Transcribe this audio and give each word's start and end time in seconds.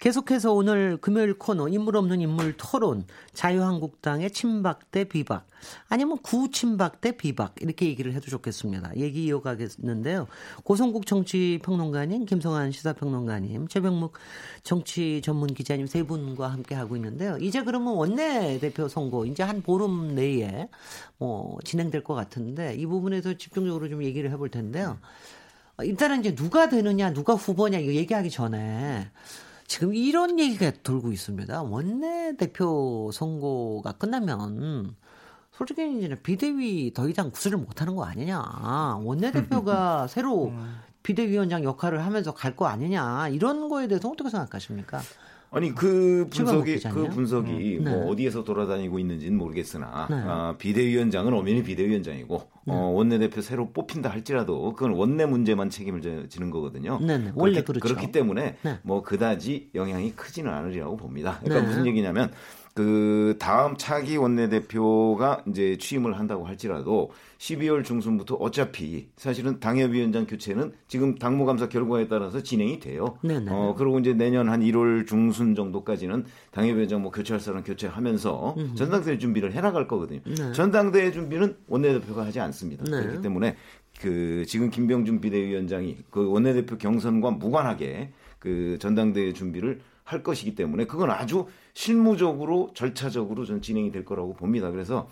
계속해서 0.00 0.54
오늘 0.54 0.96
금요일 0.96 1.34
코너 1.34 1.68
인물 1.68 1.94
없는 1.94 2.22
인물 2.22 2.54
토론 2.56 3.04
자유한국당의 3.34 4.30
친박 4.30 4.90
대 4.90 5.04
비박 5.04 5.46
아니면 5.90 6.16
구친박 6.22 7.02
대 7.02 7.12
비박 7.12 7.54
이렇게 7.60 7.84
얘기를 7.84 8.14
해도 8.14 8.30
좋겠습니다. 8.30 8.96
얘기 8.96 9.26
이어가겠는데요. 9.26 10.26
고성국 10.64 11.04
정치평론가님, 11.04 12.24
김성환 12.24 12.72
시사평론가님, 12.72 13.68
최병묵 13.68 14.14
정치 14.62 15.20
전문 15.22 15.52
기자님 15.52 15.86
세 15.86 16.02
분과 16.02 16.48
함께 16.48 16.74
하고 16.74 16.96
있는데요. 16.96 17.36
이제 17.36 17.62
그러면 17.62 17.92
원내 17.92 18.58
대표 18.58 18.88
선거 18.88 19.26
이제 19.26 19.42
한 19.42 19.60
보름 19.60 20.14
내에 20.14 20.68
뭐 21.18 21.58
진행될 21.62 22.04
것 22.04 22.14
같은데 22.14 22.74
이 22.74 22.86
부분에서 22.86 23.34
집중적으로 23.34 23.90
좀 23.90 24.02
얘기를 24.02 24.30
해볼 24.30 24.48
텐데요. 24.48 24.96
일단은 25.82 26.20
이제 26.20 26.34
누가 26.34 26.70
되느냐, 26.70 27.12
누가 27.12 27.34
후보냐 27.34 27.78
이거 27.78 27.92
얘기하기 27.92 28.30
전에 28.30 29.10
지금 29.70 29.94
이런 29.94 30.40
얘기가 30.40 30.72
돌고 30.82 31.12
있습니다. 31.12 31.62
원내 31.62 32.36
대표 32.36 33.08
선거가 33.14 33.92
끝나면 33.92 34.96
솔직히 35.52 35.96
이제 35.96 36.12
비대위 36.20 36.92
더 36.92 37.08
이상 37.08 37.30
구슬을 37.30 37.56
못하는 37.58 37.94
거 37.94 38.04
아니냐. 38.04 38.98
원내 39.04 39.30
대표가 39.30 40.08
새로 40.10 40.46
음. 40.48 40.80
비대위원장 41.04 41.62
역할을 41.62 42.04
하면서 42.04 42.34
갈 42.34 42.56
거 42.56 42.66
아니냐. 42.66 43.28
이런 43.28 43.68
거에 43.68 43.86
대해서 43.86 44.08
어떻게 44.08 44.28
생각하십니까? 44.28 45.02
아니 45.52 45.74
그 45.74 46.28
분석이 46.30 46.78
그 46.78 47.08
분석이 47.08 47.78
음. 47.78 47.84
뭐 47.84 47.92
네. 47.92 48.10
어디에서 48.10 48.44
돌아다니고 48.44 49.00
있는지는 49.00 49.36
모르겠으나 49.36 50.06
네. 50.08 50.16
아, 50.24 50.54
비대위원장은 50.58 51.32
엄연히 51.32 51.64
비대위원장이고 51.64 52.42
네. 52.66 52.72
어, 52.72 52.76
원내대표 52.76 53.40
새로 53.40 53.72
뽑힌다 53.72 54.10
할지라도 54.10 54.72
그건 54.74 54.92
원내 54.92 55.26
문제만 55.26 55.70
책임을 55.70 56.28
지는 56.28 56.50
거거든요. 56.50 57.00
네, 57.00 57.18
네. 57.18 57.32
원래 57.34 57.62
그렇기, 57.62 57.80
그렇죠. 57.80 57.96
그렇기 57.96 58.12
때문에 58.12 58.56
네. 58.62 58.78
뭐 58.82 59.02
그다지 59.02 59.70
영향이 59.74 60.12
크지는 60.12 60.52
않으리라고 60.52 60.96
봅니다. 60.96 61.40
그러니까 61.42 61.66
무슨 61.66 61.86
얘기냐면 61.86 62.30
그 62.74 63.36
다음 63.38 63.76
차기 63.76 64.16
원내대표가 64.16 65.42
이제 65.48 65.76
취임을 65.78 66.18
한다고 66.18 66.46
할지라도 66.46 67.10
12월 67.38 67.84
중순부터 67.84 68.36
어차피 68.36 69.08
사실은 69.16 69.60
당협위원장 69.60 70.26
교체는 70.26 70.72
지금 70.86 71.16
당무감사 71.16 71.68
결과에 71.68 72.06
따라서 72.06 72.42
진행이 72.42 72.80
돼요. 72.80 73.18
네네. 73.22 73.50
어 73.50 73.74
그리고 73.76 73.98
이제 73.98 74.12
내년 74.12 74.48
한 74.48 74.60
1월 74.60 75.06
중순 75.06 75.54
정도까지는 75.54 76.26
당협위원장 76.52 77.02
뭐 77.02 77.10
교체할 77.10 77.40
사람 77.40 77.64
교체하면서 77.64 78.54
음흠. 78.56 78.74
전당대회 78.76 79.18
준비를 79.18 79.52
해나갈 79.52 79.88
거거든요. 79.88 80.20
네. 80.24 80.52
전당대회 80.52 81.10
준비는 81.12 81.56
원내대표가 81.66 82.24
하지 82.24 82.40
않습니다. 82.40 82.84
네. 82.84 82.90
그렇기 82.90 83.22
때문에 83.22 83.56
그 84.00 84.44
지금 84.46 84.70
김병준 84.70 85.20
비대위원장이 85.20 85.96
그 86.10 86.30
원내대표 86.30 86.78
경선과 86.78 87.32
무관하게 87.32 88.12
그 88.38 88.78
전당대회 88.80 89.32
준비를 89.32 89.80
할 90.10 90.22
것이기 90.22 90.54
때문에 90.54 90.86
그건 90.86 91.10
아주 91.10 91.46
실무적으로 91.72 92.70
절차적으로 92.74 93.44
전 93.44 93.62
진행이 93.62 93.92
될 93.92 94.04
거라고 94.04 94.34
봅니다. 94.34 94.70
그래서 94.70 95.08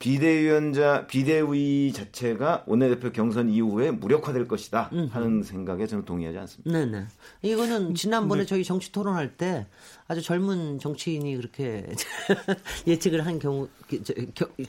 비대위원자 0.00 1.06
비대위 1.06 1.92
자체가 1.92 2.64
원내대표 2.66 3.12
경선 3.12 3.50
이후에 3.50 3.90
무력화될 3.90 4.48
것이다 4.48 4.90
하는 5.10 5.42
생각에 5.42 5.86
저는 5.86 6.06
동의하지 6.06 6.38
않습니다. 6.38 6.72
네네. 6.72 7.04
이거는 7.42 7.94
지난번에 7.94 8.42
네. 8.42 8.46
저희 8.46 8.64
정치 8.64 8.92
토론할 8.92 9.36
때 9.36 9.66
아주 10.08 10.22
젊은 10.22 10.78
정치인이 10.78 11.36
그렇게 11.36 11.86
예측을 12.88 13.26
한 13.26 13.38
경우 13.38 13.68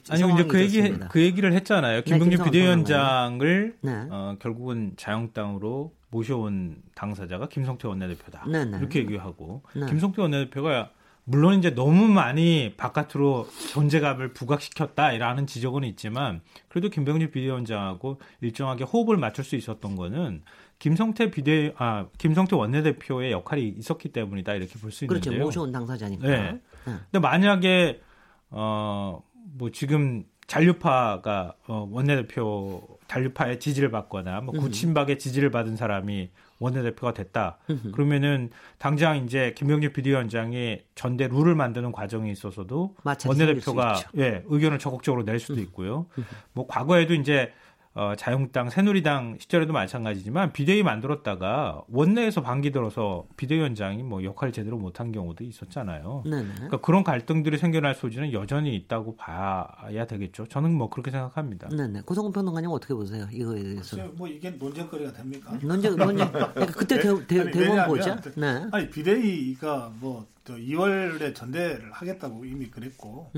아니 0.09 0.34
이제 0.34 0.44
그 0.44 0.59
얘기 0.59 0.81
그 1.09 1.22
얘기를 1.22 1.53
했잖아요. 1.53 2.03
김병준 2.03 2.38
네, 2.38 2.44
비대위원장을 2.44 3.75
네. 3.80 4.08
어, 4.09 4.36
결국은 4.38 4.94
자영당으로 4.97 5.94
모셔온 6.11 6.77
당사자가 6.94 7.47
김성태 7.49 7.88
원내대표다. 7.88 8.45
네네. 8.47 8.77
이렇게 8.77 8.99
얘기하고 8.99 9.63
네. 9.75 9.85
김성태 9.88 10.22
원내대표가 10.22 10.91
물론 11.23 11.57
이제 11.59 11.69
너무 11.73 12.07
많이 12.07 12.73
바깥으로 12.77 13.47
존재감을 13.72 14.33
부각시켰다라는 14.33 15.47
지적은 15.47 15.83
있지만 15.85 16.41
그래도 16.67 16.89
김병준 16.89 17.31
비대위원장하고 17.31 18.19
일정하게 18.41 18.83
호흡을 18.83 19.17
맞출 19.17 19.44
수 19.44 19.55
있었던 19.55 19.95
거는 19.95 20.44
김성태 20.79 21.31
비대 21.31 21.73
아 21.77 22.07
김성태 22.17 22.55
원내대표의 22.55 23.31
역할이 23.31 23.75
있었기 23.78 24.09
때문이다 24.09 24.53
이렇게 24.55 24.78
볼 24.79 24.91
수 24.91 25.05
있는데요. 25.05 25.31
그렇죠. 25.31 25.45
모셔온 25.45 25.72
당사자니까. 25.72 26.28
네. 26.28 26.51
네. 26.51 26.59
근데 26.85 27.19
만약에 27.19 28.01
어 28.49 29.22
뭐 29.53 29.69
지금 29.72 30.23
잔류파가 30.47 31.55
어 31.67 31.88
원내대표 31.91 32.81
잔류파의 33.11 33.59
지지를 33.59 33.91
받거나 33.91 34.39
뭐 34.39 34.53
구친박의 34.57 35.19
지지를 35.19 35.51
받은 35.51 35.75
사람이 35.75 36.29
원내대표가 36.59 37.13
됐다. 37.13 37.57
그러면은 37.91 38.51
당장 38.77 39.17
이제 39.17 39.53
김병재 39.57 39.91
비대위원장이 39.91 40.79
전대 40.95 41.27
룰을 41.27 41.55
만드는 41.55 41.91
과정에 41.91 42.31
있어서도 42.31 42.95
원내대표가 43.25 43.99
예, 44.17 44.44
의견을 44.45 44.79
적극적으로 44.79 45.23
낼 45.23 45.39
수도 45.39 45.59
있고요. 45.59 46.05
뭐 46.53 46.67
과거에도 46.67 47.13
이제 47.13 47.51
어, 47.94 48.13
자유한국당, 48.18 48.69
새누리당 48.69 49.38
시절에도 49.40 49.74
마찬가지지만 49.74 50.53
비대위 50.53 50.81
만들었다가 50.81 51.81
원내에서 51.90 52.41
반기 52.41 52.72
들어서 52.72 53.25
비대위원장이 53.35 54.02
뭐 54.03 54.24
역할을 54.24 54.53
제대로 54.53 54.78
못한 54.78 55.12
경우도 55.12 55.44
있었잖아요. 55.44 56.24
네네. 56.25 56.53
그러니까 56.53 56.78
그런 56.78 57.03
갈등들이 57.03 57.57
생겨날 57.57 57.94
소지는 57.96 58.31
여전히 58.31 58.75
있다고 58.75 59.18
봐야 59.18 60.06
되겠죠. 60.07 60.47
저는 60.47 60.74
뭐 60.74 60.90
그렇게 60.90 61.12
생각합니다. 61.12 61.68
네네. 61.68 62.02
고성훈 62.02 62.31
평론가님 62.31 62.69
어떻게 62.72 62.94
보세요? 62.94 63.28
이거에 63.29 63.62
대해서. 63.62 63.97
뭐 64.13 64.25
이게 64.28 64.52
논쟁거리가 64.52 65.12
됩니까? 65.12 65.58
논쟁, 65.62 65.97
논쟁. 65.97 66.31
그러니까 66.31 66.66
그때 66.68 66.97
대, 66.97 67.28
대, 67.28 67.52
대본 67.52 67.88
보자. 67.88 68.16
네. 68.38 68.68
아니 68.72 68.90
비대위가 68.90 69.91
뭐 70.00 70.25
2월에 70.46 71.35
전대를 71.35 71.91
하겠다고 71.91 72.46
이미 72.46 72.68
그랬고. 72.68 73.31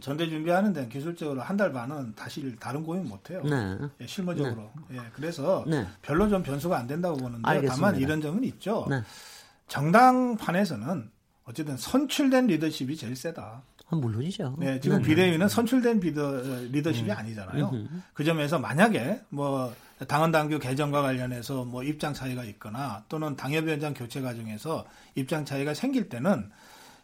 전대 0.00 0.28
준비하는 0.28 0.72
데는 0.72 0.88
기술적으로 0.88 1.40
한 1.42 1.56
달 1.56 1.72
반은 1.72 2.14
다시 2.14 2.54
다른 2.60 2.84
고민 2.84 3.08
못 3.08 3.30
해요. 3.30 3.42
네. 3.44 3.76
예, 4.00 4.06
실무적으로. 4.06 4.70
네. 4.88 4.96
예, 4.98 5.02
그래서 5.12 5.64
네. 5.66 5.86
별로 6.02 6.28
좀 6.28 6.42
변수가 6.42 6.76
안 6.76 6.86
된다고 6.86 7.16
보는데 7.16 7.42
알겠습니다. 7.48 7.74
다만 7.74 8.00
이런 8.00 8.20
점은 8.20 8.44
있죠. 8.44 8.86
네. 8.88 9.02
정당판에서는 9.66 11.10
어쨌든 11.44 11.76
선출된 11.76 12.46
리더십이 12.46 12.96
제일 12.96 13.16
세다. 13.16 13.62
아, 13.90 13.96
물론이죠. 13.96 14.56
네, 14.58 14.78
지금 14.80 14.98
네, 14.98 15.02
네. 15.02 15.08
비대위는 15.08 15.48
선출된 15.48 15.98
비더, 16.00 16.42
리더십이 16.70 17.10
음. 17.10 17.16
아니잖아요. 17.16 17.70
음. 17.72 18.02
그 18.12 18.22
점에서 18.22 18.58
만약에 18.58 19.22
뭐 19.30 19.74
당헌 20.06 20.30
당규 20.30 20.58
개정과 20.58 21.00
관련해서 21.02 21.64
뭐 21.64 21.82
입장 21.82 22.12
차이가 22.12 22.44
있거나 22.44 23.02
또는 23.08 23.34
당협위원장 23.34 23.94
교체 23.94 24.20
과정에서 24.20 24.84
입장 25.14 25.44
차이가 25.44 25.72
생길 25.74 26.08
때는 26.10 26.50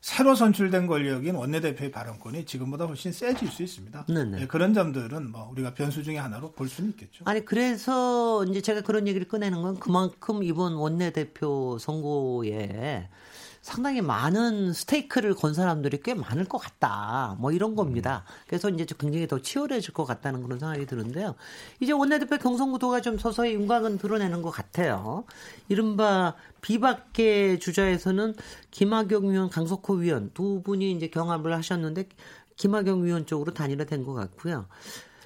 새로 0.05 0.35
선출된 0.35 0.87
권력인 0.87 1.35
원내대표의 1.35 1.91
발언권이 1.91 2.45
지금보다 2.45 2.85
훨씬 2.85 3.11
세질 3.11 3.49
수 3.49 3.63
있습니다. 3.63 4.05
네, 4.09 4.47
그런 4.47 4.75
점들은 4.75 5.33
뭐 5.33 5.49
우리가 5.51 5.73
변수 5.73 6.03
중의 6.03 6.21
하나로 6.21 6.53
볼 6.53 6.69
수는 6.69 6.91
있겠죠. 6.91 7.25
아니 7.25 7.43
그래서 7.43 8.45
이제 8.45 8.61
제가 8.61 8.83
그런 8.83 9.09
얘기를 9.09 9.27
꺼내는 9.27 9.63
건 9.63 9.81
그만큼 9.81 10.43
이번 10.43 10.75
원내대표 10.75 11.79
선거에 11.79 13.09
상당히 13.65 14.03
많은 14.03 14.75
스테이크를 14.75 15.35
건 15.35 15.55
사람들이 15.55 16.01
꽤 16.05 16.13
많을 16.13 16.45
것 16.45 16.59
같다. 16.59 17.35
뭐 17.39 17.51
이런 17.51 17.75
겁니다. 17.75 18.23
그래서 18.47 18.69
이제 18.69 18.85
굉장히 18.99 19.27
더 19.27 19.41
치열해질 19.41 19.95
것 19.95 20.05
같다는 20.05 20.43
그런 20.43 20.59
생각이 20.59 20.85
드는데요. 20.85 21.35
이제 21.81 21.93
원내대표 21.93 22.37
경선 22.37 22.73
구도가 22.73 23.01
좀 23.01 23.17
서서히 23.17 23.55
윤곽은 23.55 23.97
드러내는 23.97 24.43
것 24.43 24.51
같아요. 24.51 25.25
이른바 25.71 26.35
비박계 26.61 27.59
주자에서는 27.59 28.35
김학용 28.71 29.33
위원, 29.33 29.49
강석호 29.49 29.95
위원 29.95 30.31
두 30.35 30.61
분이 30.63 30.93
이제 30.93 31.09
경합을 31.09 31.55
하셨는데 31.55 32.11
김학용 32.57 33.07
위원 33.07 33.25
쪽으로 33.25 33.55
단일화된 33.55 34.05
것 34.05 34.13
같고요. 34.13 34.67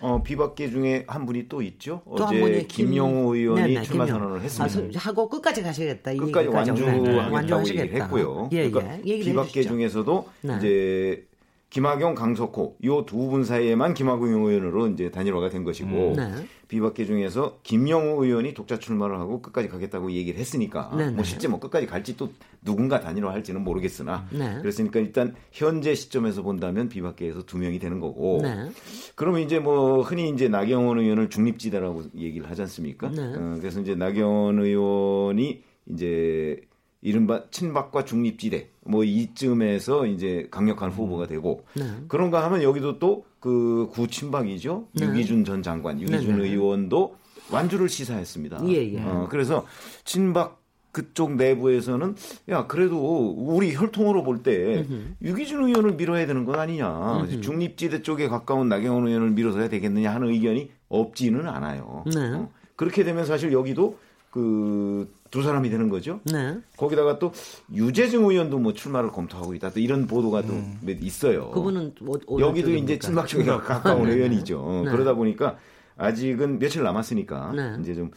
어, 0.00 0.22
비박계 0.22 0.70
중에 0.70 1.04
한 1.08 1.26
분이 1.26 1.48
또 1.48 1.62
있죠. 1.62 2.02
또 2.04 2.24
어제 2.24 2.64
김용호 2.68 3.34
의원이 3.34 3.74
네네, 3.74 3.82
출마 3.82 4.06
선언을 4.06 4.42
했습니다. 4.42 4.98
아, 4.98 5.02
하고 5.02 5.28
끝까지 5.28 5.62
가시겠다. 5.62 6.14
끝까지 6.14 6.48
완주하겠다고 6.48 7.68
얘기를 7.68 8.02
했고요. 8.02 8.48
예, 8.52 8.70
그러니까 8.70 8.98
예. 9.04 9.18
비박계 9.18 9.62
중에서도 9.62 10.28
네. 10.42 10.56
이제 10.58 11.28
김학용, 11.70 12.14
강석호 12.14 12.76
요두분 12.82 13.44
사이에만 13.44 13.94
김학용 13.94 14.46
의원으로 14.46 14.88
이제 14.88 15.10
단일화가 15.10 15.50
된 15.50 15.64
것이고 15.64 16.12
음. 16.12 16.16
네. 16.16 16.46
비박계 16.68 17.06
중에서 17.06 17.58
김영우 17.62 18.24
의원이 18.24 18.52
독자 18.54 18.78
출마를 18.78 19.18
하고 19.18 19.40
끝까지 19.40 19.68
가겠다고 19.68 20.12
얘기를 20.12 20.38
했으니까 20.38 20.94
네네. 20.96 21.12
뭐 21.12 21.24
실제 21.24 21.48
뭐 21.48 21.58
끝까지 21.58 21.86
갈지 21.86 22.16
또 22.16 22.30
누군가 22.62 23.00
단일화 23.00 23.32
할지는 23.32 23.64
모르겠으나 23.64 24.28
네. 24.30 24.58
그랬으니까 24.60 25.00
일단 25.00 25.34
현재 25.50 25.94
시점에서 25.94 26.42
본다면 26.42 26.88
비박계에서 26.90 27.44
두 27.46 27.56
명이 27.58 27.78
되는 27.78 28.00
거고 28.00 28.40
네. 28.42 28.70
그러면 29.14 29.40
이제 29.40 29.58
뭐 29.58 30.02
흔히 30.02 30.28
이제 30.28 30.48
나경원 30.48 30.98
의원을 30.98 31.30
중립지대라고 31.30 32.04
얘기를 32.16 32.48
하지 32.50 32.60
않습니까? 32.62 33.08
네. 33.08 33.22
어, 33.22 33.56
그래서 33.58 33.80
이제 33.80 33.94
나경원 33.94 34.58
의원이 34.58 35.62
이제 35.90 36.60
이른바 37.00 37.48
친박과 37.50 38.04
중립지대 38.04 38.68
뭐 38.84 39.04
이쯤에서 39.04 40.06
이제 40.06 40.48
강력한 40.50 40.90
후보가 40.90 41.26
되고 41.26 41.64
네. 41.74 41.84
그런가 42.08 42.44
하면 42.44 42.62
여기도 42.62 42.98
또 42.98 43.24
그 43.40 43.88
구친박이죠 43.92 44.88
네. 44.92 45.06
유기준 45.06 45.44
전 45.44 45.62
장관 45.62 46.00
유기준 46.00 46.36
네, 46.38 46.42
네. 46.42 46.48
의원도 46.50 47.16
완주를 47.50 47.88
시사했습니다. 47.88 48.60
예, 48.68 48.92
예. 48.94 49.00
어, 49.02 49.26
그래서 49.30 49.64
친박 50.04 50.58
그쪽 50.92 51.36
내부에서는 51.36 52.16
야 52.48 52.66
그래도 52.66 53.30
우리 53.36 53.74
혈통으로 53.74 54.22
볼 54.24 54.42
때 54.42 54.84
유기준 55.22 55.64
의원을 55.64 55.92
밀어야 55.92 56.26
되는 56.26 56.44
건 56.44 56.58
아니냐 56.58 57.26
중립지대 57.40 58.02
쪽에 58.02 58.26
가까운 58.28 58.68
나경원 58.68 59.06
의원을 59.06 59.30
밀어서야 59.30 59.68
되겠느냐 59.68 60.12
하는 60.12 60.28
의견이 60.28 60.70
없지는 60.88 61.46
않아요. 61.46 62.04
네. 62.06 62.32
어, 62.32 62.50
그렇게 62.74 63.04
되면 63.04 63.24
사실 63.26 63.52
여기도 63.52 63.98
그 64.30 65.12
두 65.30 65.42
사람이 65.42 65.70
되는 65.70 65.88
거죠. 65.88 66.20
네. 66.24 66.58
거기다가 66.76 67.18
또 67.18 67.32
유재정 67.72 68.24
의원도 68.24 68.58
뭐 68.58 68.72
출마를 68.72 69.10
검토하고 69.10 69.54
있다. 69.54 69.70
또 69.70 69.80
이런 69.80 70.06
보도가 70.06 70.42
또몇 70.42 71.02
있어요. 71.02 71.50
그분은 71.50 71.94
어, 72.06 72.38
여기도? 72.38 72.70
이제 72.74 72.98
친박 72.98 73.26
쪽에 73.26 73.44
가까운 73.44 74.04
네, 74.04 74.10
네. 74.10 74.14
의원이죠. 74.16 74.60
어, 74.60 74.82
네. 74.84 74.90
그러다 74.90 75.14
보니까 75.14 75.58
아직은 75.96 76.58
며칠 76.58 76.82
남았으니까 76.82 77.52
네. 77.54 77.76
이제 77.80 77.94
좀 77.94 78.10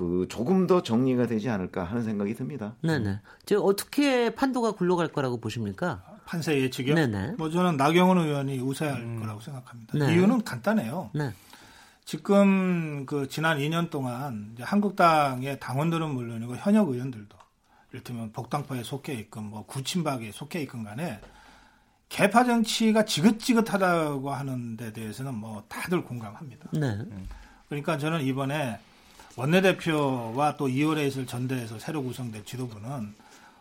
그 0.00 0.26
조금 0.30 0.66
더 0.66 0.82
정리가 0.82 1.26
되지 1.26 1.50
않을까 1.50 1.84
하는 1.84 2.02
생각이 2.02 2.34
듭니다. 2.34 2.74
네네. 2.82 3.20
저 3.44 3.60
어떻게 3.60 4.34
판도가 4.34 4.72
굴러갈 4.72 5.08
거라고 5.08 5.38
보십니까? 5.40 6.02
판세 6.24 6.58
예측이요? 6.58 6.94
네네. 6.94 7.34
뭐 7.36 7.50
저는 7.50 7.76
나경원 7.76 8.16
의원이 8.16 8.60
우세할 8.60 9.18
거라고 9.20 9.40
생각합니다. 9.42 9.98
네. 9.98 10.14
이유는 10.14 10.44
간단해요. 10.44 11.10
네. 11.12 11.34
지금 12.10 13.06
그 13.06 13.28
지난 13.28 13.58
2년 13.58 13.88
동안 13.88 14.50
이제 14.52 14.64
한국당의 14.64 15.60
당원들은 15.60 16.10
물론이고 16.10 16.56
현역 16.56 16.88
의원들도 16.88 17.36
이를테면 17.92 18.32
복당파에 18.32 18.82
속해 18.82 19.14
있건 19.14 19.44
뭐 19.44 19.64
구친박에 19.64 20.32
속해 20.32 20.60
있건 20.62 20.82
간에 20.82 21.20
개파 22.08 22.42
정치가 22.42 23.04
지긋지긋하다고 23.04 24.28
하는 24.28 24.76
데 24.76 24.92
대해서는 24.92 25.36
뭐 25.36 25.62
다들 25.68 26.02
공감합니다. 26.02 26.70
네. 26.72 26.98
그러니까 27.68 27.96
저는 27.96 28.22
이번에 28.22 28.80
원내대표와 29.36 30.56
또 30.56 30.66
2월에 30.66 31.06
있을 31.06 31.28
전대에서 31.28 31.78
새로 31.78 32.02
구성된 32.02 32.44
지도부는 32.44 33.14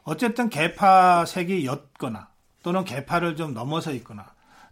어쨌든 0.05 0.49
개파색이 0.49 1.67
였거나 1.67 2.29
또는 2.63 2.83
개파를 2.83 3.35
좀 3.35 3.53
넘어서 3.53 3.93
있거나 3.93 4.25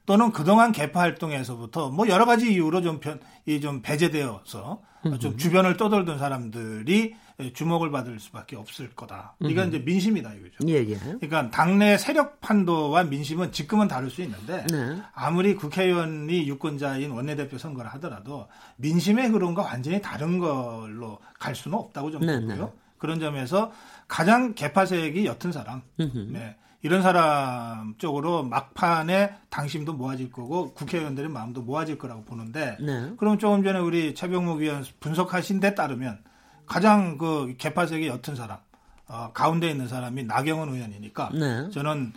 또는 0.08 0.32
그동안 0.32 0.72
개파 0.72 1.02
활동에서부터 1.02 1.90
뭐 1.90 2.08
여러 2.08 2.26
가지 2.26 2.52
이유로 2.52 2.82
좀, 2.82 3.02
편, 3.02 3.20
이좀 3.46 3.82
배제되어서 3.82 4.82
좀 5.20 5.38
주변을 5.38 5.76
떠돌던 5.76 6.18
사람들이 6.18 7.14
주목을 7.54 7.92
받을 7.92 8.18
수밖에 8.18 8.56
없을 8.56 8.90
거다. 8.96 9.36
이건 9.42 9.68
이제 9.68 9.80
민심이다 9.80 10.34
이거죠. 10.34 10.56
예, 10.70 10.76
예. 10.76 10.96
그러니까 10.96 11.52
당내 11.52 11.98
세력 11.98 12.40
판도와 12.40 13.04
민심은 13.04 13.52
지금은 13.52 13.90
다를 13.90 14.10
수 14.10 14.22
있는데 14.22 14.66
네. 14.72 14.98
아무리 15.14 15.56
국회의원이 15.56 16.48
유권자인 16.48 17.12
원내대표 17.12 17.58
선거를 17.58 17.92
하더라도 17.96 18.48
민심의 18.78 19.28
흐름과 19.28 19.62
완전히 19.62 20.02
다른 20.02 20.40
걸로 20.40 21.20
갈 21.38 21.54
수는 21.54 21.78
없다고 21.78 22.12
좀 22.12 22.26
네, 22.26 22.40
보고요. 22.40 22.66
네. 22.66 22.72
그런 22.98 23.20
점에서 23.20 23.74
가장 24.08 24.54
개파색이 24.56 25.26
옅은 25.26 25.52
사람, 25.52 25.82
네, 25.98 26.56
이런 26.88 27.02
사람 27.02 27.96
쪽으로 27.98 28.44
막판에 28.44 29.36
당심도 29.50 29.92
모아질 29.92 30.32
거고 30.32 30.74
국회의원들의 30.74 31.30
마음도 31.30 31.62
모아질 31.62 31.98
거라고 31.98 32.24
보는데 32.24 32.78
네. 32.80 33.12
그럼 33.18 33.38
조금 33.38 33.62
전에 33.62 33.78
우리 33.78 34.16
최병목 34.16 34.60
위원 34.60 34.86
분석하신 35.02 35.60
데 35.60 35.76
따르면 35.76 36.20
가장 36.66 37.18
그 37.18 37.56
개파색이 37.58 38.08
옅은 38.08 38.38
사람, 38.38 38.60
어, 39.06 39.32
가운데 39.34 39.70
있는 39.70 39.90
사람이 39.90 40.24
나경원 40.24 40.70
의원이니까 40.70 41.32
네. 41.34 41.70
저는 41.72 42.14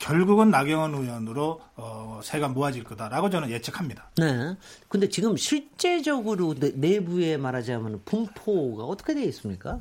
결국은 0.00 0.50
나경원 0.50 0.92
의원으로 0.92 1.60
어, 1.76 2.20
새가 2.24 2.48
모아질 2.48 2.82
거다라고 2.82 3.30
저는 3.30 3.48
예측합니다. 3.50 4.10
네. 4.16 4.56
근데 4.88 5.08
지금 5.08 5.36
실제적으로 5.36 6.54
내, 6.54 6.72
내부에 6.74 7.36
말하자면 7.36 8.02
분포가 8.06 8.82
어떻게 8.82 9.14
되어 9.14 9.22
있습니까? 9.26 9.78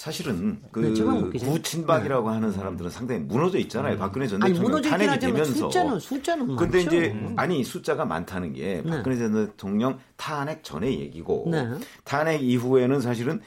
사실은 0.00 0.58
그 0.72 0.80
네, 0.80 0.92
기자님. 0.92 1.30
구친박이라고 1.30 2.30
하는 2.30 2.52
사람들은 2.52 2.90
상당히 2.90 3.20
무너져 3.20 3.58
있잖아요. 3.58 3.98
박근혜 3.98 4.26
전 4.26 4.40
대통령 4.40 4.80
탄핵이 4.80 5.18
되면서. 5.18 5.52
숫자는 5.52 6.00
숫자는 6.00 6.56
근데 6.56 6.78
많죠. 6.78 6.90
네. 6.90 7.06
이제 7.06 7.34
아니 7.36 7.62
숫자가 7.62 8.06
많다는 8.06 8.54
게 8.54 8.82
박근혜 8.82 9.18
전 9.18 9.34
대통령 9.34 9.98
탄핵 10.16 10.64
전의 10.64 11.00
얘기고 11.00 11.48
네. 11.50 11.68
탄핵 12.04 12.42
이후에는 12.42 13.02
사실은 13.02 13.42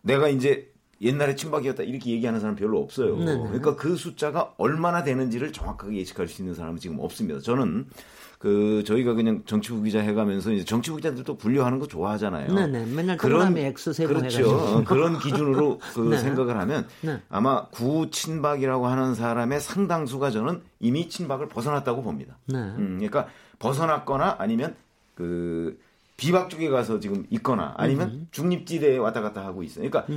내가 0.00 0.30
이제 0.30 0.72
옛날에 1.02 1.34
친박이었다 1.34 1.82
이렇게 1.82 2.10
얘기하는 2.12 2.40
사람 2.40 2.56
별로 2.56 2.80
없어요. 2.80 3.18
네, 3.18 3.26
네. 3.26 3.42
그러니까 3.42 3.76
그 3.76 3.94
숫자가 3.94 4.54
얼마나 4.56 5.02
되는지를 5.02 5.52
정확하게 5.52 5.98
예측할 5.98 6.26
수 6.26 6.40
있는 6.40 6.54
사람은 6.54 6.78
지금 6.78 7.00
없습니다. 7.00 7.40
저는 7.40 7.84
그 8.38 8.84
저희가 8.86 9.14
그냥 9.14 9.42
정치부 9.46 9.82
기자 9.82 9.98
해가면서 10.00 10.52
이제 10.52 10.64
정치부 10.64 10.96
기자들도 10.96 11.36
분류하는 11.36 11.80
거 11.80 11.88
좋아하잖아요. 11.88 12.54
네네. 12.54 12.86
맨날 12.94 13.16
동그라미 13.16 13.60
X 13.60 13.92
세고 13.92 14.14
그렇죠. 14.14 14.50
어, 14.50 14.84
그런 14.84 15.18
기준으로 15.18 15.80
그 15.94 16.00
네. 16.00 16.18
생각을 16.18 16.56
하면 16.56 16.86
네. 17.00 17.20
아마 17.28 17.66
구친박이라고 17.66 18.86
하는 18.86 19.14
사람의 19.16 19.60
상당수가 19.60 20.30
저는 20.30 20.62
이미 20.78 21.08
친박을 21.08 21.48
벗어났다고 21.48 22.02
봅니다. 22.02 22.38
네. 22.46 22.58
음, 22.58 22.98
그러니까 22.98 23.26
벗어났거나 23.58 24.36
아니면 24.38 24.76
그 25.16 25.76
비박 26.16 26.48
쪽에 26.48 26.68
가서 26.68 27.00
지금 27.00 27.26
있거나 27.30 27.74
아니면 27.76 28.08
음. 28.08 28.28
중립지대에 28.30 28.98
왔다 28.98 29.20
갔다 29.20 29.44
하고 29.44 29.64
있어요. 29.64 29.88
그러니까 29.90 30.12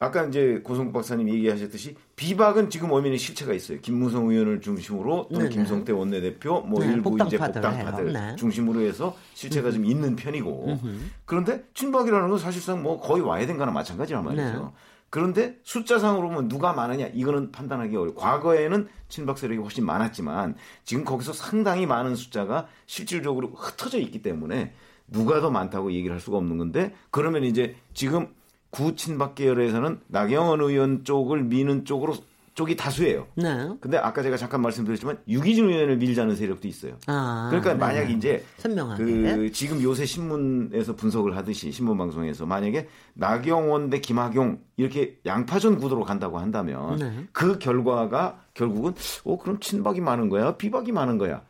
아까 0.00 0.24
이제 0.24 0.60
고성국 0.64 0.92
박사님 0.92 1.28
얘기하셨듯이 1.28 1.96
비박은 2.16 2.68
지금 2.68 2.90
엄연히 2.90 3.16
실체가 3.16 3.54
있어요. 3.54 3.80
김무성 3.80 4.28
의원을 4.28 4.60
중심으로 4.60 5.28
또는 5.30 5.48
네네. 5.48 5.54
김성태 5.54 5.92
원내대표 5.92 6.60
뭐 6.62 6.84
네, 6.84 6.92
일부 6.92 7.16
이제 7.24 7.38
복당파들. 7.38 8.12
네. 8.12 8.36
중심으로 8.36 8.80
해서 8.80 9.16
실체가 9.34 9.70
좀 9.70 9.84
있는 9.84 10.16
편이고 10.16 10.78
그런데 11.24 11.64
친박이라는 11.74 12.28
건 12.28 12.38
사실상 12.38 12.82
뭐 12.82 13.00
거의 13.00 13.22
와야 13.22 13.46
된 13.46 13.56
거나 13.56 13.70
마찬가지란 13.70 14.24
말이죠. 14.24 14.42
네. 14.42 14.78
그런데 15.10 15.60
숫자상으로 15.62 16.28
보면 16.28 16.48
누가 16.48 16.72
많으냐 16.72 17.06
이거는 17.14 17.52
판단하기 17.52 17.94
어려워. 17.94 18.16
과거에는 18.16 18.88
친박 19.08 19.38
세력이 19.38 19.60
훨씬 19.60 19.86
많았지만 19.86 20.56
지금 20.84 21.04
거기서 21.04 21.32
상당히 21.32 21.86
많은 21.86 22.16
숫자가 22.16 22.66
실질적으로 22.86 23.52
흩어져 23.54 23.98
있기 24.00 24.22
때문에 24.22 24.72
누가 25.06 25.40
더 25.40 25.50
많다고 25.50 25.92
얘기를 25.92 26.12
할 26.12 26.20
수가 26.20 26.38
없는 26.38 26.58
건데 26.58 26.92
그러면 27.12 27.44
이제 27.44 27.76
지금 27.92 28.26
구친박 28.74 29.34
계열에서는 29.36 30.00
나경원 30.08 30.60
의원 30.60 31.04
쪽을 31.04 31.44
미는 31.44 31.84
쪽으로 31.84 32.14
쪽이 32.54 32.76
다수예요. 32.76 33.26
네. 33.34 33.68
근데 33.80 33.96
아까 33.98 34.22
제가 34.22 34.36
잠깐 34.36 34.62
말씀드렸지만 34.62 35.18
유기준 35.26 35.68
의원을 35.70 35.96
밀자는 35.96 36.36
세력도 36.36 36.68
있어요. 36.68 36.96
아, 37.06 37.48
그러니까 37.50 37.72
네네. 37.72 37.80
만약 37.80 38.10
이제 38.10 38.44
선명하게. 38.58 39.04
그 39.04 39.52
지금 39.52 39.82
요새 39.82 40.04
신문에서 40.06 40.94
분석을 40.94 41.36
하듯이 41.36 41.72
신문 41.72 41.98
방송에서 41.98 42.46
만약에 42.46 42.88
나경원 43.14 43.90
대 43.90 44.00
김학용 44.00 44.60
이렇게 44.76 45.18
양파전 45.26 45.78
구도로 45.78 46.04
간다고 46.04 46.38
한다면 46.38 46.96
네. 46.96 47.26
그 47.32 47.58
결과가 47.58 48.38
결국은 48.54 48.94
어 49.24 49.36
그럼 49.36 49.58
친박이 49.58 50.00
많은 50.00 50.28
거야 50.28 50.56
비박이 50.56 50.92
많은 50.92 51.18
거야 51.18 51.42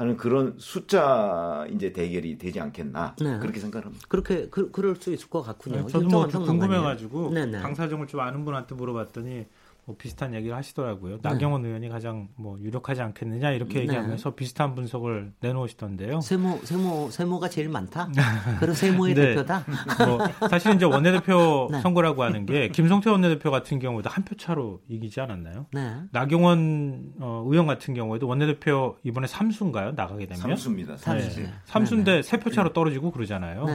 하는 0.00 0.16
그런 0.16 0.54
숫자 0.56 1.66
이제 1.70 1.92
대결이 1.92 2.38
되지 2.38 2.58
않겠나 2.58 3.16
네. 3.20 3.38
그렇게 3.38 3.60
생각합니다. 3.60 4.06
그렇게 4.08 4.48
그, 4.48 4.70
그럴 4.70 4.96
수 4.96 5.12
있을 5.12 5.28
것 5.28 5.42
같군요. 5.42 5.86
저도 5.88 6.08
뭐. 6.08 6.26
궁금해가지고 6.26 7.30
네네. 7.32 7.60
당 7.60 7.74
사정을 7.74 8.06
좀 8.06 8.20
아는 8.20 8.46
분한테 8.46 8.74
물어봤더니 8.74 9.44
뭐 9.90 9.96
비슷한 9.98 10.34
얘기를 10.34 10.56
하시더라고요. 10.56 11.18
나경원 11.20 11.64
의원이 11.64 11.88
가장 11.88 12.28
뭐 12.36 12.56
유력하지 12.60 13.02
않겠느냐 13.02 13.50
이렇게 13.50 13.74
네. 13.74 13.80
얘기하면서 13.82 14.34
비슷한 14.36 14.74
분석을 14.76 15.32
내놓으시던데요. 15.40 16.20
세모 16.20 16.60
세모 16.62 17.10
세모가 17.10 17.48
제일 17.48 17.68
많다. 17.68 18.08
그리고 18.60 18.74
세모의 18.74 19.14
네. 19.14 19.20
대표다. 19.34 19.64
뭐 20.06 20.48
사실 20.48 20.74
이제 20.74 20.84
원내대표 20.84 21.68
네. 21.72 21.80
선거라고 21.80 22.22
하는 22.22 22.46
게 22.46 22.68
김성태 22.68 23.10
원내대표 23.10 23.50
같은 23.50 23.78
경우도 23.80 24.08
한 24.08 24.20
표 24.20 24.36
차로 24.36 24.82
이기지 24.86 25.18
않았나요? 25.22 25.64
네. 25.72 25.94
나경원 26.12 27.14
어, 27.20 27.42
의원 27.48 27.66
같은 27.66 27.94
경우에도 27.94 28.28
원내대표 28.28 28.96
이번에 29.02 29.26
삼수인가요? 29.26 29.92
나가게 29.92 30.26
되면 30.26 30.40
삼수입니다. 30.42 30.98
삼수. 30.98 31.30
삼수. 31.32 31.48
삼수인데 31.64 32.22
세 32.22 32.36
표 32.40 32.50
차로 32.50 32.72
떨어지고 32.74 33.10
그러잖아요. 33.10 33.66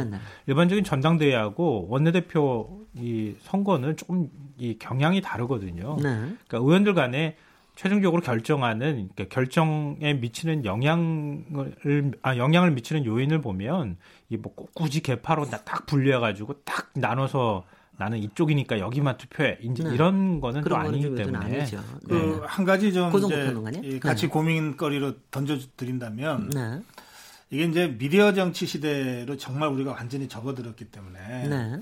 일반적인 0.47 0.83
전당대회하고 0.83 1.87
원내대표 1.89 2.85
이 2.97 3.35
선거는 3.41 3.97
조금 3.97 4.29
이 4.57 4.77
경향이 4.77 5.21
다르거든요. 5.21 5.95
네. 5.97 6.03
그러니까 6.47 6.57
의원들 6.57 6.93
간에 6.93 7.35
최종적으로 7.75 8.21
결정하는 8.21 9.09
그러니까 9.13 9.25
결정에 9.33 10.13
미치는 10.13 10.63
영향을 10.63 12.13
아 12.21 12.37
영향을 12.37 12.71
미치는 12.71 13.05
요인을 13.05 13.41
보면 13.41 13.97
이 14.29 14.37
뭐 14.37 14.53
굳이 14.73 15.01
개파로 15.01 15.45
딱 15.49 15.85
분류해 15.85 16.19
가지고 16.19 16.53
딱 16.63 16.89
나눠서 16.93 17.65
나는 17.97 18.17
이쪽이니까 18.17 18.79
여기만 18.79 19.17
투표해. 19.17 19.59
이제 19.61 19.83
네. 19.83 19.93
이런 19.93 20.41
거는 20.41 20.61
또 20.61 20.63
그런 20.69 20.81
아니기 20.87 21.15
때문에. 21.15 21.37
아니죠. 21.37 21.81
그 22.07 22.13
네. 22.13 22.45
한 22.45 22.65
가지 22.65 22.91
좀? 22.91 23.11
이제 23.15 23.79
이 23.83 23.99
같이 23.99 24.23
네. 24.23 24.27
고민거리로 24.29 25.13
던져 25.31 25.57
드린다면 25.77 26.49
네. 26.49 26.81
이게 27.51 27.63
이제 27.65 27.95
미디어 27.97 28.33
정치 28.33 28.65
시대로 28.65 29.37
정말 29.37 29.69
우리가 29.69 29.91
완전히 29.91 30.27
접어들었기 30.27 30.85
때문에 30.85 31.47
네. 31.47 31.79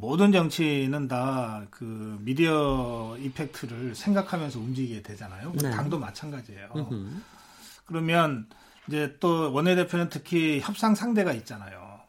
모든 0.00 0.32
정치는 0.32 1.08
다 1.08 1.66
그 1.70 2.18
미디어 2.22 3.16
이펙트를 3.20 3.94
생각하면서 3.94 4.58
움직이게 4.58 5.02
되잖아요. 5.02 5.52
네. 5.60 5.70
당도 5.70 5.98
마찬가지예요. 5.98 6.68
음흠. 6.74 7.08
그러면 7.86 8.46
이제 8.88 9.16
또 9.20 9.52
원내대표는 9.52 10.08
특히 10.08 10.60
협상 10.60 10.94
상대가 10.94 11.32
있잖아요. 11.32 12.00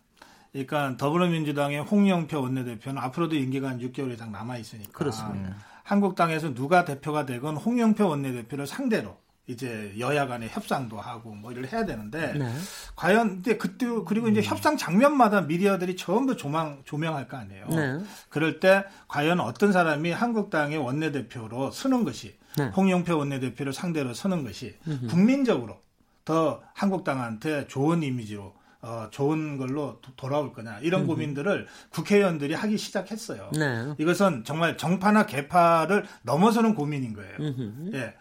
그러니까 0.51 0.97
더불어민주당의 0.97 1.81
홍영표 1.81 2.41
원내대표는 2.41 3.01
앞으로도 3.01 3.35
임기가 3.35 3.69
한 3.69 3.79
6개월 3.79 4.11
이상 4.13 4.31
남아 4.31 4.57
있으니까 4.57 4.91
그렇습니다. 4.91 5.55
한국당에서 5.83 6.53
누가 6.53 6.85
대표가 6.85 7.25
되건 7.25 7.55
홍영표 7.57 8.07
원내대표를 8.07 8.65
상대로 8.65 9.17
이제 9.53 9.91
여야 9.97 10.27
간에 10.27 10.47
협상도 10.47 10.99
하고 10.99 11.33
뭐 11.33 11.51
이를 11.51 11.71
해야 11.73 11.83
되는데 11.83 12.33
네. 12.33 12.53
과연 12.95 13.41
근데 13.41 13.57
그때 13.57 13.87
그리고 14.05 14.27
이제 14.29 14.43
협상 14.43 14.77
장면마다 14.77 15.41
미디어들이 15.41 15.95
전부 15.97 16.37
조망 16.37 16.83
조명할 16.85 17.27
거 17.27 17.37
아니에요. 17.37 17.65
네. 17.69 17.97
그럴 18.29 18.59
때 18.59 18.85
과연 19.07 19.39
어떤 19.39 19.71
사람이 19.71 20.11
한국당의 20.11 20.77
원내대표로 20.77 21.71
서는 21.71 22.03
것이 22.03 22.35
네. 22.57 22.67
홍영표 22.67 23.17
원내대표를 23.17 23.73
상대로 23.73 24.13
서는 24.13 24.43
것이 24.43 24.75
국민적으로 25.09 25.77
더 26.25 26.61
한국당한테 26.75 27.65
좋은 27.67 28.03
이미지로 28.03 28.53
어, 28.81 29.07
좋은 29.11 29.57
걸로 29.57 29.99
도- 30.01 30.11
돌아올 30.15 30.53
거냐 30.53 30.79
이런 30.83 31.05
고민들을 31.07 31.67
국회의원들이 31.89 32.53
하기 32.53 32.77
시작했어요. 32.77 33.49
네. 33.53 33.93
이것은 33.97 34.43
정말 34.45 34.77
정파나 34.77 35.25
개파를 35.25 36.05
넘어서는 36.21 36.75
고민인 36.75 37.13
거예요. 37.13 37.35
음흠. 37.39 37.91
예. 37.95 38.13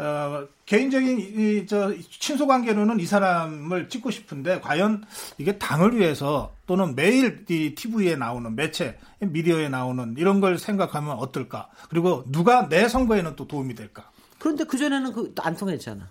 어, 0.00 0.48
개인적인 0.64 1.18
이, 1.20 1.66
저 1.66 1.92
친소 2.08 2.46
관계로는 2.46 3.00
이 3.00 3.04
사람을 3.04 3.90
찍고 3.90 4.10
싶은데 4.10 4.60
과연 4.60 5.04
이게 5.36 5.58
당을 5.58 5.98
위해서 5.98 6.54
또는 6.66 6.94
매일 6.94 7.44
이 7.50 7.74
TV에 7.74 8.16
나오는 8.16 8.56
매체 8.56 8.98
미디어에 9.18 9.68
나오는 9.68 10.14
이런 10.16 10.40
걸 10.40 10.56
생각하면 10.56 11.16
어떨까? 11.18 11.68
그리고 11.90 12.24
누가 12.28 12.66
내 12.68 12.88
선거에는 12.88 13.36
또 13.36 13.46
도움이 13.46 13.74
될까? 13.74 14.10
그런데 14.38 14.64
그전에는 14.64 15.34
그안 15.34 15.54
통했잖아. 15.54 16.08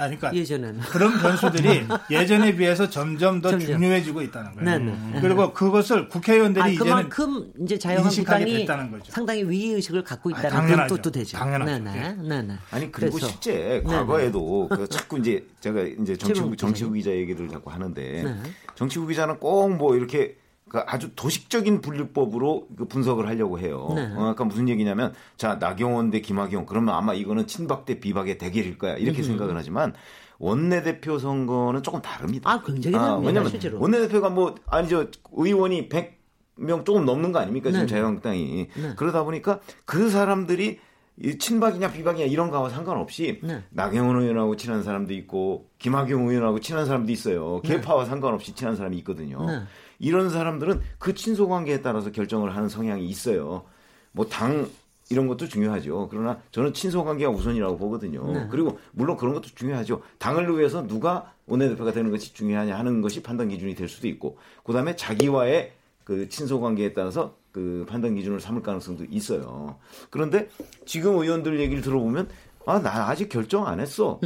아, 0.00 0.04
그러니까 0.06 0.34
예전에는. 0.34 0.80
그런 0.80 1.18
변수들이 1.20 1.86
예전에 2.10 2.56
비해서 2.56 2.88
점점 2.88 3.40
더 3.40 3.50
점점. 3.50 3.68
중요해지고 3.68 4.22
있다는 4.22 4.54
거예요. 4.54 4.78
네네. 4.78 5.20
그리고 5.20 5.52
그것을 5.52 6.08
국회의원들이 6.08 6.62
아, 6.62 6.68
이제는 6.68 6.86
그만큼 6.86 7.52
이제 7.62 7.78
자유한국당이 7.78 8.44
됐다는 8.60 8.90
거죠. 8.90 9.12
상당히 9.12 9.42
위의 9.44 9.74
의식을 9.74 10.02
갖고 10.04 10.30
아, 10.34 10.38
있다는 10.38 10.50
당연하죠. 10.56 10.96
뜻도 10.96 11.10
되죠. 11.10 11.36
당연하죠. 11.36 11.84
네네. 11.84 11.96
예. 11.96 12.28
네네. 12.28 12.54
아니 12.70 12.90
그리고 12.92 13.12
그래서- 13.18 13.28
실제 13.28 13.52
네, 13.54 13.82
과거에도 13.82 14.68
그 14.68 14.88
자꾸 14.88 15.18
이제 15.18 15.46
제가 15.60 15.82
이제 15.82 16.16
정치국 16.16 16.34
최병욱 16.34 16.58
정치국 16.58 16.94
기자 16.94 17.10
얘기를 17.10 17.48
자꾸 17.48 17.70
하는데 17.70 18.22
네. 18.22 18.34
정치국 18.74 19.08
기자는 19.08 19.38
꼭 19.38 19.70
뭐 19.70 19.94
이렇게 19.96 20.36
그 20.70 20.78
아주 20.86 21.10
도식적인 21.16 21.80
분류법으로 21.80 22.68
그 22.78 22.84
분석을 22.86 23.26
하려고 23.26 23.58
해요. 23.58 23.92
네. 23.94 24.08
어, 24.14 24.28
아까 24.28 24.44
무슨 24.44 24.68
얘기냐면 24.68 25.12
자 25.36 25.56
나경원 25.56 26.10
대 26.10 26.20
김학용 26.20 26.64
그러면 26.64 26.94
아마 26.94 27.12
이거는 27.12 27.48
친박 27.48 27.84
대 27.84 27.98
비박의 27.98 28.38
대결일 28.38 28.78
거야 28.78 28.94
이렇게 28.96 29.22
생각을 29.22 29.56
하지만 29.56 29.92
원내대표 30.38 31.18
선거는 31.18 31.82
조금 31.82 32.00
다릅니다. 32.00 32.50
아, 32.50 32.62
굉장히 32.62 32.96
다릅니다, 32.96 33.26
왜냐면 33.26 33.50
실제로. 33.50 33.80
원내대표가 33.80 34.30
뭐 34.30 34.54
아니죠 34.66 35.08
의원이 35.32 35.88
100명 35.88 36.84
조금 36.84 37.04
넘는 37.04 37.32
거 37.32 37.40
아닙니까 37.40 37.70
지금 37.72 37.86
네. 37.86 37.92
자유한국당이 37.92 38.68
네. 38.74 38.94
그러다 38.96 39.24
보니까 39.24 39.58
그 39.84 40.08
사람들이 40.08 40.78
이 41.22 41.36
친박이냐 41.36 41.90
비박이냐 41.92 42.26
이런 42.26 42.50
거와 42.50 42.70
상관없이 42.70 43.40
네. 43.42 43.64
나경원 43.70 44.22
의원하고 44.22 44.56
친한 44.56 44.84
사람도 44.84 45.12
있고 45.14 45.68
김학용 45.78 46.28
의원하고 46.28 46.60
친한 46.60 46.86
사람도 46.86 47.10
있어요. 47.10 47.60
개파와 47.62 48.04
상관없이 48.04 48.54
친한 48.54 48.76
사람이 48.76 48.96
있거든요. 48.98 49.66
네. 50.00 50.08
이런 50.08 50.30
사람들은 50.30 50.80
그 50.98 51.14
친소 51.14 51.48
관계에 51.48 51.82
따라서 51.82 52.10
결정을 52.10 52.56
하는 52.56 52.68
성향이 52.68 53.06
있어요. 53.06 53.64
뭐 54.12 54.26
당 54.28 54.68
이런 55.10 55.26
것도 55.26 55.48
중요하죠. 55.48 56.06
그러나 56.08 56.38
저는 56.52 56.72
친소 56.72 57.04
관계가 57.04 57.30
우선이라고 57.32 57.76
보거든요. 57.78 58.32
네. 58.32 58.46
그리고 58.48 58.78
물론 58.92 59.16
그런 59.16 59.34
것도 59.34 59.48
중요하죠. 59.56 60.02
당을 60.18 60.56
위해서 60.56 60.86
누가 60.86 61.32
원내대표가 61.46 61.92
되는 61.92 62.12
것이 62.12 62.32
중요하냐 62.32 62.78
하는 62.78 63.00
것이 63.02 63.20
판단 63.20 63.48
기준이 63.48 63.74
될 63.74 63.88
수도 63.88 64.06
있고, 64.06 64.38
그다음에 64.62 64.94
자기와의 64.94 65.72
그 66.04 66.28
친소 66.28 66.60
관계에 66.60 66.92
따라서 66.92 67.34
그 67.50 67.84
판단 67.88 68.14
기준을 68.14 68.40
삼을 68.40 68.62
가능성도 68.62 69.04
있어요. 69.10 69.78
그런데 70.10 70.48
지금 70.86 71.16
의원들 71.16 71.58
얘기를 71.58 71.82
들어보면 71.82 72.28
아, 72.66 72.78
나 72.80 73.08
아직 73.08 73.28
결정 73.28 73.66
안 73.66 73.80
했어. 73.80 74.20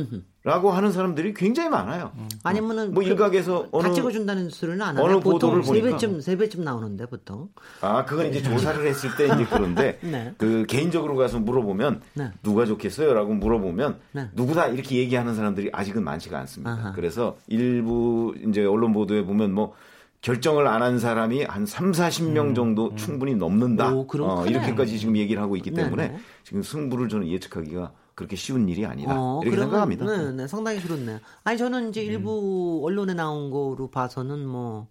라고 0.45 0.71
하는 0.73 0.93
사람들이 0.93 1.33
굉장히 1.33 1.71
많아요. 1.71 2.13
아니면은 2.43 2.93
뭐 2.93 3.03
그- 3.03 3.09
일각에서 3.09 3.63
다 3.63 3.69
어느 3.73 3.95
찍어준다는 3.95 4.51
소리는 4.51 4.83
안 4.83 4.95
보도를 4.95 5.23
보통 5.23 5.63
세. 5.63 5.81
배쯤 5.81 6.21
세 6.21 6.37
배쯤 6.37 6.63
나오는데 6.63 7.07
보통 7.07 7.49
아, 7.81 8.05
그건 8.05 8.27
이제 8.27 8.43
조사를 8.43 8.87
했을 8.87 9.09
때 9.17 9.25
이제 9.25 9.47
그런데 9.49 9.99
네. 10.05 10.35
그 10.37 10.67
개인적으로 10.69 11.17
가서 11.17 11.39
물어보면 11.39 12.03
네. 12.13 12.31
누가 12.43 12.67
좋겠어요라고 12.67 13.33
물어보면 13.33 13.97
네. 14.13 14.29
누구다 14.35 14.67
이렇게 14.67 14.97
얘기하는 14.97 15.35
사람들이 15.35 15.71
아직은 15.73 16.05
많지가 16.05 16.39
않습니다. 16.41 16.73
아하. 16.73 16.93
그래서 16.93 17.39
일부 17.47 18.35
이제 18.47 18.67
언론 18.67 18.93
보도에 18.93 19.25
보면 19.25 19.51
뭐 19.55 19.73
결정을 20.21 20.67
안 20.67 20.83
한 20.83 20.99
사람이 20.99 21.45
한 21.45 21.65
3, 21.65 21.93
40명 21.93 22.55
정도 22.55 22.95
충분히 22.97 23.35
넘는다. 23.35 23.93
음, 23.93 23.97
오, 23.97 24.07
어. 24.21 24.47
이렇게까지 24.47 24.99
지금 24.99 25.17
얘기를 25.17 25.41
하고 25.41 25.57
있기 25.57 25.71
때문에 25.71 26.09
네네. 26.09 26.19
지금 26.43 26.63
승부를 26.63 27.09
저는 27.09 27.29
예측하기가 27.29 27.93
그렇게 28.15 28.37
쉬운 28.37 28.69
일이 28.69 28.87
아니다. 28.87 29.15
어, 29.17 29.41
이렇게 29.43 29.57
그러면, 29.57 29.71
생각합니다. 29.71 30.07
네, 30.07 30.33
네, 30.33 30.49
상당히 30.49 30.81
그렇네요. 30.81 31.19
아니 31.43 31.59
저는 31.59 31.91
이제 31.91 32.03
일부 32.03 32.83
언론에 32.85 33.15
나온 33.15 33.51
거로 33.51 33.89
봐서는 33.91 34.47
뭐 34.47 34.89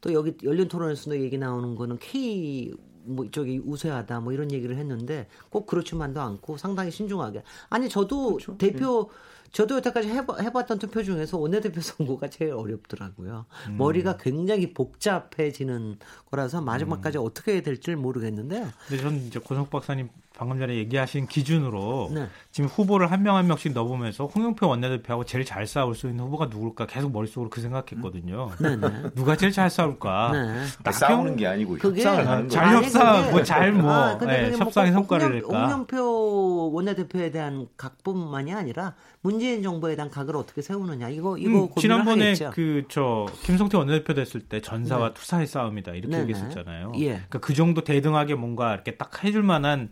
또 0.00 0.12
여기 0.12 0.36
열린 0.42 0.68
토론에서도 0.68 1.20
얘기 1.20 1.38
나오는 1.38 1.74
거는 1.74 1.98
K 1.98 2.72
뭐 3.04 3.24
이쪽이 3.24 3.62
우세하다 3.64 4.20
뭐 4.20 4.32
이런 4.32 4.52
얘기를 4.52 4.76
했는데 4.76 5.28
꼭 5.48 5.66
그렇지만도 5.66 6.20
않고 6.20 6.56
상당히 6.56 6.90
신중하게 6.90 7.42
아니 7.68 7.88
저도 7.88 8.38
대표 8.58 9.10
저도 9.52 9.76
여태까지 9.76 10.08
해봐, 10.08 10.36
해봤던 10.42 10.78
투표 10.78 11.02
중에서 11.02 11.36
원내대표 11.36 11.80
선거가 11.80 12.28
제일 12.28 12.52
어렵더라고요. 12.52 13.46
머리가 13.76 14.16
굉장히 14.16 14.72
복잡해지는 14.72 15.98
거라서 16.30 16.60
마지막까지 16.60 17.18
어떻게 17.18 17.54
해야 17.54 17.62
될지 17.62 17.96
모르겠는데요. 17.96 18.68
근데 18.86 19.02
저는 19.02 19.26
이제 19.26 19.40
고석 19.40 19.70
박사님 19.70 20.08
방금 20.40 20.58
전에 20.58 20.74
얘기하신 20.76 21.26
기준으로 21.26 22.08
네. 22.14 22.26
지금 22.50 22.70
후보를 22.70 23.10
한 23.12 23.20
명 23.20 23.36
한 23.36 23.46
명씩 23.46 23.74
넣어보면서 23.74 24.24
홍영표 24.24 24.66
원내대표하고 24.66 25.24
제일 25.26 25.44
잘 25.44 25.66
싸울 25.66 25.94
수 25.94 26.08
있는 26.08 26.24
후보가 26.24 26.46
누굴까 26.46 26.86
계속 26.86 27.12
머릿속으로 27.12 27.50
그 27.50 27.60
생각했거든요. 27.60 28.48
네 28.58 28.76
네. 28.76 28.88
누가 29.14 29.36
제일 29.36 29.52
잘 29.52 29.68
싸울까? 29.68 30.30
네. 30.32 30.64
아, 30.84 30.90
싸우는 30.92 31.36
게 31.36 31.46
아니고 31.46 31.76
협상을 31.76 32.26
하는 32.26 32.48
잘 32.48 32.64
거예요. 32.64 32.76
아니, 32.78 32.86
협상, 32.86 33.30
뭐 33.30 33.42
잘 33.42 33.72
뭐, 33.72 33.92
아, 33.92 34.16
그게 34.16 34.48
뭐 34.48 34.58
협상의 34.58 34.92
꼭 34.92 34.96
성과를 35.00 35.26
홍영- 35.28 35.32
낼까? 35.34 35.64
홍영표 35.66 36.72
원내대표에 36.72 37.30
대한 37.30 37.66
각뿐만이 37.76 38.54
아니라 38.54 38.94
문재인 39.20 39.62
정부에 39.62 39.94
대한 39.96 40.10
각을 40.10 40.34
어떻게 40.36 40.62
세우느냐 40.62 41.10
이거 41.10 41.36
이거 41.36 41.50
음, 41.64 41.68
고민을 41.68 41.76
지난번에. 41.76 42.34
그 42.54 42.84
저 42.88 43.26
김성태 43.42 43.76
원내대표 43.76 44.14
됐을 44.14 44.40
때 44.40 44.62
전사와 44.62 45.08
네. 45.08 45.14
투사의 45.14 45.46
싸움이다 45.46 45.92
이렇게 45.92 46.08
네네. 46.16 46.22
얘기했었잖아요. 46.22 46.92
예. 47.00 47.06
그러니까 47.08 47.38
그 47.40 47.52
정도 47.52 47.82
대등하게 47.84 48.34
뭔가 48.34 48.72
이렇게 48.72 48.96
딱 48.96 49.22
해줄 49.22 49.42
만한 49.42 49.90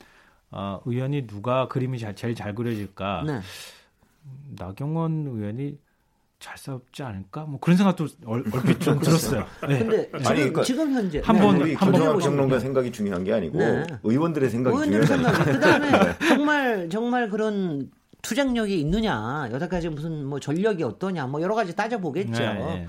어, 0.51 0.81
의원이 0.85 1.27
누가 1.27 1.69
그림이 1.69 1.99
잘, 1.99 2.15
제일 2.15 2.35
잘 2.35 2.55
그려질까? 2.55 3.25
네. 3.27 3.41
나경원 4.59 5.27
의원이 5.27 5.79
잘 6.41 6.57
싸우지 6.57 7.03
않을까? 7.03 7.45
뭐 7.45 7.59
그런 7.61 7.77
생각도 7.77 8.07
얼, 8.25 8.45
얼핏 8.53 8.81
좀 8.81 8.99
들었어요. 9.01 9.45
네. 9.69 9.79
근데 9.79 10.05
지금, 10.07 10.27
아니, 10.27 10.37
그러니까 10.37 10.63
지금 10.63 10.93
현재 10.93 11.21
한 11.25 11.37
네. 11.37 11.43
번- 11.43 11.61
우리 11.61 11.75
한번 11.75 12.19
평론가 12.19 12.61
생각이 12.61 12.93
중요한 12.93 13.25
게 13.25 13.33
아니고 13.33 13.59
네. 13.59 13.85
의원들의 14.05 14.49
생각이 14.51 14.77
의원들 14.77 15.05
중요하다. 15.07 15.35
생각 15.45 15.53
그다음에 15.53 16.19
정말 16.29 16.89
정말 16.91 17.29
그런 17.29 17.91
투쟁력이 18.23 18.81
있느냐 18.81 19.49
여태까지 19.51 19.89
무슨 19.91 20.25
뭐 20.27 20.39
전력이 20.41 20.83
어떠냐 20.85 21.27
뭐 21.27 21.41
여러 21.43 21.55
가지 21.55 21.75
따져 21.75 21.99
보겠죠. 21.99 22.31
네, 22.41 22.55
네. 22.55 22.87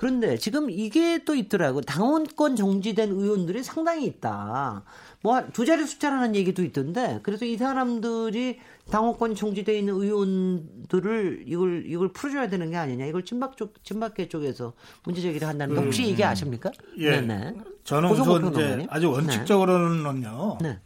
그런데 0.00 0.38
지금 0.38 0.70
이게 0.70 1.24
또 1.26 1.34
있더라고. 1.34 1.82
당원권 1.82 2.56
정지된 2.56 3.10
의원들이 3.10 3.62
상당히 3.62 4.06
있다. 4.06 4.82
뭐 5.20 5.42
두 5.52 5.66
자리 5.66 5.84
숫자라는 5.84 6.34
얘기도 6.36 6.64
있던데. 6.64 7.20
그래서 7.22 7.44
이 7.44 7.58
사람들이 7.58 8.60
당원권 8.90 9.34
정지돼 9.34 9.78
있는 9.78 9.92
의원들을 9.92 11.44
이걸 11.46 11.84
이걸 11.84 12.14
풀어줘야 12.14 12.48
되는 12.48 12.70
게 12.70 12.78
아니냐. 12.78 13.04
이걸 13.04 13.26
친박 13.26 13.58
쪽 13.58 13.84
친박계 13.84 14.30
쪽에서 14.30 14.72
문제 15.04 15.20
제기를 15.20 15.46
한다는데 15.46 15.82
혹시 15.82 16.08
이게 16.08 16.24
아십니까? 16.24 16.70
예. 16.96 17.20
네네. 17.20 17.56
저는 17.84 18.08
고성호 18.08 18.32
우선 18.32 18.52
이제. 18.54 18.86
아주 18.88 19.10
원칙적으로는요. 19.10 20.58
네. 20.62 20.78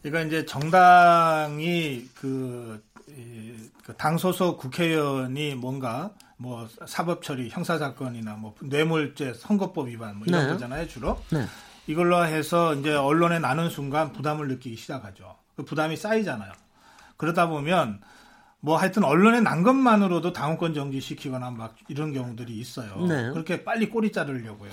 그러니까 0.00 0.26
이제 0.26 0.46
정당이 0.46 2.06
그 2.14 2.80
당 3.96 4.18
소속 4.18 4.58
국회의원이 4.58 5.54
뭔가 5.54 6.10
뭐 6.36 6.68
사법 6.86 7.22
처리, 7.22 7.48
형사 7.48 7.78
사건이나 7.78 8.34
뭐 8.34 8.54
뇌물죄, 8.60 9.34
선거법 9.34 9.88
위반 9.88 10.16
뭐 10.18 10.26
이런 10.26 10.46
네. 10.46 10.52
거잖아요 10.52 10.86
주로. 10.86 11.20
네. 11.30 11.46
이걸로 11.86 12.24
해서 12.24 12.74
이제 12.74 12.92
언론에 12.94 13.38
나는 13.38 13.70
순간 13.70 14.12
부담을 14.12 14.48
느끼기 14.48 14.76
시작하죠. 14.76 15.36
그 15.56 15.64
부담이 15.64 15.96
쌓이잖아요. 15.96 16.52
그러다 17.16 17.48
보면 17.48 18.00
뭐 18.60 18.76
하여튼 18.76 19.04
언론에 19.04 19.40
난 19.40 19.62
것만으로도 19.62 20.32
당원권 20.32 20.74
정지시키거나 20.74 21.50
막 21.50 21.74
이런 21.88 22.12
경우들이 22.12 22.56
있어요. 22.58 23.06
네. 23.06 23.30
그렇게 23.30 23.64
빨리 23.64 23.88
꼬리 23.88 24.12
자르려고요. 24.12 24.70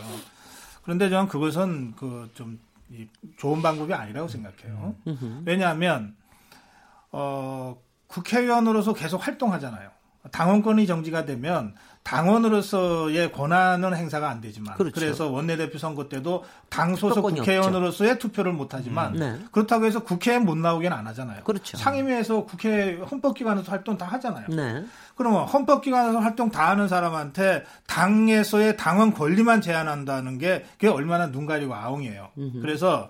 그런데 0.83 1.09
저는 1.09 1.27
그것은 1.27 1.95
그 1.95 2.29
좀 2.35 2.59
좋은 3.37 3.61
방법이 3.61 3.93
아니라고 3.93 4.27
생각해요. 4.27 4.95
왜냐하면 5.45 6.15
어 7.11 7.81
국회의원으로서 8.15 8.93
계속 8.93 9.25
활동하잖아요. 9.25 9.89
당원권이 10.31 10.87
정지가 10.87 11.25
되면 11.25 11.75
당원으로서의 12.03 13.31
권한은 13.31 13.95
행사가 13.95 14.29
안 14.29 14.41
되지만 14.41 14.75
그렇죠. 14.75 14.93
그래서 14.95 15.29
원내대표 15.29 15.77
선거 15.77 16.07
때도 16.07 16.43
당 16.69 16.95
소속 16.95 17.21
국회의원으로서의 17.21 18.11
없죠. 18.11 18.27
투표를 18.27 18.53
못 18.53 18.73
하지만 18.73 19.15
음, 19.15 19.19
네. 19.19 19.39
그렇다고 19.51 19.85
해서 19.85 20.03
국회에 20.03 20.39
못 20.39 20.57
나오게는 20.57 20.95
안 20.95 21.07
하잖아요. 21.07 21.43
그렇죠. 21.43 21.77
상임위에서 21.77 22.45
국회 22.45 22.95
헌법기관에서 22.95 23.71
활동 23.71 23.97
다 23.97 24.05
하잖아요. 24.05 24.47
네. 24.49 24.85
그러면 25.15 25.45
헌법기관에서 25.45 26.19
활동 26.19 26.49
다 26.49 26.69
하는 26.69 26.87
사람한테 26.87 27.63
당에서의 27.87 28.77
당원 28.77 29.13
권리만 29.13 29.61
제한한다는 29.61 30.37
게 30.37 30.65
그게 30.73 30.87
얼마나 30.87 31.31
눈 31.31 31.45
가리고 31.45 31.75
아웅이에요. 31.75 32.29
음흠. 32.37 32.61
그래서 32.61 33.09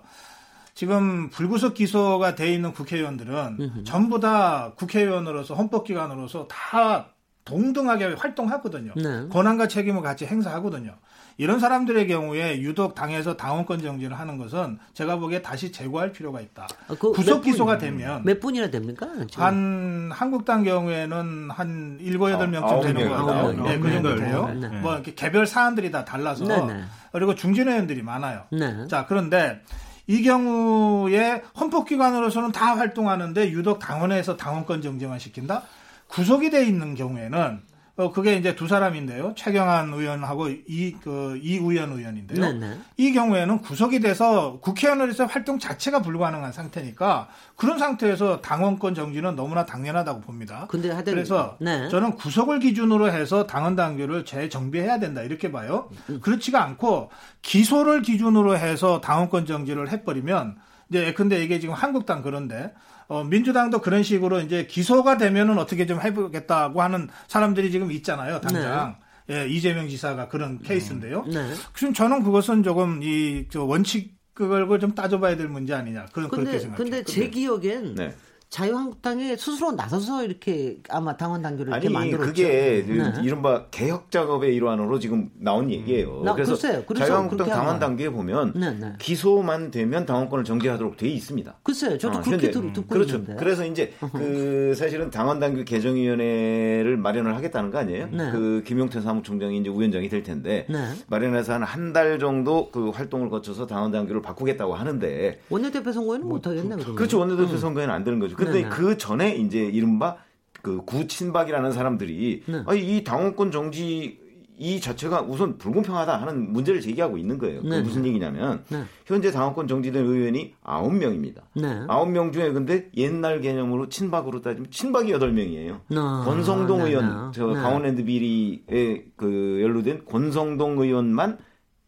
지금 0.76 1.30
불구속 1.30 1.72
기소가 1.72 2.34
돼 2.34 2.52
있는 2.52 2.72
국회의원들은. 2.72 3.84
전부 3.84 4.20
다 4.20 4.72
국회의원으로서 4.76 5.54
헌법기관으로서 5.54 6.46
다 6.48 7.06
동등하게 7.46 8.16
활동하거든요. 8.18 8.92
네. 8.94 9.28
권한과 9.30 9.68
책임을 9.68 10.02
같이 10.02 10.26
행사하거든요. 10.26 10.94
이런 11.38 11.60
사람들의 11.60 12.08
경우에 12.08 12.60
유독 12.60 12.94
당에서 12.94 13.36
당원권 13.38 13.80
정지를 13.80 14.18
하는 14.18 14.36
것은 14.36 14.78
제가 14.92 15.16
보기에 15.16 15.40
다시 15.40 15.72
재고할 15.72 16.12
필요가 16.12 16.40
있다. 16.42 16.66
아, 16.88 16.94
그 16.98 17.12
구속 17.12 17.42
기소가 17.42 17.78
되면 17.78 18.22
몇 18.24 18.40
분이나 18.40 18.68
됩니까? 18.68 19.06
지금? 19.30 19.44
한 19.44 20.10
한국당 20.12 20.62
경우에는 20.62 21.50
한 21.50 21.98
7, 22.02 22.18
8명쯤 22.18 22.62
아, 22.64 22.80
되는 22.80 23.08
거 23.08 23.24
같아요. 23.24 23.62
네, 23.62 23.78
그 23.78 23.90
정도 23.90 24.16
돼요. 24.16 24.50
네, 24.52 24.68
네. 24.68 24.80
뭐 24.80 24.94
이렇게 24.94 25.14
개별 25.14 25.46
사안들이 25.46 25.90
다 25.90 26.04
달라서 26.04 26.44
네, 26.44 26.74
네. 26.74 26.84
그리고 27.12 27.34
중진 27.34 27.68
의원들이 27.68 28.02
많아요. 28.02 28.42
네. 28.50 28.86
자, 28.88 29.06
그런데 29.06 29.62
이 30.06 30.22
경우에 30.22 31.42
헌법기관으로서는 31.58 32.52
다 32.52 32.76
활동하는데 32.76 33.50
유독 33.50 33.78
당원에서 33.78 34.36
당원권 34.36 34.82
정지만 34.82 35.18
시킨다? 35.18 35.62
구속이 36.08 36.50
돼 36.50 36.64
있는 36.64 36.94
경우에는 36.94 37.60
어 37.98 38.12
그게 38.12 38.34
이제 38.36 38.54
두 38.54 38.68
사람인데요. 38.68 39.32
최경환 39.36 39.92
의원하고 39.92 40.48
이 40.48 40.94
그 41.02 41.38
이우연 41.42 41.92
의원인데요. 41.92 42.40
네네. 42.40 42.58
네. 42.58 42.78
이 42.96 43.12
경우에는 43.12 43.60
구속이 43.60 44.00
돼서 44.00 44.58
국회의원으로서 44.60 45.24
활동 45.26 45.58
자체가 45.58 46.02
불가능한 46.02 46.52
상태니까 46.52 47.28
그런 47.54 47.78
상태에서 47.78 48.40
당원권 48.40 48.94
정지는 48.94 49.36
너무나 49.36 49.64
당연하다고 49.64 50.20
봅니다. 50.22 50.66
근데 50.68 50.90
하여튼, 50.90 51.14
그래서 51.14 51.56
네. 51.60 51.88
저는 51.88 52.16
구속을 52.16 52.58
기준으로 52.60 53.10
해서 53.10 53.46
당원 53.46 53.76
당규를 53.76 54.24
재정비해야 54.24 54.98
된다 54.98 55.22
이렇게 55.22 55.50
봐요. 55.52 55.88
음. 56.10 56.20
그렇지가 56.20 56.62
않고 56.62 57.10
기소를 57.42 58.02
기준으로 58.02 58.58
해서 58.58 59.00
당원권 59.00 59.46
정지를 59.46 59.90
해버리면 59.90 60.56
이제 60.90 61.12
근데 61.14 61.42
이게 61.42 61.60
지금 61.60 61.74
한국당 61.74 62.22
그런데 62.22 62.72
어, 63.08 63.24
민주당도 63.24 63.80
그런 63.80 64.02
식으로 64.02 64.40
이제 64.40 64.66
기소가 64.66 65.16
되면은 65.16 65.58
어떻게 65.58 65.86
좀 65.86 66.00
해보겠다고 66.00 66.82
하는 66.82 67.08
사람들이 67.28 67.70
지금 67.70 67.92
있잖아요, 67.92 68.40
당장. 68.40 68.96
네. 68.98 69.06
예, 69.28 69.48
이재명 69.48 69.88
지사가 69.88 70.28
그런 70.28 70.60
케이스인데요. 70.62 71.24
네. 71.26 71.52
그럼 71.72 71.92
저는 71.92 72.22
그것은 72.22 72.62
조금 72.62 73.02
이 73.02 73.46
원칙을 73.54 74.80
좀 74.80 74.94
따져봐야 74.94 75.36
될 75.36 75.48
문제 75.48 75.74
아니냐. 75.74 76.06
그런 76.12 76.28
근데, 76.28 76.44
그렇게 76.44 76.58
생각해요. 76.60 76.76
근데 76.76 77.04
제 77.04 77.28
기억엔 77.28 77.94
네. 77.96 78.14
자유한국당이 78.48 79.36
스스로 79.36 79.72
나서서 79.72 80.24
이렇게 80.24 80.78
아마 80.88 81.16
당원 81.16 81.42
당규를 81.42 81.72
이렇게 81.72 81.88
만들었죠. 81.88 82.26
그게 82.26 82.84
네. 82.86 83.12
이른바 83.22 83.66
개혁 83.70 84.10
작업의 84.10 84.54
일환으로 84.54 84.98
지금 84.98 85.30
나온 85.38 85.70
얘기예요. 85.70 86.22
나, 86.24 86.32
그래서, 86.32 86.52
글쎄요. 86.52 86.82
그래서 86.86 87.06
자유한국당 87.06 87.48
당원 87.48 87.78
당규에 87.78 88.08
보면 88.10 88.52
네, 88.54 88.70
네. 88.72 88.92
기소만 88.98 89.70
되면 89.70 90.06
당원권을 90.06 90.44
정지하도록 90.44 90.96
돼 90.96 91.08
있습니다. 91.08 91.56
글쎄요. 91.62 91.98
저도 91.98 92.18
어, 92.18 92.22
그렇게 92.22 92.46
현재, 92.52 92.72
듣고 92.72 92.86
그렇죠. 92.88 93.16
있는데. 93.16 93.36
그래서 93.36 93.66
이제 93.66 93.92
그 94.12 94.74
사실은 94.78 95.10
당원 95.10 95.40
당규 95.40 95.64
개정위원회를 95.64 96.96
마련을 96.96 97.34
하겠다는 97.36 97.70
거 97.70 97.78
아니에요? 97.78 98.08
네. 98.12 98.30
그 98.30 98.62
김용태 98.66 99.00
사무총장이 99.00 99.58
이제 99.58 99.68
위원장이 99.70 100.08
될 100.08 100.22
텐데 100.22 100.66
네. 100.68 100.78
마련해서 101.08 101.54
한 101.54 101.62
한 101.62 101.92
달 101.92 102.18
정도 102.18 102.70
그 102.70 102.90
활동을 102.90 103.30
거쳐서 103.30 103.66
당원 103.66 103.90
당규를 103.92 104.20
바꾸겠다고 104.20 104.74
하는데 104.74 105.40
원내대표 105.48 105.92
선거에는 105.92 106.26
못 106.28 106.46
하겠네. 106.46 106.76
그, 106.76 106.94
그렇죠. 106.94 107.18
원내대표 107.18 107.52
음. 107.52 107.58
선거에는 107.58 107.92
안 107.94 108.04
되는 108.04 108.18
거죠. 108.18 108.35
그런데 108.36 108.68
그 108.68 108.96
전에 108.98 109.36
이제 109.36 109.60
이른바 109.60 110.16
그 110.62 110.84
구친박이라는 110.84 111.72
사람들이 111.72 112.42
네. 112.46 112.62
아니, 112.66 112.96
이 112.96 113.04
당원권 113.04 113.50
정지 113.50 114.18
이 114.58 114.80
자체가 114.80 115.20
우선 115.20 115.58
불공평하다 115.58 116.16
하는 116.20 116.50
문제를 116.50 116.80
제기하고 116.80 117.18
있는 117.18 117.36
거예요. 117.38 117.62
네. 117.62 117.82
무슨 117.82 118.06
얘기냐면 118.06 118.64
네. 118.70 118.84
현재 119.04 119.30
당원권 119.30 119.68
정지된 119.68 120.04
의원이 120.04 120.54
9명입니다. 120.64 121.42
네. 121.54 121.86
9명 121.86 122.32
중에 122.32 122.52
근데 122.52 122.88
옛날 122.96 123.42
개념으로 123.42 123.90
친박으로 123.90 124.40
따지면 124.40 124.70
친박이 124.70 125.12
8명이에요. 125.12 125.80
아, 125.94 126.22
권성동 126.24 126.78
네, 126.78 126.88
의원, 126.88 127.06
네. 127.06 127.38
저 127.38 127.48
네. 127.48 127.54
강원랜드 127.54 128.04
비리에 128.04 129.04
그 129.16 129.60
연루된 129.62 130.06
권성동 130.06 130.80
의원만 130.80 131.38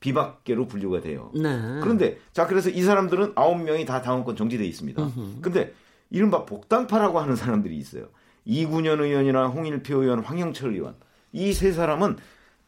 비박계로 0.01 0.69
분류가 0.69 1.01
돼요. 1.01 1.33
그런데 1.33 2.19
자 2.33 2.47
그래서 2.47 2.69
이 2.71 2.83
사람들은 2.83 3.35
9명이 3.35 3.87
다 3.87 4.03
당원권 4.03 4.37
정지돼 4.37 4.65
있습니다. 4.65 5.03
으흠. 5.03 5.39
근데 5.41 5.73
이른바 6.11 6.45
복당파라고 6.45 7.21
하는 7.21 7.37
사람들이 7.37 7.77
있어요. 7.77 8.07
이군현 8.45 9.01
의원이나 9.01 9.47
홍일표 9.49 10.03
의원, 10.03 10.21
황영철 10.21 10.73
의원 10.75 10.95
이 11.33 11.53
세 11.53 11.73
사람은 11.73 12.17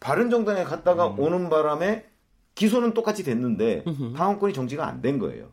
바른정당에 0.00 0.64
갔다가 0.64 1.08
음. 1.08 1.18
오는 1.18 1.48
바람에 1.48 2.04
기소는 2.54 2.92
똑같이 2.94 3.22
됐는데 3.24 3.84
당원권이 4.16 4.52
정지가 4.52 4.86
안 4.86 5.00
된 5.00 5.18
거예요. 5.18 5.46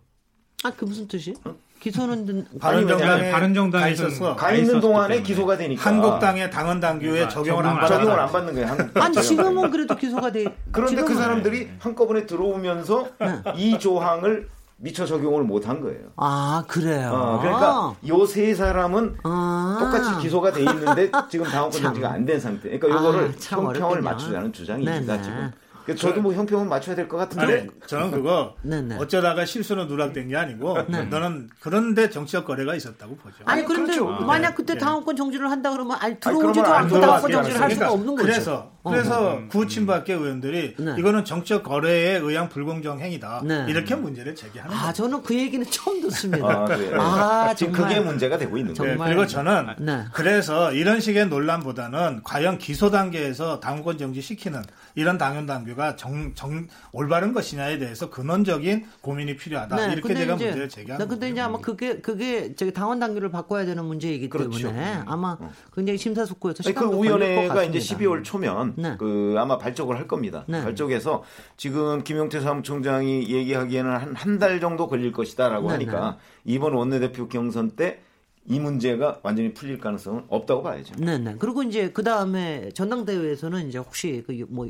아, 0.63 0.71
그 0.75 0.85
무슨 0.85 1.07
뜻이? 1.07 1.33
어? 1.45 1.55
기소는 1.79 2.47
바른정당에 2.59 3.31
바른정당에 3.31 3.91
있어서 3.91 4.35
가 4.35 4.51
있는 4.51 4.79
동안에 4.81 5.21
기소가 5.21 5.55
되니까 5.57 5.81
한국당의 5.89 6.49
당원 6.49 6.79
당규에 6.79 7.09
그러니까 7.11 7.29
적용을 7.29 7.65
안 7.65 7.75
받는 7.79 7.87
적용을 7.99 8.19
안 8.19 8.31
받는 8.31 8.53
거예요. 8.55 8.89
아니 8.95 9.21
지금은 9.21 9.69
그래도 9.69 9.95
기소가 9.95 10.31
돼. 10.31 10.45
그런데 10.71 11.03
그 11.03 11.13
사람들이 11.13 11.69
한꺼번에 11.79 12.25
들어오면서 12.25 13.09
네. 13.19 13.27
이 13.55 13.77
조항을 13.77 14.49
미처 14.79 15.05
적용을 15.05 15.43
못한 15.43 15.81
거예요. 15.81 16.09
아, 16.17 16.63
그래요? 16.67 17.09
어, 17.11 17.39
그러니까 17.39 17.95
요 18.07 18.25
세 18.27 18.53
사람은 18.53 19.17
아~ 19.23 19.77
똑같이 19.79 20.21
기소가 20.21 20.51
돼 20.51 20.59
있는데 20.61 21.09
지금 21.29 21.45
당원권 21.45 21.81
정지가 21.81 22.09
안 22.13 22.25
된 22.25 22.39
상태. 22.39 22.77
그러니까 22.77 22.89
요거를 22.89 23.29
아, 23.29 23.33
형평을 23.39 24.01
맞추자는 24.01 24.53
주장입니다, 24.53 24.99
네네. 25.17 25.23
지금. 25.23 25.51
저도 25.95 26.21
뭐 26.21 26.33
형평은 26.33 26.67
맞춰야 26.67 26.97
될 26.97 27.07
것 27.07 27.15
같은데. 27.15 27.61
아니, 27.61 27.69
저는 27.87 28.11
그거 28.11 28.55
네네. 28.61 28.97
어쩌다가 28.97 29.45
실수로 29.45 29.85
누락된 29.85 30.27
게 30.27 30.35
아니고 30.35 30.77
네. 30.91 31.03
너는 31.05 31.49
그런데 31.61 32.09
정치적 32.09 32.45
거래가 32.45 32.75
있었다고 32.75 33.15
보죠. 33.15 33.37
아니, 33.45 33.63
그런데 33.63 33.95
그렇죠. 33.95 34.25
만약 34.25 34.53
그때 34.53 34.73
네. 34.73 34.79
당원권 34.79 35.15
정지를 35.15 35.49
한다 35.49 35.71
그러면 35.71 35.95
아니 36.01 36.19
들어오지도 36.19 36.65
않고 36.65 36.99
당원권 36.99 37.31
정지를 37.31 37.61
할 37.61 37.71
수가 37.71 37.91
없는 37.93 38.15
거죠. 38.17 38.21
그래서 38.27 38.71
그래서 38.89 39.33
어. 39.33 39.47
구친밖에 39.49 40.13
의원들이 40.13 40.75
네. 40.77 40.95
이거는 40.97 41.25
정치적 41.25 41.63
거래에 41.63 42.17
의한 42.17 42.49
불공정 42.49 42.99
행위다. 42.99 43.41
네. 43.45 43.65
이렇게 43.69 43.95
문제를 43.95 44.35
제기하는 44.35 44.75
아, 44.75 44.87
거죠. 44.87 45.03
저는 45.03 45.23
그 45.23 45.35
얘기는 45.35 45.65
처음 45.69 46.01
듣습니다. 46.01 46.65
아, 46.97 47.47
아 47.49 47.55
지금 47.55 47.73
그게 47.73 47.99
문제가 47.99 48.37
되고 48.37 48.57
있는 48.57 48.73
거예요. 48.73 48.97
네, 48.97 49.05
그리고 49.05 49.27
저는 49.27 49.75
네. 49.79 50.05
그래서 50.13 50.71
이런 50.71 50.99
식의 50.99 51.27
논란보다는 51.27 52.21
과연 52.23 52.57
기소 52.57 52.89
단계에서 52.91 53.59
당원권 53.59 53.97
정지 53.97 54.21
시키는 54.21 54.63
이런 54.95 55.17
당연 55.17 55.45
당규가 55.45 55.95
정, 55.95 56.33
정 56.33 56.67
올바른 56.91 57.33
것이냐에 57.33 57.77
대해서 57.77 58.09
근원적인 58.09 58.85
고민이 59.01 59.37
필요하다. 59.37 59.75
네, 59.75 59.93
이렇게 59.93 60.15
제가 60.15 60.35
이제, 60.35 60.45
문제를 60.45 60.69
제기하는 60.69 61.05
네, 61.05 61.09
근데 61.09 61.29
이제 61.29 61.41
아마 61.41 61.59
그게 61.59 61.99
그게 61.99 62.55
저기 62.55 62.73
당원 62.73 62.99
당규를 62.99 63.29
바꿔야 63.29 63.65
되는 63.65 63.85
문제이기 63.85 64.29
그렇죠. 64.29 64.57
때문에 64.57 64.95
음. 64.95 65.03
아마 65.05 65.37
어. 65.39 65.51
굉장히 65.73 65.97
심사숙고해서 65.97 66.63
시간도 66.63 66.97
그 66.97 67.03
위원회가 67.03 67.63
이제 67.63 67.79
12월 67.79 68.23
초면 68.23 68.73
네. 68.77 68.95
그 68.97 69.35
아마 69.37 69.57
발족을 69.57 69.97
할 69.97 70.07
겁니다. 70.07 70.45
네. 70.47 70.61
발족해서 70.61 71.23
지금 71.57 72.03
김용태 72.03 72.39
사무총장이 72.39 73.27
얘기하기에는 73.29 73.91
한 73.91 74.15
한 74.15 74.39
달 74.39 74.59
정도 74.59 74.87
걸릴 74.87 75.11
것이다라고 75.11 75.67
네, 75.67 75.73
하니까 75.73 76.11
네. 76.11 76.53
이번 76.53 76.73
원내대표 76.73 77.27
경선 77.27 77.71
때 77.71 78.01
이 78.49 78.59
문제가 78.61 79.19
완전히 79.23 79.53
풀릴 79.53 79.77
가능성은 79.77 80.23
없다고 80.29 80.63
봐야죠. 80.63 80.93
네, 80.97 81.17
네. 81.17 81.35
그리고 81.37 81.63
이제 81.63 81.91
그 81.91 82.01
다음에 82.01 82.69
전당대회에서는 82.73 83.67
이제 83.67 83.77
혹시 83.77 84.23
그뭐 84.25 84.69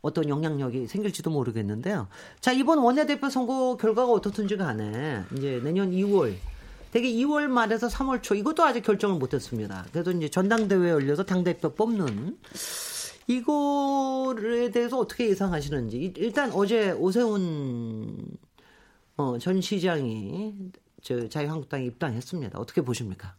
어떤 0.00 0.28
영향력이 0.30 0.86
생길지도 0.86 1.28
모르겠는데요. 1.30 2.08
자, 2.40 2.52
이번 2.52 2.78
원내대표 2.78 3.28
선거 3.28 3.76
결과가 3.76 4.10
어떻든지 4.12 4.56
간에 4.56 5.20
이제 5.36 5.60
내년 5.62 5.90
2월 5.90 6.32
되게 6.90 7.12
2월 7.12 7.48
말에서 7.48 7.88
3월 7.88 8.22
초 8.22 8.34
이것도 8.34 8.64
아직 8.64 8.82
결정을 8.82 9.18
못 9.18 9.34
했습니다. 9.34 9.84
그래도 9.92 10.12
이제 10.12 10.30
전당대회 10.30 10.88
열려서 10.88 11.24
당 11.24 11.44
대표 11.44 11.74
뽑는 11.74 12.38
이거에 13.26 14.70
대해서 14.70 14.98
어떻게 14.98 15.28
예상하시는지 15.28 16.14
일단 16.16 16.52
어제 16.52 16.92
오세훈 16.92 18.36
어, 19.16 19.38
전 19.38 19.60
시장이 19.60 20.54
저 21.02 21.28
자유한국당에 21.28 21.84
입당했습니다. 21.86 22.58
어떻게 22.58 22.82
보십니까? 22.82 23.34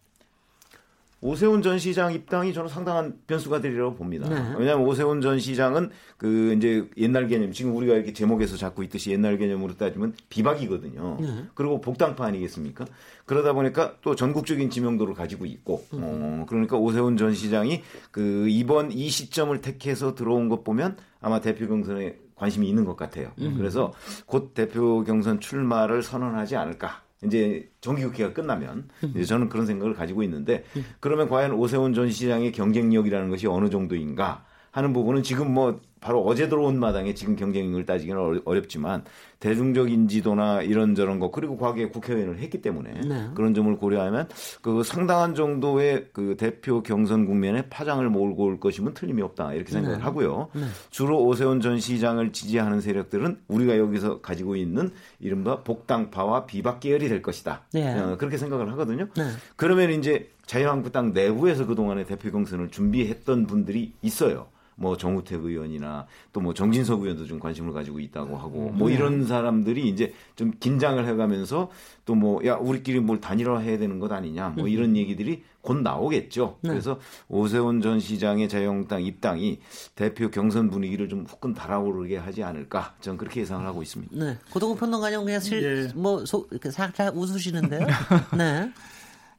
오세훈 1.20 1.64
전 1.64 1.80
시장 1.80 2.14
입당이 2.14 2.54
저는 2.54 2.70
상당한 2.70 3.18
변수가 3.26 3.62
되리라고 3.62 3.96
봅니다. 3.96 4.30
네. 4.30 4.36
왜냐하면 4.58 4.86
오세훈 4.88 5.20
전 5.22 5.40
시장은 5.40 5.90
그 6.18 6.54
이제 6.54 6.88
옛날 6.98 7.28
개념, 7.28 7.52
지금 7.52 7.76
우리가 7.76 7.96
이렇게 7.96 8.14
제목에서 8.14 8.56
잡고 8.56 8.84
있듯이 8.84 9.12
옛날 9.12 9.38
개념으로 9.38 9.76
따지면 9.76 10.14
비박이거든요. 10.30 11.18
네. 11.20 11.46
그리고 11.56 11.82
복당파 11.82 12.26
아니겠습니까? 12.26 12.86
그러다 13.26 13.54
보니까 13.54 13.96
또 14.02 14.16
전국적인 14.16 14.70
지명도를 14.70 15.16
가지고 15.16 15.46
있고, 15.46 15.86
음. 15.94 16.00
어, 16.04 16.46
그러니까 16.48 16.78
오세훈 16.78 17.18
전 17.18 17.34
시장이 17.34 17.82
그 18.12 18.48
이번 18.48 18.92
이 18.92 19.10
시점을 19.10 19.60
택해서 19.62 20.14
들어온 20.14 20.50
것 20.50 20.64
보면 20.64 20.98
아마 21.20 21.42
대표 21.42 21.68
경선에 21.68 22.16
관심이 22.36 22.70
있는 22.70 22.86
것 22.86 22.96
같아요. 22.96 23.32
음. 23.40 23.56
그래서 23.58 23.92
곧 24.28 24.54
대표 24.54 25.04
경선 25.04 25.40
출마를 25.40 26.04
선언하지 26.04 26.56
않을까. 26.56 27.07
이제 27.24 27.70
정기국회가 27.82 28.34
끝나면 28.34 28.90
이제 29.16 29.24
저는 29.24 29.50
그런 29.50 29.66
생각을 29.66 29.94
가지고 29.94 30.24
있는데 30.24 30.64
그러면 31.00 31.28
과연 31.30 31.52
오세훈 31.54 31.94
전 31.94 32.12
시장의 32.12 32.52
경쟁력이라는 32.52 33.30
것이 33.30 33.48
어느 33.48 33.70
정도인가 33.70 34.46
하는 34.72 34.94
부분은 34.94 35.24
지금 35.24 35.52
뭐 35.54 35.82
바로 36.08 36.24
어제 36.24 36.48
들어온 36.48 36.80
마당에 36.80 37.14
지금 37.14 37.36
경쟁력을 37.36 37.86
따지기는 37.86 38.40
어렵지만 38.46 39.04
대중적 39.42 39.92
인지도나 39.92 40.62
이런저런 40.62 41.20
것 41.20 41.34
그리고 41.34 41.58
과거에 41.58 41.90
국회의원을 41.90 42.40
했기 42.40 42.62
때문에 42.62 43.02
네. 43.02 43.28
그런 43.36 43.54
점을 43.54 43.76
고려하면 43.76 44.30
그 44.62 44.84
상당한 44.84 45.36
정도의 45.36 46.08
그 46.14 46.38
대표 46.38 46.82
경선 46.82 47.26
국면에 47.26 47.64
파장을 47.64 48.10
몰고 48.10 48.46
올 48.46 48.58
것이면 48.62 48.94
틀림이 48.94 49.22
없다 49.22 49.54
이렇게 49.54 49.74
생각을 49.74 49.98
네. 49.98 50.04
하고요. 50.06 50.48
네. 50.54 50.62
주로 50.92 51.26
오세훈 51.26 51.60
전 51.60 51.78
시장을 51.78 52.32
지지하는 52.32 52.80
세력들은 52.80 53.42
우리가 53.50 53.78
여기서 53.78 54.22
가지고 54.22 54.56
있는 54.56 54.92
이른바 55.20 55.62
복당파와 55.64 56.46
비박 56.46 56.80
계열이 56.80 57.10
될 57.10 57.22
것이다. 57.22 57.66
네. 57.74 58.00
어, 58.00 58.16
그렇게 58.18 58.38
생각을 58.38 58.72
하거든요. 58.72 59.10
네. 59.18 59.24
그러면 59.58 59.92
이제 59.92 60.30
자유한국당 60.46 61.12
내부에서 61.12 61.66
그동안의 61.66 62.06
대표 62.06 62.32
경선을 62.32 62.70
준비했던 62.70 63.46
분들이 63.46 63.92
있어요. 64.02 64.48
뭐 64.80 64.96
정우택 64.96 65.44
의원이나 65.44 66.06
또 66.32 66.40
뭐 66.40 66.54
정진석 66.54 67.02
의원도 67.02 67.26
좀 67.26 67.40
관심을 67.40 67.74
가지고 67.74 68.00
있다고 68.00 68.38
하고 68.38 68.70
뭐 68.74 68.90
이런 68.92 69.26
사람들이 69.26 69.88
이제 69.90 70.14
좀 70.36 70.52
긴장을 70.60 71.04
해가면서 71.06 71.70
또 72.06 72.14
뭐 72.16 72.46
야 72.46 72.56
우리끼리 72.56 73.00
뭘 73.00 73.20
단일화해야 73.20 73.78
되는 73.80 74.00
것 74.00 74.12
아니냐 74.12 74.50
뭐 74.56 74.68
이런 74.68 74.96
얘기들이 74.96 75.44
곧 75.62 75.82
나오겠죠. 75.82 76.60
그래서 76.62 77.00
오세훈 77.28 77.82
전 77.82 78.00
시장의 78.00 78.48
자유한국당 78.48 79.02
입당이 79.04 79.60
대표 79.96 80.30
경선 80.32 80.70
분위기를 80.70 81.10
좀 81.10 81.26
후끈 81.28 81.54
달아오르게 81.56 82.18
하지 82.18 82.44
않을까 82.44 82.96
저는 83.02 83.18
그렇게 83.18 83.42
예상을 83.42 83.66
하고 83.66 83.82
있습니다. 83.82 84.16
네. 84.16 84.38
고동훈 84.52 84.78
평론가님 84.78 85.26
그냥 85.26 85.40
실, 85.42 85.90
예. 85.90 85.94
뭐, 86.00 86.24
소, 86.26 86.48
이렇게 86.52 86.72
살짝 86.72 87.18
웃으시는데요. 87.18 87.86
네. 88.38 88.72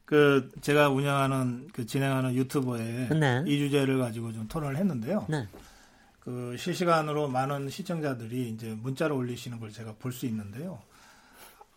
그 0.09 0.49
제가 0.61 0.89
운영하는 0.89 1.67
그 1.71 1.85
진행하는 1.85 2.33
유튜버에 2.33 3.09
네. 3.09 3.43
이 3.45 3.59
주제를 3.59 3.99
가지고 3.99 4.33
좀 4.33 4.47
토론을 4.47 4.75
했는데요. 4.75 5.27
네. 5.29 5.47
그 6.19 6.55
실시간으로 6.57 7.27
많은 7.27 7.69
시청자들이 7.69 8.49
이제 8.49 8.75
문자를 8.81 9.15
올리시는 9.15 9.59
걸 9.59 9.71
제가 9.71 9.93
볼 9.99 10.11
수 10.11 10.25
있는데요. 10.25 10.81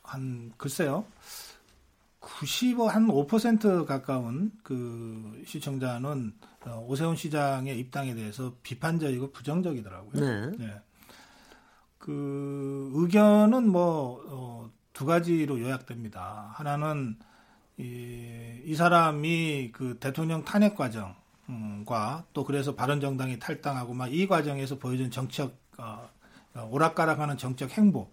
한 0.03 0.51
글쎄요. 0.57 1.05
95한5% 2.23 3.85
가까운 3.85 4.51
그 4.63 5.43
시청자는 5.45 6.33
어, 6.65 6.87
오세훈 6.89 7.17
시장의 7.17 7.79
입당에 7.79 8.15
대해서 8.15 8.55
비판적이고 8.63 9.33
부정적이더라고요. 9.33 10.53
네. 10.57 10.81
그 11.99 12.91
의견은 12.95 13.69
뭐, 13.69 14.25
어, 14.27 14.71
두 14.95 15.05
가지로 15.05 15.61
요약됩니다. 15.61 16.49
하나는 16.55 17.19
이, 17.79 18.61
이 18.65 18.75
사람이 18.75 19.71
그 19.73 19.97
대통령 19.99 20.45
탄핵 20.45 20.77
과정과 20.77 22.25
또 22.33 22.45
그래서 22.45 22.75
바른정당이 22.75 23.39
탈당하고 23.39 23.95
막 23.95 24.09
이 24.09 24.27
과정에서 24.27 24.79
보여준 24.79 25.11
정책 25.11 25.57
어, 25.79 26.09
어, 26.55 26.69
오락가락하는 26.71 27.39
정책 27.39 27.71
행보 27.77 28.09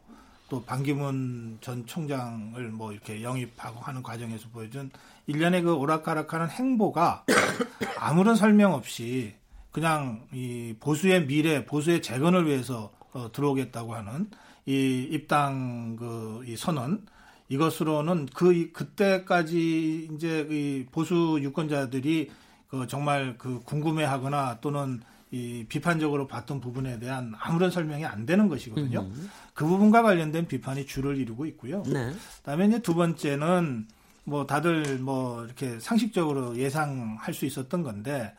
또 0.49 0.63
반기문 0.63 1.57
전 1.61 1.85
총장을 1.85 2.59
뭐 2.69 2.91
이렇게 2.91 3.21
영입하고 3.21 3.79
하는 3.81 4.01
과정에서 4.01 4.47
보여준 4.51 4.89
일련의 5.27 5.61
그 5.61 5.73
오락가락하는 5.75 6.49
행보가 6.49 7.25
아무런 7.99 8.35
설명 8.35 8.73
없이 8.73 9.35
그냥 9.71 10.25
이 10.33 10.75
보수의 10.79 11.27
미래, 11.27 11.65
보수의 11.65 12.01
재건을 12.01 12.47
위해서 12.47 12.91
어, 13.13 13.31
들어오겠다고 13.31 13.93
하는 13.93 14.29
이 14.65 15.07
입당 15.11 15.95
그 15.95 16.41
이 16.47 16.55
선언 16.55 17.05
이것으로는 17.49 18.27
그 18.33 18.53
이- 18.53 18.71
그때까지 18.71 20.09
이제 20.13 20.47
이 20.49 20.85
보수 20.91 21.39
유권자들이 21.41 22.29
그 22.69 22.87
정말 22.87 23.35
그 23.37 23.61
궁금해하거나 23.65 24.59
또는 24.61 25.01
이 25.31 25.65
비판적으로 25.67 26.27
봤던 26.27 26.59
부분에 26.59 26.99
대한 26.99 27.33
아무런 27.39 27.69
설명이 27.69 28.05
안 28.05 28.25
되는 28.25 28.47
것이거든요. 28.47 29.07
그 29.53 29.65
부분과 29.65 30.01
관련된 30.01 30.47
비판이 30.47 30.85
주를 30.85 31.17
이루고 31.17 31.45
있고요. 31.47 31.83
네. 31.83 32.11
그다음에 32.37 32.67
이제 32.67 32.79
두 32.81 32.95
번째는 32.95 33.87
뭐 34.23 34.45
다들 34.45 34.99
뭐 34.99 35.43
이렇게 35.45 35.79
상식적으로 35.79 36.55
예상할 36.57 37.33
수 37.33 37.45
있었던 37.45 37.83
건데 37.83 38.33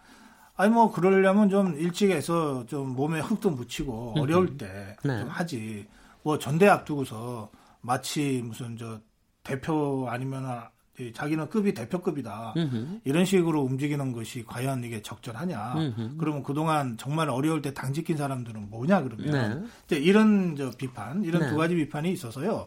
아니 0.56 0.72
뭐 0.72 0.92
그러려면 0.92 1.48
좀 1.48 1.74
일찍 1.78 2.10
해서 2.10 2.64
좀 2.66 2.94
몸에 2.94 3.20
흙도 3.20 3.50
묻히고 3.50 4.14
어려울 4.18 4.56
때좀 4.56 4.96
네. 5.04 5.22
하지 5.28 5.86
뭐 6.22 6.38
전대 6.38 6.68
앞두고서 6.68 7.50
마치 7.80 8.42
무슨 8.44 8.76
저 8.76 9.00
대표 9.42 10.06
아니면 10.08 10.68
이 10.98 11.12
자기는 11.12 11.48
급이 11.48 11.72
대표급이다 11.72 12.54
음흠. 12.56 13.00
이런 13.04 13.24
식으로 13.24 13.62
움직이는 13.62 14.12
것이 14.12 14.44
과연 14.44 14.84
이게 14.84 15.00
적절하냐 15.00 15.74
음흠. 15.76 16.16
그러면 16.18 16.42
그동안 16.42 16.98
정말 16.98 17.30
어려울 17.30 17.62
때 17.62 17.72
당 17.72 17.92
지킨 17.92 18.16
사람들은 18.16 18.68
뭐냐 18.68 19.02
그러면 19.02 19.30
네. 19.30 19.68
이제 19.86 19.96
이런 19.96 20.56
저 20.56 20.70
비판, 20.76 21.24
이런 21.24 21.42
네. 21.42 21.48
두 21.48 21.56
가지 21.56 21.74
비판이 21.74 22.12
있어서요. 22.12 22.66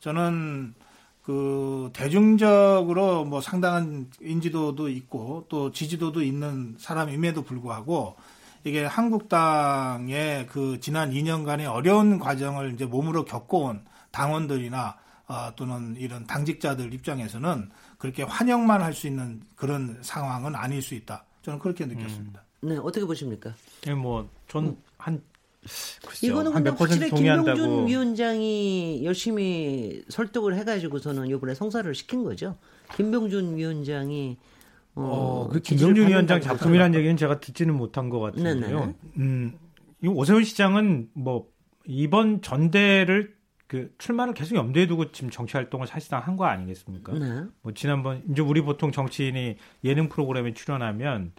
저는 0.00 0.74
그 1.22 1.90
대중적으로 1.92 3.24
뭐 3.24 3.40
상당한 3.40 4.08
인지도도 4.20 4.88
있고 4.88 5.44
또 5.48 5.72
지지도도 5.72 6.22
있는 6.22 6.76
사람임에도 6.78 7.42
불구하고 7.42 8.16
이게 8.64 8.84
한국당의 8.84 10.46
그 10.46 10.78
지난 10.80 11.10
2년간의 11.10 11.70
어려운 11.70 12.18
과정을 12.18 12.72
이제 12.74 12.86
몸으로 12.86 13.24
겪어온 13.24 13.84
당원들이나 14.16 14.96
아, 15.28 15.52
또는 15.56 15.94
이런 15.98 16.26
당직자들 16.26 16.94
입장에서는 16.94 17.68
그렇게 17.98 18.22
환영만 18.22 18.80
할 18.80 18.94
수 18.94 19.06
있는 19.06 19.42
그런 19.56 19.98
상황은 20.00 20.54
아닐 20.54 20.80
수 20.80 20.94
있다. 20.94 21.24
저는 21.42 21.58
그렇게 21.58 21.84
느꼈습니다. 21.84 22.42
네. 22.62 22.76
어떻게 22.78 23.04
보십니까? 23.04 23.52
예, 23.86 23.92
뭐전한 23.92 25.20
이거는 26.22 26.52
근데 26.52 26.70
한몇 26.70 26.78
퍼센트 26.78 27.02
확실히 27.02 27.10
동의한다고. 27.10 27.56
김병준 27.58 27.86
위원장이 27.88 29.04
열심히 29.04 30.02
설득을 30.08 30.56
해가지고서는 30.56 31.26
이번에 31.26 31.54
성사를 31.54 31.92
시킨 31.94 32.24
거죠. 32.24 32.56
김병준 32.96 33.56
위원장이 33.56 34.38
어, 34.94 35.48
그 35.52 35.60
지지를 35.60 35.92
김병준 35.92 36.08
위원장 36.10 36.40
작품이라는 36.40 36.98
얘기는 36.98 37.16
제가 37.18 37.40
듣지는 37.40 37.74
못한 37.74 38.08
것 38.08 38.20
같은데요. 38.20 38.78
네네. 38.80 38.94
음, 39.18 39.58
이 40.02 40.08
오세훈 40.08 40.44
시장은 40.44 41.10
뭐 41.12 41.48
이번 41.84 42.40
전대를 42.42 43.35
그 43.66 43.92
출마를 43.98 44.32
계속 44.34 44.54
염두에 44.54 44.86
두고 44.86 45.10
지금 45.12 45.30
정치 45.30 45.56
활동을 45.56 45.86
사실상 45.86 46.20
한 46.22 46.36
거 46.36 46.44
아니겠습니까? 46.44 47.12
네. 47.14 47.44
뭐 47.62 47.72
지난번 47.74 48.22
이제 48.30 48.42
우리 48.42 48.60
보통 48.60 48.92
정치인이 48.92 49.56
예능 49.84 50.08
프로그램에 50.08 50.52
출연하면 50.52 51.32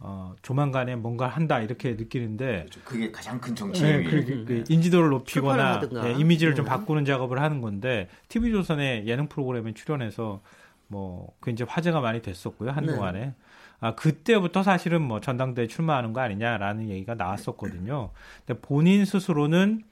어 0.00 0.34
조만간에 0.42 0.96
뭔가 0.96 1.26
한다 1.28 1.60
이렇게 1.60 1.92
느끼는데 1.94 2.66
그게 2.84 3.10
가장 3.10 3.40
큰 3.40 3.50
네, 3.54 3.54
정치의 3.56 4.04
그, 4.04 4.44
그 4.46 4.64
인지도를 4.68 5.10
출판을 5.24 5.80
높이거나. 5.80 6.08
예, 6.08 6.12
이미지를 6.18 6.54
좀 6.54 6.64
네. 6.64 6.70
바꾸는 6.70 7.04
작업을 7.04 7.40
하는 7.40 7.60
건데 7.60 8.08
TV 8.28 8.52
조선의 8.52 9.06
예능 9.08 9.28
프로그램에 9.28 9.74
출연해서 9.74 10.40
뭐 10.86 11.34
굉장히 11.42 11.70
화제가 11.70 12.00
많이 12.00 12.22
됐었고요 12.22 12.70
한동안에 12.70 13.20
네. 13.20 13.34
아 13.80 13.94
그때부터 13.94 14.62
사실은 14.62 15.02
뭐 15.02 15.20
전당대회 15.20 15.66
출마하는 15.66 16.12
거 16.12 16.20
아니냐라는 16.20 16.88
얘기가 16.88 17.14
나왔었거든요. 17.14 18.10
근데 18.46 18.60
본인 18.60 19.04
스스로는 19.04 19.82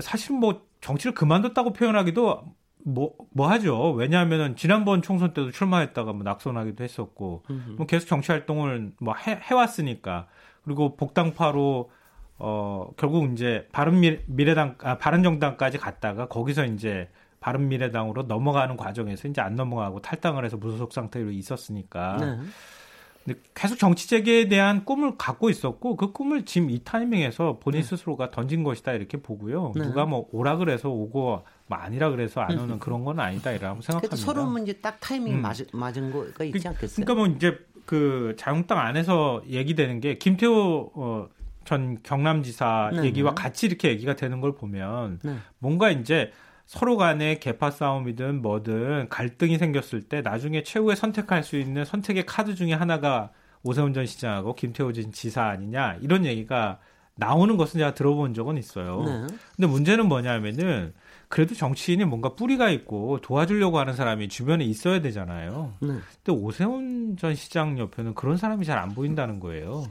사실 0.00 0.36
뭐 0.36 0.66
정치를 0.84 1.14
그만뒀다고 1.14 1.72
표현하기도 1.72 2.44
뭐, 2.86 3.14
뭐 3.32 3.48
하죠. 3.48 3.92
왜냐하면은 3.92 4.54
지난번 4.56 5.00
총선 5.00 5.32
때도 5.32 5.50
출마했다가 5.50 6.12
뭐 6.12 6.22
낙선하기도 6.22 6.84
했었고, 6.84 7.44
뭐 7.78 7.86
계속 7.86 8.06
정치 8.06 8.30
활동을 8.30 8.92
뭐 9.00 9.14
해, 9.14 9.40
해왔으니까. 9.42 10.26
그리고 10.62 10.94
복당파로, 10.96 11.90
어, 12.38 12.90
결국 12.98 13.32
이제 13.32 13.66
바른 13.72 14.00
미- 14.00 14.18
미래당, 14.26 14.76
아, 14.82 14.98
바른 14.98 15.22
정당까지 15.22 15.78
갔다가 15.78 16.28
거기서 16.28 16.66
이제 16.66 17.08
바른 17.40 17.68
미래당으로 17.68 18.24
넘어가는 18.24 18.76
과정에서 18.76 19.28
이제 19.28 19.40
안 19.40 19.56
넘어가고 19.56 20.02
탈당을 20.02 20.44
해서 20.44 20.58
무소속 20.58 20.92
상태로 20.92 21.30
있었으니까. 21.30 22.16
네. 22.16 22.38
근데 23.24 23.40
계속 23.54 23.78
정치 23.78 24.08
재개에 24.08 24.48
대한 24.48 24.84
꿈을 24.84 25.16
갖고 25.16 25.48
있었고 25.48 25.96
그 25.96 26.12
꿈을 26.12 26.44
지금 26.44 26.70
이 26.70 26.82
타이밍에서 26.84 27.58
본인 27.58 27.80
네. 27.80 27.86
스스로가 27.86 28.30
던진 28.30 28.62
것이다 28.64 28.92
이렇게 28.92 29.16
보고요. 29.16 29.72
네. 29.74 29.82
누가 29.82 30.04
뭐 30.04 30.28
오라 30.30 30.58
그래서 30.58 30.90
오고 30.90 31.42
뭐 31.66 31.78
아니라 31.78 32.10
그래서 32.10 32.42
안 32.42 32.58
오는 32.58 32.78
그런 32.78 33.04
건 33.04 33.20
아니다 33.20 33.50
이라고 33.52 33.80
생각합니다. 33.80 34.16
서로 34.16 34.44
문제 34.44 34.74
딱 34.74 35.00
타이밍 35.00 35.36
음. 35.36 35.42
맞은, 35.42 35.66
맞은 35.72 36.12
거가 36.12 36.44
있지 36.44 36.58
그, 36.58 36.68
않겠어요? 36.68 37.04
그러니까 37.04 37.14
뭐 37.14 37.34
이제 37.34 37.58
그 37.86 38.34
자유한국당 38.38 38.78
안에서 38.78 39.42
얘기되는 39.48 40.00
게 40.00 40.18
김태호 40.18 40.92
어, 40.94 41.28
전 41.64 42.02
경남지사 42.02 42.90
네. 42.94 43.04
얘기와 43.04 43.34
같이 43.34 43.66
이렇게 43.66 43.88
얘기가 43.88 44.16
되는 44.16 44.42
걸 44.42 44.54
보면 44.54 45.20
네. 45.22 45.36
뭔가 45.58 45.90
이제 45.90 46.30
서로 46.66 46.96
간에 46.96 47.38
개파 47.38 47.70
싸움이든 47.70 48.42
뭐든 48.42 49.08
갈등이 49.08 49.58
생겼을 49.58 50.02
때 50.02 50.22
나중에 50.22 50.62
최후의 50.62 50.96
선택할 50.96 51.42
수 51.44 51.56
있는 51.56 51.84
선택의 51.84 52.26
카드 52.26 52.54
중에 52.54 52.72
하나가 52.72 53.30
오세훈 53.62 53.94
전 53.94 54.06
시장하고 54.06 54.54
김태호 54.54 54.92
전 54.92 55.12
지사 55.12 55.44
아니냐 55.44 55.98
이런 56.00 56.24
얘기가 56.24 56.78
나오는 57.16 57.56
것은 57.56 57.78
제가 57.78 57.94
들어본 57.94 58.34
적은 58.34 58.58
있어요. 58.58 59.02
네. 59.04 59.26
근데 59.56 59.66
문제는 59.68 60.06
뭐냐면은 60.08 60.94
그래도 61.28 61.54
정치인이 61.54 62.04
뭔가 62.04 62.34
뿌리가 62.34 62.70
있고 62.70 63.20
도와주려고 63.20 63.78
하는 63.78 63.94
사람이 63.94 64.28
주변에 64.28 64.64
있어야 64.64 65.00
되잖아요. 65.00 65.74
네. 65.80 65.88
근데 65.88 66.32
오세훈 66.40 67.16
전 67.16 67.34
시장 67.34 67.78
옆에는 67.78 68.14
그런 68.14 68.36
사람이 68.36 68.64
잘 68.64 68.78
안 68.78 68.94
보인다는 68.94 69.38
거예요. 69.40 69.86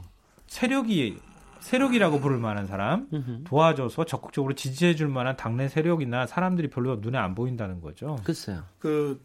세력이 0.48 1.18
세력이라고 1.64 2.20
부를 2.20 2.38
만한 2.38 2.66
사람 2.66 3.08
도와줘서 3.44 4.04
적극적으로 4.04 4.54
지지해 4.54 4.94
줄 4.94 5.08
만한 5.08 5.36
당내 5.36 5.68
세력이나 5.68 6.26
사람들이 6.26 6.68
별로 6.68 6.96
눈에 6.96 7.18
안 7.18 7.34
보인다는 7.34 7.80
거죠. 7.80 8.16
글쎄요. 8.22 8.62
그 8.78 9.24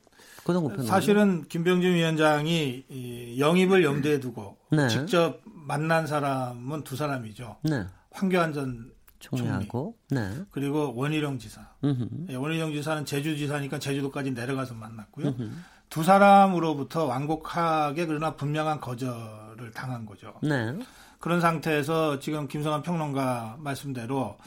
사실은 0.88 1.44
김병준 1.44 1.94
위원장이 1.94 3.36
영입을 3.38 3.84
염두에 3.84 4.20
두고 4.20 4.58
네. 4.72 4.88
직접 4.88 5.42
만난 5.44 6.08
사람은 6.08 6.84
두 6.84 6.96
사람이죠. 6.96 7.58
네. 7.64 7.86
황교안 8.12 8.54
전 8.54 8.92
총리하고 9.20 9.96
네. 10.10 10.32
그리고 10.50 10.94
원희룡 10.96 11.40
지사. 11.40 11.62
네, 11.82 12.36
원희룡 12.36 12.72
지사는 12.72 13.06
제주 13.06 13.38
지사니까 13.38 13.80
제주도까지 13.80 14.32
내려가서 14.32 14.74
만났고요. 14.76 15.28
음흠. 15.28 15.52
두 15.90 16.04
사람으로부터 16.04 17.06
완곡하게 17.06 18.06
그러나 18.06 18.36
분명한 18.36 18.80
거절을 18.80 19.72
당한 19.74 20.06
거죠. 20.06 20.34
네. 20.42 20.74
그런 21.20 21.42
상태에서 21.42 22.20
지금 22.20 22.48
김성환 22.48 22.82
평론가 22.82 23.58
말씀대로 23.60 24.38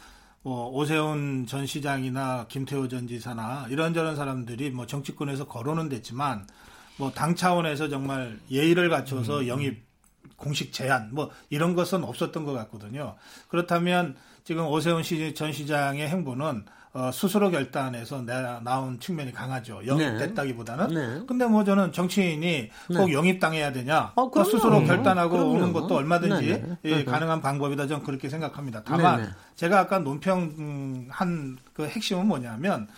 뭐 0.42 0.68
오세훈 0.70 1.46
전 1.46 1.66
시장이나 1.66 2.46
김태호 2.48 2.88
전 2.88 3.06
지사나 3.06 3.66
이런저런 3.70 4.16
사람들이 4.16 4.70
뭐 4.70 4.86
정치권에서 4.86 5.46
거론은 5.46 5.88
됐지만 5.88 6.46
뭐 6.98 7.10
당 7.10 7.34
차원에서 7.34 7.88
정말 7.88 8.38
예의를 8.50 8.88
갖춰서 8.88 9.40
음. 9.40 9.48
영입 9.48 9.84
공식 10.36 10.72
제안 10.72 11.10
뭐 11.14 11.30
이런 11.50 11.74
것은 11.74 12.04
없었던 12.04 12.44
것 12.44 12.52
같거든요. 12.52 13.16
그렇다면 13.48 14.16
지금 14.44 14.66
오세훈 14.66 15.02
전 15.34 15.52
시장의 15.52 16.08
행보는 16.08 16.64
어, 16.94 17.10
스스로 17.10 17.50
결단해서 17.50 18.20
내, 18.20 18.34
나온 18.62 19.00
측면이 19.00 19.32
강하죠. 19.32 19.80
영입됐다기보다는. 19.86 20.88
네. 20.88 21.24
근데 21.26 21.46
뭐 21.46 21.64
저는 21.64 21.90
정치인이 21.92 22.40
네. 22.40 22.70
꼭 22.94 23.10
영입당해야 23.10 23.72
되냐. 23.72 24.12
어, 24.14 24.30
그 24.30 24.44
스스로 24.44 24.84
결단하고 24.84 25.30
그럼요. 25.30 25.50
오는 25.52 25.72
것도 25.72 25.96
얼마든지 25.96 26.46
네, 26.46 26.62
네. 26.62 26.76
예, 26.84 27.04
가능한 27.04 27.40
방법이다. 27.40 27.86
저는 27.86 28.04
그렇게 28.04 28.28
생각합니다. 28.28 28.82
다만 28.84 29.22
네, 29.22 29.26
네. 29.26 29.32
제가 29.56 29.80
아까 29.80 30.00
논평한 30.00 31.56
그 31.72 31.86
핵심은 31.86 32.26
뭐냐면 32.26 32.88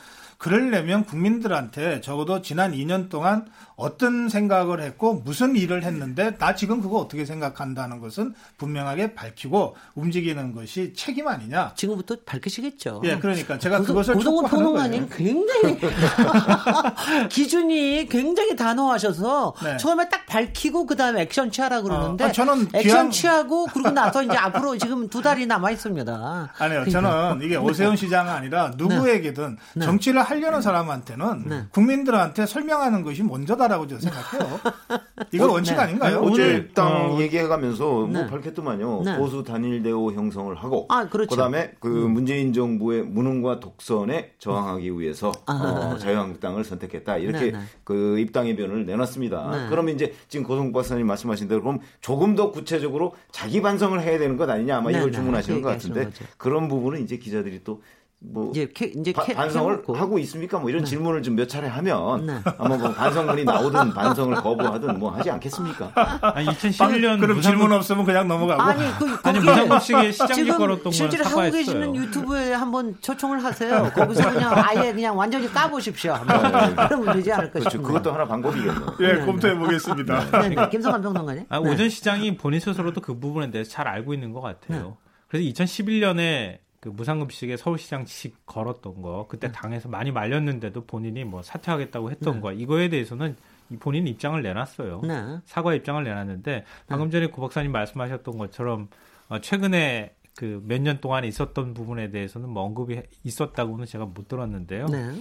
그러려면 0.45 1.07
국민들한테 1.07 2.03
적어도 2.03 2.43
지난 2.43 2.73
2년 2.73 3.09
동안 3.09 3.47
어떤 3.77 4.29
생각을 4.29 4.83
했고 4.83 5.15
무슨 5.25 5.57
일을 5.57 5.83
했는데 5.85 6.37
나 6.37 6.55
지금 6.55 6.83
그거 6.83 6.99
어떻게 6.99 7.25
생각한다는 7.25 7.99
것은 7.99 8.35
분명하게 8.59 9.15
밝히고 9.15 9.75
움직이는 9.95 10.55
것이 10.55 10.93
책임 10.95 11.29
아니냐. 11.29 11.73
지금부터 11.75 12.17
밝히시겠죠. 12.27 13.01
예, 13.05 13.17
그러니까 13.17 13.59
제가 13.59 13.79
고소, 13.79 13.89
그것을 13.89 14.15
고동원 14.17 14.51
평론가님 14.51 15.09
굉장히 15.11 15.79
기준이 17.31 18.07
굉장히 18.11 18.55
단호하셔서 18.55 19.55
네. 19.65 19.77
처음에 19.79 20.11
딱 20.11 20.27
밝히고 20.27 20.85
그다음에 20.85 21.23
액션 21.23 21.51
취하라 21.51 21.81
그러는데 21.81 22.25
어, 22.25 22.33
저는 22.33 22.69
액션 22.75 22.83
귀한... 22.83 23.11
취하고 23.11 23.65
그러고 23.67 23.91
나서 23.97 24.23
이제 24.23 24.37
앞으로 24.37 24.77
지금 24.77 25.09
두 25.09 25.23
달이 25.23 25.47
남아 25.47 25.71
있습니다. 25.71 26.53
아니요, 26.59 26.85
저는 26.91 27.41
이게 27.43 27.57
오세훈 27.57 27.97
시장은 27.97 28.31
아니라 28.31 28.73
누구에게든 28.77 29.57
네. 29.75 29.85
정치를 29.87 30.23
하려는 30.35 30.63
사람한테는 30.63 31.45
네. 31.47 31.65
국민들한테 31.73 32.47
설명하는 32.47 33.03
것이 33.03 33.23
먼저다. 33.23 33.65
하다라고 33.65 33.87
저는 33.87 34.01
생각해요. 34.01 34.61
이건 35.33 35.51
원칙 35.51 35.75
네. 35.75 35.81
아닌가요? 35.81 36.21
어제 36.21 36.69
당 36.75 37.15
어, 37.15 37.21
얘기해가면서 37.21 37.85
뭐 37.85 38.09
네. 38.09 38.21
뭐 38.21 38.27
밝혔더만요. 38.27 39.03
네. 39.05 39.19
보수 39.19 39.43
단일 39.43 39.83
대우 39.83 40.13
형성을 40.13 40.55
하고 40.55 40.87
아, 40.89 41.09
그렇죠. 41.09 41.31
그다음에 41.31 41.73
그 41.81 42.07
음. 42.07 42.13
문재인 42.13 42.53
정부의 42.53 43.03
무능과 43.03 43.61
독선에 43.61 44.33
저항하기 44.39 44.99
위해서 44.99 45.33
아. 45.47 45.93
어, 45.95 45.99
자유한국당을 45.99 46.65
선택했다. 46.65 47.19
이렇게 47.19 47.47
네, 47.47 47.53
네. 47.53 47.59
그 47.83 48.19
입당 48.19 48.47
의 48.47 48.57
변을 48.57 48.87
내놨습니다. 48.87 49.51
네. 49.51 49.67
그러면 49.71 49.95
이제 49.95 50.15
지금 50.29 50.45
고성 50.45 50.73
박사님 50.73 51.07
말씀하신 51.07 51.49
대로 51.49 51.63
그럼 51.63 51.81
조금 52.01 52.35
더 52.35 52.51
구체적으로 52.51 53.15
자기 53.33 53.63
반성을 53.63 54.01
해야 54.01 54.19
되는 54.19 54.37
것 54.37 54.49
아니냐 54.49 54.79
아마 54.79 54.91
이걸 54.91 55.13
주문하시는 55.13 55.63
것 55.63 55.69
같은데 55.71 56.11
그런 56.37 56.69
부분은 56.69 57.03
이제 57.03 57.17
기자들이 57.17 57.63
또 57.65 57.83
뭐 58.27 58.51
이제, 58.51 58.69
캐, 58.75 58.87
이제 58.87 59.13
캐, 59.13 59.35
반성을 59.35 59.71
캐놓고. 59.83 59.95
하고 59.95 60.19
있습니까? 60.21 60.59
뭐 60.59 60.71
이런 60.71 60.83
네. 60.85 60.89
질문을 60.91 61.23
좀 61.23 61.35
몇 61.35 61.49
차례 61.49 61.67
하면 61.69 62.27
네. 62.27 62.39
아마 62.59 62.77
뭐 62.77 62.93
반성문이 62.93 63.45
나오든 63.45 63.93
반성을 63.93 64.35
거부하든 64.37 64.99
뭐 64.99 65.11
하지 65.11 65.31
않겠습니까? 65.31 65.93
아니 66.23 66.47
2011년 66.47 67.21
그럼 67.21 67.41
질문 67.41 67.73
없으면 67.73 68.05
그냥 68.05 68.27
넘어가고 68.29 68.63
아니 68.63 68.83
그 68.99 69.19
아니 69.25 69.39
무상급식의 69.41 70.13
시장기 70.13 70.47
걸었던 70.53 70.85
건 70.85 70.93
실제로 70.93 71.25
하고 71.25 71.51
계시는 71.51 71.95
유튜브에 71.97 72.53
한번 72.53 72.97
초청을 73.01 73.43
하세요. 73.45 73.91
거기서 73.95 74.33
그냥 74.33 74.53
아예 74.57 74.93
그냥 74.93 75.17
완전히 75.17 75.47
까보십시오. 75.53 76.15
네. 76.27 76.75
그러면 76.89 77.15
되지 77.17 77.33
않을까 77.33 77.53
그렇죠. 77.59 77.71
싶은데. 77.71 77.87
그것도 77.89 78.13
하나 78.13 78.25
방법이겠네요. 78.27 78.97
예, 79.01 79.13
네, 79.15 79.25
검토해 79.27 79.57
보겠습니다. 79.59 80.31
네, 80.41 80.49
네, 80.51 80.69
김성환 80.71 81.03
평론가님. 81.03 81.45
아, 81.49 81.59
오전 81.59 81.89
시장이 81.89 82.37
본인 82.37 82.61
스스로도 82.61 83.01
그 83.01 83.19
부분에 83.19 83.51
대해서 83.51 83.71
잘 83.71 83.87
알고 83.89 84.15
있는 84.15 84.33
것 84.33 84.41
같아요. 84.41 84.97
그래서 85.29 85.45
2011년에 85.51 86.59
그 86.85 86.91
무상급식에 86.91 87.57
서울시장식 87.57 88.45
걸었던 88.45 89.01
거 89.01 89.27
그때 89.27 89.47
네. 89.47 89.53
당에서 89.55 89.89
많이 89.89 90.13
말렸는데도 90.13 90.85
본인이 90.85 91.25
뭐 91.25 91.41
사퇴하겠다고 91.41 92.11
했던 92.11 92.35
네. 92.35 92.41
거 92.43 92.53
이거에 92.53 92.91
대해서는 92.91 93.37
본인 93.81 94.07
입장을 94.07 94.41
내놨어요. 94.43 95.01
네. 95.03 95.39
사과 95.47 95.73
입장을 95.73 96.05
내놨는데 96.05 96.53
네. 96.53 96.65
방금 96.87 97.11
전에 97.11 97.29
고 97.29 97.41
박사님 97.41 97.73
말씀하셨던 97.73 98.37
것처럼 98.37 98.89
어, 99.31 99.41
최근에 99.41 100.15
그 100.37 100.61
몇 100.67 100.83
년 100.83 101.01
동안 101.01 101.25
있었던 101.25 101.73
부분에 101.73 102.11
대해서는 102.11 102.51
뭐 102.51 102.65
언급이 102.65 103.01
있었다고는 103.23 103.87
제가 103.87 104.05
못 104.05 104.29
들었는데요. 104.29 104.85
네. 104.87 105.15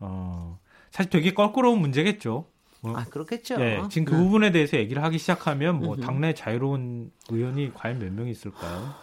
어, 0.00 0.58
사실 0.90 1.08
되게 1.08 1.32
껄끄러운 1.34 1.78
문제겠죠. 1.78 2.46
어? 2.82 2.92
아 2.96 3.04
그렇겠죠. 3.04 3.58
네, 3.58 3.80
지금 3.90 4.06
그 4.06 4.14
네. 4.16 4.22
부분에 4.24 4.50
대해서 4.50 4.76
얘기를 4.76 5.04
하기 5.04 5.18
시작하면 5.18 5.78
뭐 5.78 5.94
당내 5.96 6.34
자유로운 6.34 7.12
의원이 7.28 7.74
과연 7.74 8.00
몇 8.00 8.12
명이 8.12 8.32
있을까요? 8.32 8.94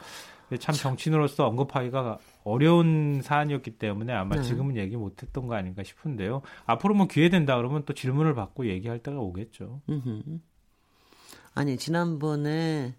참 0.60 0.74
정치인으로서 0.74 1.46
언급하기가 1.48 2.20
어려운 2.46 3.22
사안이었기 3.22 3.72
때문에 3.72 4.14
아마 4.14 4.38
네. 4.38 4.44
지금은 4.44 4.78
얘기 4.78 4.96
못했던 4.96 5.48
거 5.48 5.56
아닌가 5.56 5.84
싶은데요. 5.84 6.42
앞으로 6.66 6.96
뭐 6.96 7.08
기회 7.08 7.30
된다 7.30 7.58
그러면 7.58 7.84
또 7.86 7.94
질문을 7.94 8.34
받고 8.34 8.68
얘기할 8.68 9.00
때가 9.00 9.20
오겠죠. 9.20 9.82
아니 11.54 11.76
지난번에 11.78 12.96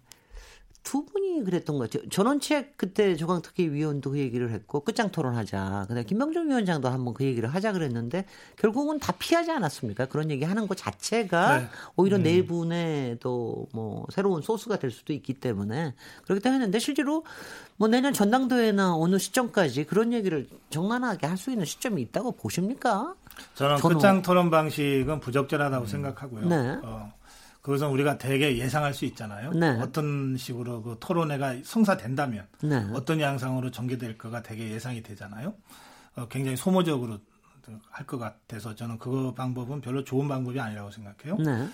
두 0.83 1.05
분이 1.05 1.43
그랬던 1.43 1.77
것 1.77 1.89
같아요. 1.89 2.07
전원책 2.09 2.77
그때 2.77 3.15
조강특위 3.15 3.69
위원도 3.71 4.11
그 4.11 4.19
얘기를 4.19 4.49
했고 4.51 4.79
끝장 4.81 5.11
토론하자. 5.11 5.85
근데 5.87 6.03
김병정 6.03 6.49
위원장도 6.49 6.87
한번 6.87 7.13
그 7.13 7.25
얘기를 7.25 7.53
하자 7.53 7.73
그랬는데 7.73 8.25
결국은 8.55 8.99
다 8.99 9.13
피하지 9.17 9.51
않았습니까? 9.51 10.05
그런 10.05 10.31
얘기 10.31 10.45
하는 10.45 10.67
것 10.67 10.77
자체가 10.77 11.59
네. 11.59 11.67
오히려 11.95 12.17
음. 12.17 12.23
내분에도 12.23 13.67
뭐 13.73 14.05
새로운 14.11 14.41
소스가 14.41 14.77
될 14.77 14.91
수도 14.91 15.13
있기 15.13 15.33
때문에 15.33 15.93
그렇기 16.23 16.41
때문에 16.41 16.59
했는데 16.59 16.79
실제로 16.79 17.25
뭐 17.77 17.87
내년 17.87 18.13
전당대회나 18.13 18.95
어느 18.95 19.17
시점까지 19.17 19.85
그런 19.85 20.13
얘기를 20.13 20.47
정만하게 20.69 21.27
할 21.27 21.39
수 21.39 21.51
있는 21.51 21.63
시점이 21.65 22.01
있다고 22.01 22.33
보십니까? 22.33 23.15
저는 23.55 23.77
끝장 23.77 24.21
토론 24.21 24.49
방식은 24.49 25.21
부적절하다고 25.21 25.85
음. 25.85 25.87
생각하고요. 25.87 26.47
네. 26.49 26.77
어. 26.83 27.13
그것은 27.61 27.87
우리가 27.87 28.17
대개 28.17 28.57
예상할 28.57 28.93
수 28.93 29.05
있잖아요. 29.05 29.51
네. 29.51 29.69
어떤 29.81 30.37
식으로 30.37 30.81
그 30.81 30.97
토론회가 30.99 31.57
성사된다면 31.63 32.47
네. 32.61 32.87
어떤 32.93 33.19
양상으로 33.19 33.69
전개될 33.71 34.17
거가 34.17 34.41
대개 34.41 34.69
예상이 34.69 35.03
되잖아요. 35.03 35.53
어, 36.15 36.27
굉장히 36.29 36.55
소모적으로 36.57 37.19
할 37.91 38.05
것 38.07 38.17
같아서 38.17 38.73
저는 38.73 38.97
그 38.97 39.33
방법은 39.35 39.81
별로 39.81 40.03
좋은 40.03 40.27
방법이 40.27 40.59
아니라고 40.59 40.89
생각해요. 40.89 41.37
네. 41.37 41.69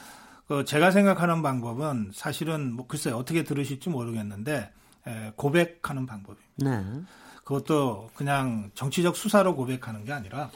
그 0.47 0.65
제가 0.65 0.91
생각하는 0.91 1.41
방법은 1.41 2.11
사실은 2.13 2.73
뭐 2.73 2.85
글쎄요 2.87 3.15
어떻게 3.15 3.43
들으실지 3.43 3.89
모르겠는데 3.89 4.71
에, 5.07 5.31
고백하는 5.37 6.05
방법입니다. 6.05 6.45
네. 6.57 7.01
그것도 7.45 8.09
그냥 8.15 8.71
정치적 8.73 9.15
수사로 9.15 9.55
고백하는 9.55 10.03
게 10.03 10.11
아니라 10.11 10.49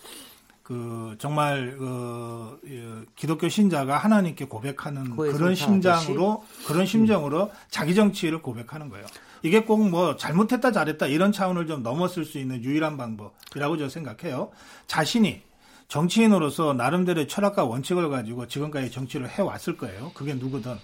그 0.69 1.15
정말 1.17 1.75
그 1.79 3.07
기독교 3.15 3.49
신자가 3.49 3.97
하나님께 3.97 4.45
고백하는 4.45 5.15
그런 5.15 5.55
심장으로 5.55 6.45
그런 6.67 6.85
심정으로 6.85 7.51
자기 7.71 7.95
정치를 7.95 8.43
고백하는 8.43 8.89
거예요. 8.89 9.07
이게 9.41 9.63
꼭 9.63 9.79
뭐 9.89 10.15
잘못했다 10.15 10.71
잘했다 10.71 11.07
이런 11.07 11.31
차원을 11.31 11.65
좀 11.65 11.81
넘었을 11.81 12.23
수 12.23 12.37
있는 12.37 12.63
유일한 12.63 12.97
방법이라고 12.97 13.77
저는 13.77 13.89
생각해요. 13.89 14.51
자신이 14.85 15.41
정치인으로서 15.87 16.73
나름대로의 16.73 17.27
철학과 17.27 17.65
원칙을 17.65 18.11
가지고 18.11 18.47
지금까지 18.47 18.91
정치를 18.91 19.27
해왔을 19.27 19.75
거예요. 19.75 20.11
그게 20.13 20.35
누구든. 20.35 20.75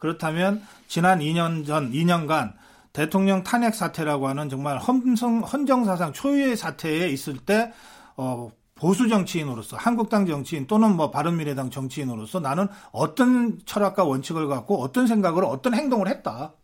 그렇다면 0.00 0.62
지난 0.88 1.20
2년 1.20 1.64
전, 1.64 1.92
2년간 1.92 2.54
대통령 2.92 3.44
탄핵 3.44 3.76
사태라고 3.76 4.26
하는 4.26 4.48
정말 4.48 4.78
헌성, 4.78 5.42
헌정사상 5.42 6.12
초유의 6.12 6.56
사태에 6.56 7.08
있을 7.10 7.36
때, 7.36 7.72
어, 8.16 8.50
보수 8.78 9.08
정치인으로서 9.08 9.76
한국당 9.76 10.26
정치인 10.26 10.66
또는 10.66 10.96
뭐 10.96 11.10
바른미래당 11.10 11.70
정치인으로서 11.70 12.40
나는 12.40 12.68
어떤 12.92 13.58
철학과 13.66 14.04
원칙을 14.04 14.46
갖고 14.48 14.80
어떤 14.80 15.06
생각으로 15.06 15.48
어떤 15.48 15.74
행동을 15.74 16.08
했다. 16.08 16.54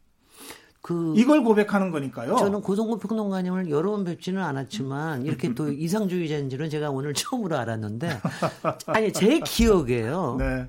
그 0.80 1.14
이걸 1.16 1.42
고백하는 1.42 1.90
거니까요. 1.90 2.36
저는 2.36 2.60
고성구 2.60 2.98
평론가님을 2.98 3.70
여러 3.70 3.92
번 3.92 4.04
뵙지는 4.04 4.42
않았지만 4.42 5.24
이렇게 5.24 5.54
또 5.54 5.70
이상주의자인지는 5.72 6.68
제가 6.68 6.90
오늘 6.90 7.14
처음으로 7.14 7.56
알았는데 7.56 8.20
아니 8.88 9.10
제 9.12 9.40
기억에요. 9.40 10.36
네. 10.38 10.66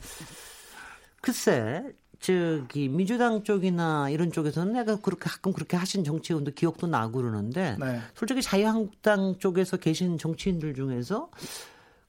글쎄 1.20 1.84
저기 2.26 2.90
민주당 2.90 3.44
쪽이나 3.44 4.10
이런 4.10 4.32
쪽에서는 4.32 4.74
내가 4.74 4.96
그렇게 4.96 5.30
가끔 5.30 5.54
그렇게 5.54 5.78
하신 5.78 6.04
정치인도 6.04 6.54
기억도 6.56 6.88
나고 6.88 7.20
그러는데 7.20 7.78
네. 7.80 8.00
솔직히 8.16 8.42
자유한국당 8.42 9.36
쪽에서 9.38 9.78
계신 9.78 10.18
정치인들 10.18 10.74
중에서 10.74 11.30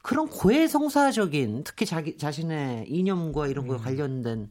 그런 0.01 0.29
고해성사적인 0.29 1.65
특히 1.65 1.85
자기 1.85 2.17
자신의 2.17 2.87
이념과 2.89 3.49
이런 3.49 3.67
거에 3.67 3.77
음. 3.77 3.83
관련된 3.83 4.51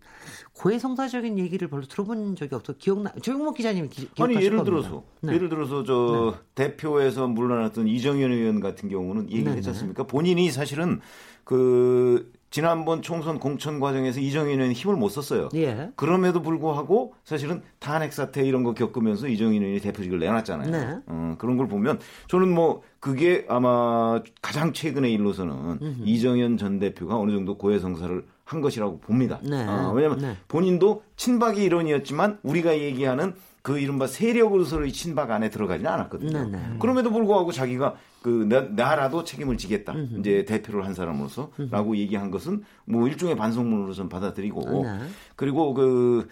고해성사적인 0.54 1.40
얘기를 1.40 1.68
별로 1.68 1.88
들어본 1.88 2.36
적이 2.36 2.56
없어. 2.56 2.74
기억나? 2.74 3.12
조영목 3.20 3.56
기자님 3.56 3.90
기, 3.90 4.08
아니 4.20 4.36
예를 4.36 4.64
들어서 4.64 5.04
네. 5.22 5.34
예를 5.34 5.50
들어서 5.50 5.84
저 5.84 6.38
네. 6.56 6.68
대표에서 6.68 7.28
물러났던 7.28 7.88
이정현 7.88 8.32
의원 8.32 8.60
같은 8.60 8.88
경우는 8.88 9.32
얘기를 9.32 9.46
네, 9.46 9.50
네. 9.52 9.56
했지 9.58 9.70
않습니까? 9.70 10.04
본인이 10.04 10.52
사실은 10.52 11.00
그 11.44 12.32
지난번 12.56 13.02
총선 13.02 13.38
공천 13.38 13.82
과정에서 13.82 14.22
의원이 14.22 14.72
힘을 14.72 14.96
못 14.96 15.10
썼어요. 15.10 15.50
예. 15.56 15.92
그럼에도 15.98 16.42
불구하고 16.42 17.14
사실은 17.26 17.62
탄핵 17.80 18.14
사태 18.14 18.46
이런 18.46 18.64
거 18.64 18.74
겪으면서 18.74 19.28
이정현 19.28 19.62
의원이 19.62 19.82
대표직을 19.82 20.20
내놨잖아요. 20.20 20.72
네. 20.72 21.00
어, 21.06 21.36
그런 21.38 21.58
걸 21.58 21.68
보면 21.68 22.00
저는 22.30 22.50
뭐 22.50 22.82
그게 23.02 23.46
아마 23.50 24.22
가장 24.42 24.72
최근의 24.72 25.12
일로서는 25.12 25.54
음흠. 25.82 26.04
이정현 26.06 26.56
전 26.56 26.80
대표가 26.80 27.18
어느 27.18 27.32
정도 27.32 27.58
고해성사를 27.58 28.26
한 28.46 28.62
것이라고 28.62 29.00
봅니다. 29.02 29.42
네. 29.44 29.68
어, 29.68 29.92
왜냐하면 29.94 30.20
네. 30.20 30.38
본인도 30.48 31.04
친박이 31.18 31.62
일원이었지만 31.62 32.40
우리가 32.42 32.80
얘기하는 32.80 33.34
그 33.64 33.80
이른바 33.80 34.08
세력으로서의 34.08 34.94
친박 34.94 35.32
안에 35.32 35.50
들어가지는 35.50 35.92
않았거든요. 35.92 36.44
네, 36.46 36.58
네. 36.58 36.78
그럼에도 36.80 37.12
불구하고 37.12 37.52
자기가 37.52 37.96
그 38.26 38.48
나, 38.76 38.96
라도 38.96 39.24
책임을 39.24 39.56
지겠다. 39.56 39.94
음흠. 39.94 40.20
이제 40.20 40.46
대표를 40.46 40.84
한 40.84 40.96
사람으로서라고 40.96 41.96
얘기한 41.98 42.32
것은 42.32 42.64
뭐 42.86 43.08
일종의 43.08 43.36
반성문으로선 43.36 44.10
받아들이고 44.10 44.84
네. 44.84 44.98
그리고 45.36 45.76
그 45.76 46.28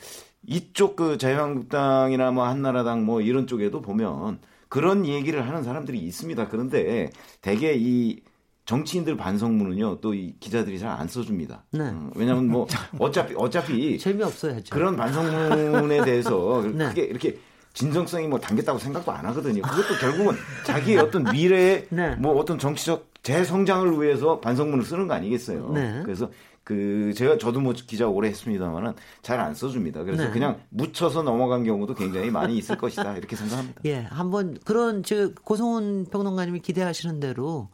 이쪽 0.48 0.96
그 0.96 1.20
자유한국당이나 1.20 2.32
뭐 2.32 2.46
한나라당 2.48 3.06
뭐 3.06 3.22
이런 3.22 3.46
쪽에도 3.46 3.80
보면 3.84 4.40
그런 4.70 5.06
얘기를 5.06 5.48
하는 5.48 5.62
사람들이 5.62 6.00
있습니다. 6.00 6.48
그런데 6.48 7.12
대개 7.42 7.76
이 7.78 8.22
정치인들 8.66 9.16
반성문은요 9.16 10.00
또 10.02 10.16
이 10.16 10.34
기자들이 10.40 10.80
잘 10.80 10.90
안 10.90 11.08
써줍니다. 11.08 11.66
네. 11.74 11.82
음, 11.82 12.10
왜냐하면 12.16 12.48
뭐 12.48 12.66
어차피 12.98 13.36
어차피 13.38 14.00
재미없어요. 14.00 14.62
그런 14.72 14.96
반성문에 14.96 16.04
대해서 16.06 16.64
네. 16.74 16.88
크게 16.88 17.04
이렇게 17.04 17.38
진정성이 17.74 18.28
뭐 18.28 18.40
담겼다고 18.40 18.80
생각도 18.80 19.12
안 19.12 19.26
하거든요. 19.28 19.62
그것도 19.64 19.96
결국은 20.00 20.36
자기의 20.66 21.00
어떤 21.00 21.24
미래의 21.24 21.88
네. 21.92 22.16
뭐 22.16 22.36
어떤 22.40 22.60
정치적 22.60 23.08
재성장을 23.24 24.02
위해서 24.02 24.40
반성문을 24.40 24.84
쓰는 24.86 25.08
거 25.08 25.14
아니겠어요. 25.16 25.72
네. 25.72 26.02
그래서 26.04 26.30
그 26.64 27.14
제가 27.16 27.38
저도 27.38 27.60
뭐 27.60 27.74
기자 27.74 28.08
오래 28.08 28.30
했습니다만은 28.30 28.94
잘 29.22 29.40
안 29.40 29.54
써줍니다. 29.54 30.04
그래서 30.04 30.26
네. 30.26 30.32
그냥 30.32 30.62
묻혀서 30.70 31.24
넘어간 31.24 31.64
경우도 31.64 31.96
굉장히 31.96 32.30
많이 32.32 32.58
있을 32.58 32.78
것이다 32.78 33.18
이렇게 33.18 33.36
생각합니다. 33.36 33.82
예, 33.86 34.02
한번 34.10 34.58
그런 34.64 35.04
저 35.04 35.32
고성훈 35.44 36.06
평론가님이 36.12 36.60
기대하시는 36.62 37.20
대로 37.20 37.70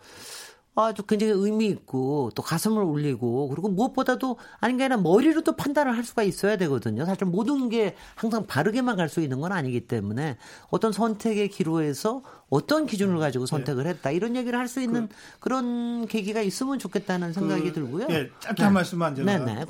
아주 0.86 1.04
굉장히 1.04 1.34
의미 1.34 1.68
있고 1.68 2.32
또 2.36 2.42
가슴을 2.42 2.82
울리고 2.84 3.50
그리고 3.50 3.70
무엇보다도 3.70 4.38
아닌 4.60 4.78
게 4.78 4.86
아니라 4.86 5.02
머리로 5.02 5.42
도 5.42 5.56
판단을 5.56 5.96
할 5.96 6.04
수가 6.04 6.24
있어야 6.24 6.58
되거든요. 6.58 7.06
사실 7.06 7.26
모든 7.26 7.70
게 7.70 7.96
항상 8.16 8.46
바르게만 8.48 8.96
갈 8.96 9.10
수 9.10 9.22
있는 9.22 9.42
건 9.42 9.52
아니기 9.52 9.82
때문에 9.88 10.38
어떤 10.70 10.92
선택의 10.92 11.50
기로에서 11.50 12.22
어떤 12.50 12.86
기준을 12.86 13.16
음, 13.16 13.20
가지고 13.20 13.46
네. 13.46 13.50
선택을 13.50 13.88
했다 13.88 14.12
이런 14.12 14.36
얘기를 14.36 14.58
할 14.58 14.68
수 14.68 14.82
있는 14.82 15.10
그, 15.40 15.50
런 15.50 16.06
계기가 16.06 16.42
있으면 16.42 16.78
좋겠다는 16.78 17.34
생각이 17.34 17.64
그, 17.64 17.74
들고요. 17.74 18.08
예, 18.12 18.30
짧게 18.40 18.56
네. 18.56 18.64
한 18.64 18.74
말씀만 18.74 19.16
제가 19.16 19.38
네네, 19.46 19.66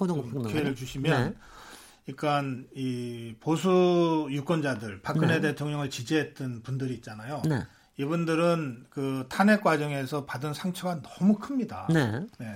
기회를 0.50 0.76
주시면. 0.76 1.24
네. 1.30 1.34
그러니까 2.06 2.66
이 2.76 3.36
보수 3.40 4.28
유권자들 4.30 5.02
박근혜 5.02 5.36
네. 5.36 5.42
대통령을 5.42 5.90
지지했던 5.90 6.64
분들이 6.64 6.96
있잖아요. 6.96 7.42
네. 7.48 7.64
이분들은 8.00 8.86
그 8.90 9.26
탄핵 9.28 9.62
과정에서 9.62 10.24
받은 10.26 10.54
상처가 10.54 11.02
너무 11.02 11.36
큽니다. 11.36 11.88
네. 11.94 12.26
네. 12.40 12.56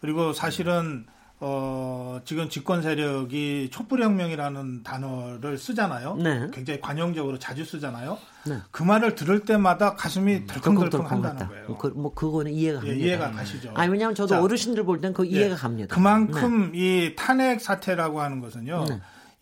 그리고 0.00 0.32
사실은 0.32 1.04
어, 1.40 2.20
지금 2.24 2.48
집권 2.48 2.80
세력이 2.80 3.68
촛불혁명이라는 3.72 4.84
단어를 4.84 5.58
쓰잖아요. 5.58 6.14
네. 6.16 6.48
굉장히 6.52 6.80
관용적으로 6.80 7.38
자주 7.38 7.64
쓰잖아요. 7.64 8.16
네. 8.46 8.58
그 8.70 8.84
말을 8.84 9.16
들을 9.16 9.40
때마다 9.40 9.96
가슴이 9.96 10.34
음, 10.36 10.46
덜컹덜컹 10.46 11.10
한다는 11.10 11.48
거예요. 11.48 11.76
그, 11.76 11.88
뭐 11.88 12.14
그거는 12.14 12.52
이해가 12.52 12.78
예, 12.84 12.86
갑니다. 12.88 13.04
이해가 13.06 13.30
가시죠. 13.32 13.72
아니 13.74 13.92
왜냐하면 13.92 14.14
저도 14.14 14.28
자, 14.28 14.42
어르신들 14.42 14.84
볼 14.84 15.00
땐 15.00 15.12
그 15.12 15.26
이해가 15.26 15.54
예, 15.54 15.56
갑니다. 15.58 15.94
그만큼 15.94 16.70
네. 16.72 16.78
이 16.78 17.16
탄핵 17.16 17.60
사태라고 17.60 18.20
하는 18.22 18.40
것은요. 18.40 18.86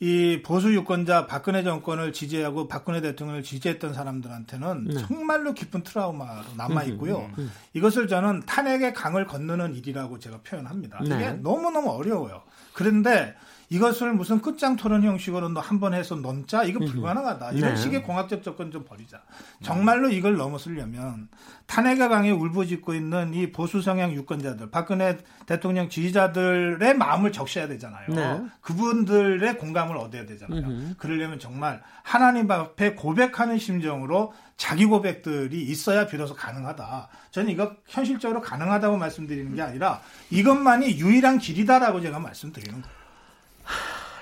네. 0.04 0.10
이 0.10 0.42
보수 0.42 0.72
유권자 0.74 1.26
박근혜 1.26 1.62
정권을 1.62 2.12
지지하고 2.12 2.68
박근혜 2.68 3.00
대통령을 3.00 3.42
지지했던 3.42 3.94
사람들한테는 3.94 4.84
네. 4.84 5.00
정말로 5.00 5.54
깊은 5.54 5.82
트라우마로 5.82 6.42
남아 6.56 6.84
있고요. 6.84 7.20
음, 7.20 7.24
음, 7.24 7.34
음. 7.38 7.52
이것을 7.72 8.06
저는 8.06 8.42
탄핵의 8.44 8.92
강을 8.92 9.26
건너는 9.26 9.74
일이라고 9.74 10.18
제가 10.18 10.40
표현합니다. 10.44 11.00
네. 11.08 11.16
이게 11.16 11.30
너무 11.42 11.70
너무 11.70 11.90
어려워요. 11.90 12.42
그런데 12.74 13.34
이것을 13.70 14.12
무슨 14.12 14.40
끝장 14.40 14.76
토론 14.76 15.02
형식으로 15.02 15.48
한 15.60 15.80
번 15.80 15.94
해서 15.94 16.14
넘자 16.14 16.64
이거 16.64 16.78
불가능하다. 16.80 17.52
이런 17.52 17.74
네. 17.74 17.76
식의 17.76 18.02
공학적 18.02 18.42
접근 18.42 18.70
좀 18.70 18.84
버리자. 18.84 19.22
정말로 19.62 20.08
이걸 20.08 20.36
넘어서려면 20.36 21.28
탄핵의 21.66 22.08
강에 22.08 22.30
울부짖고 22.30 22.94
있는 22.94 23.34
이 23.34 23.50
보수 23.50 23.82
성향 23.82 24.12
유권자들, 24.12 24.70
박근혜 24.70 25.18
대통령 25.46 25.88
지지자들의 25.88 26.96
마음을 26.96 27.32
적셔야 27.32 27.66
되잖아요. 27.68 28.06
네. 28.08 28.42
그분들의 28.60 29.58
공감을 29.58 29.96
얻어야 29.96 30.26
되잖아요. 30.26 30.60
음흠. 30.60 30.94
그러려면 30.98 31.38
정말 31.38 31.82
하나님 32.02 32.50
앞에 32.50 32.94
고백하는 32.94 33.58
심정으로 33.58 34.32
자기 34.56 34.84
고백들이 34.86 35.62
있어야 35.62 36.06
비로소 36.06 36.34
가능하다. 36.34 37.08
저는 37.32 37.50
이거 37.50 37.74
현실적으로 37.86 38.40
가능하다고 38.40 38.96
말씀드리는 38.98 39.54
게 39.54 39.62
아니라 39.62 40.00
이것만이 40.30 40.98
유일한 40.98 41.38
길이다라고 41.38 42.00
제가 42.00 42.20
말씀드리는 42.20 42.80
거예요. 42.80 43.03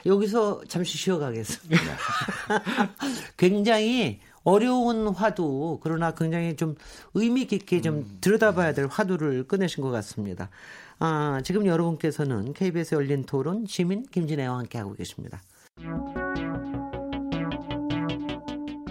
여기서 0.06 0.62
잠시 0.68 0.98
쉬어가겠습니다. 0.98 1.82
굉장히 3.36 4.20
어려운 4.44 5.08
화두 5.08 5.78
그러나 5.82 6.12
굉장히 6.12 6.56
좀 6.56 6.74
의미 7.14 7.46
깊게 7.46 7.80
좀 7.80 7.94
음. 7.96 8.18
들여다봐야 8.20 8.74
될 8.74 8.86
화두를 8.86 9.44
꺼내신 9.44 9.82
것 9.82 9.90
같습니다. 9.90 10.50
아, 10.98 11.40
지금 11.44 11.66
여러분께서는 11.66 12.52
KBS 12.52 12.94
열린 12.94 13.24
토론 13.24 13.66
시민 13.66 14.04
김진애와 14.04 14.58
함께 14.58 14.78
하고 14.78 14.94
계십니다. 14.94 15.42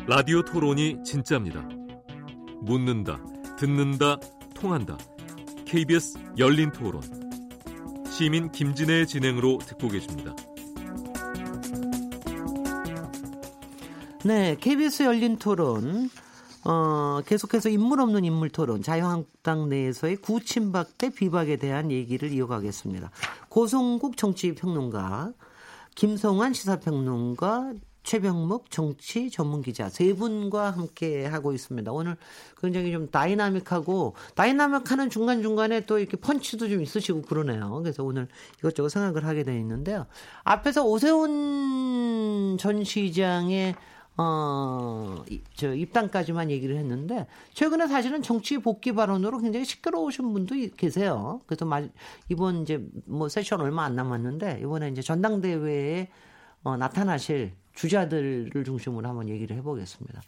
라디오 0.08 0.43
토론이 0.43 1.04
진짜입니다. 1.06 1.67
묻는다, 2.62 3.19
듣는다, 3.58 4.17
통한다. 4.54 4.98
KBS 5.65 6.17
열린 6.38 6.71
토론. 6.71 7.02
시민 8.12 8.52
김진애의 8.52 9.08
진행으로 9.08 9.60
듣고 9.60 9.88
계십니다. 9.88 10.36
네, 14.24 14.56
KBS 14.60 15.02
열린 15.02 15.38
토론. 15.38 16.12
어, 16.63 17.22
계속해서 17.26 17.69
인물 17.69 18.02
없는 18.02 18.24
인물 18.24 18.52
토론, 18.52 18.84
자유한국당 18.84 19.67
내에서의 19.67 20.17
구친박 20.17 21.00
대 21.00 21.10
비박에 21.10 21.56
대한 21.56 21.90
얘기를 21.90 22.32
이어가겠습니다. 22.32 23.10
고성국 23.50 24.17
정치평론가, 24.17 25.34
김성환 25.96 26.54
시사평론가, 26.54 27.74
최병묵 28.04 28.69
정치 28.69 29.32
전문 29.32 29.63
기자 29.63 29.90
세 29.90 30.13
분과 30.13 30.69
함께 30.69 31.26
하고 31.26 31.52
있습니다. 31.54 31.92
오늘 31.92 32.15
굉장히 32.60 32.92
좀 32.92 33.10
다이나믹하고 33.10 34.15
다이나믹하는 34.36 35.10
중간 35.10 35.42
중간에 35.42 35.86
또 35.88 35.98
이렇게 35.98 36.17
펀치도 36.17 36.69
좀 36.69 36.82
있으시고 36.82 37.24
그러네요. 37.24 37.80
그래서 37.82 38.04
오늘 38.04 38.28
이것저것 38.60 38.90
생각을 38.90 39.26
하게 39.26 39.44
돼 39.44 39.58
있는데요. 39.58 40.06
앞에서 40.44 40.86
오세훈 40.86 42.58
전 42.60 42.84
시장의 42.84 43.76
어, 44.18 45.24
저 45.56 45.74
입당까지만 45.74 46.52
얘기를 46.52 46.76
했는데 46.78 47.28
최근에 47.54 47.88
사실은 47.88 48.22
정치 48.22 48.58
복귀 48.58 48.92
발언으로 48.92 49.40
굉장히 49.40 49.66
시끄러우신 49.66 50.34
분도 50.34 50.56
계세요. 50.78 51.42
그래서 51.48 51.66
이번 52.30 52.62
이제 52.62 52.86
뭐 53.06 53.30
세션 53.30 53.62
얼마 53.62 53.84
안 53.84 53.96
남았는데 53.96 54.60
이번에 54.62 54.90
이제 54.90 55.02
전당대회에 55.02 56.10
어, 56.64 56.78
나타나실 56.78 57.54
주자들을 57.74 58.64
중심으로 58.66 59.08
한번 59.08 59.30
얘기를 59.30 59.56
해보겠습니다. 59.58 60.22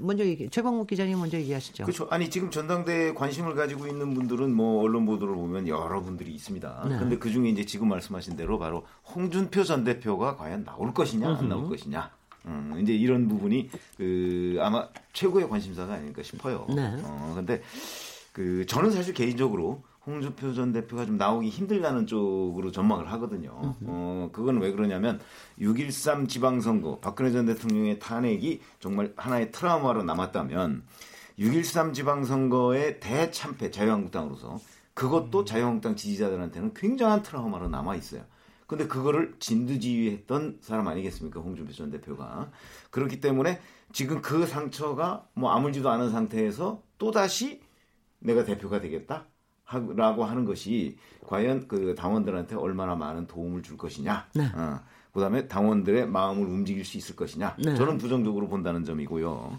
먼저 0.00 0.24
얘기, 0.24 0.48
최방목 0.48 0.86
기자님 0.86 1.18
먼저 1.18 1.36
얘기하시죠. 1.36 1.84
그렇죠. 1.84 2.06
아니 2.10 2.30
지금 2.30 2.50
전당대에 2.50 3.12
관심을 3.12 3.54
가지고 3.54 3.86
있는 3.86 4.14
분들은 4.14 4.54
뭐 4.54 4.82
언론 4.82 5.04
보도를 5.04 5.34
보면 5.34 5.68
여러 5.68 6.00
분들이 6.00 6.32
있습니다. 6.32 6.86
네. 6.88 6.98
근데 6.98 7.18
그 7.18 7.30
중에 7.30 7.50
이제 7.50 7.66
지금 7.66 7.88
말씀하신 7.88 8.36
대로 8.36 8.58
바로 8.58 8.86
홍준표 9.14 9.62
전 9.64 9.84
대표가 9.84 10.36
과연 10.36 10.64
나올 10.64 10.94
것이냐 10.94 11.36
안 11.36 11.48
나올 11.50 11.68
것이냐. 11.68 12.10
음, 12.46 12.78
이제 12.82 12.92
이런 12.92 13.28
부분이 13.28 13.70
그 13.96 14.56
아마 14.60 14.88
최고의 15.12 15.48
관심사가 15.48 15.94
아닐까 15.94 16.22
싶어요. 16.22 16.66
네. 16.74 16.94
어, 17.02 17.32
근데 17.34 17.62
그 18.32 18.66
저는 18.66 18.90
사실 18.90 19.14
개인적으로 19.14 19.82
홍준표 20.06 20.52
전 20.52 20.72
대표가 20.72 21.06
좀 21.06 21.16
나오기 21.16 21.48
힘들다는 21.48 22.06
쪽으로 22.06 22.70
전망을 22.70 23.10
하거든요. 23.12 23.74
어, 23.86 24.28
그건 24.32 24.60
왜 24.60 24.70
그러냐면 24.70 25.18
6.13 25.58 26.28
지방선거, 26.28 26.98
박근혜 27.00 27.30
전 27.30 27.46
대통령의 27.46 27.98
탄핵이 27.98 28.60
정말 28.80 29.12
하나의 29.16 29.50
트라우마로 29.50 30.02
남았다면 30.02 30.82
6.13 31.38 31.94
지방선거의 31.94 33.00
대참패 33.00 33.70
자유한국당으로서 33.70 34.58
그것도 34.92 35.40
음. 35.40 35.44
자유한국당 35.44 35.96
지지자들한테는 35.96 36.74
굉장한 36.74 37.22
트라우마로 37.22 37.68
남아 37.68 37.96
있어요. 37.96 38.22
근데 38.66 38.86
그거를 38.86 39.34
진두지휘했던 39.38 40.58
사람 40.60 40.88
아니겠습니까? 40.88 41.40
홍준표 41.40 41.72
전 41.72 41.90
대표가. 41.90 42.50
그렇기 42.90 43.20
때문에 43.20 43.60
지금 43.92 44.22
그 44.22 44.46
상처가 44.46 45.26
뭐 45.34 45.50
아물지도 45.50 45.90
않은 45.90 46.10
상태에서 46.10 46.82
또다시 46.98 47.60
내가 48.18 48.44
대표가 48.44 48.80
되겠다? 48.80 49.26
라고 49.96 50.24
하는 50.24 50.44
것이 50.44 50.98
과연 51.26 51.68
그 51.68 51.94
당원들한테 51.94 52.54
얼마나 52.56 52.94
많은 52.94 53.26
도움을 53.26 53.62
줄 53.62 53.76
것이냐. 53.76 54.28
네. 54.34 54.44
어, 54.54 54.80
그 55.12 55.20
다음에 55.20 55.48
당원들의 55.48 56.08
마음을 56.08 56.46
움직일 56.46 56.84
수 56.84 56.98
있을 56.98 57.16
것이냐. 57.16 57.56
네. 57.58 57.74
저는 57.74 57.98
부정적으로 57.98 58.48
본다는 58.48 58.84
점이고요. 58.84 59.58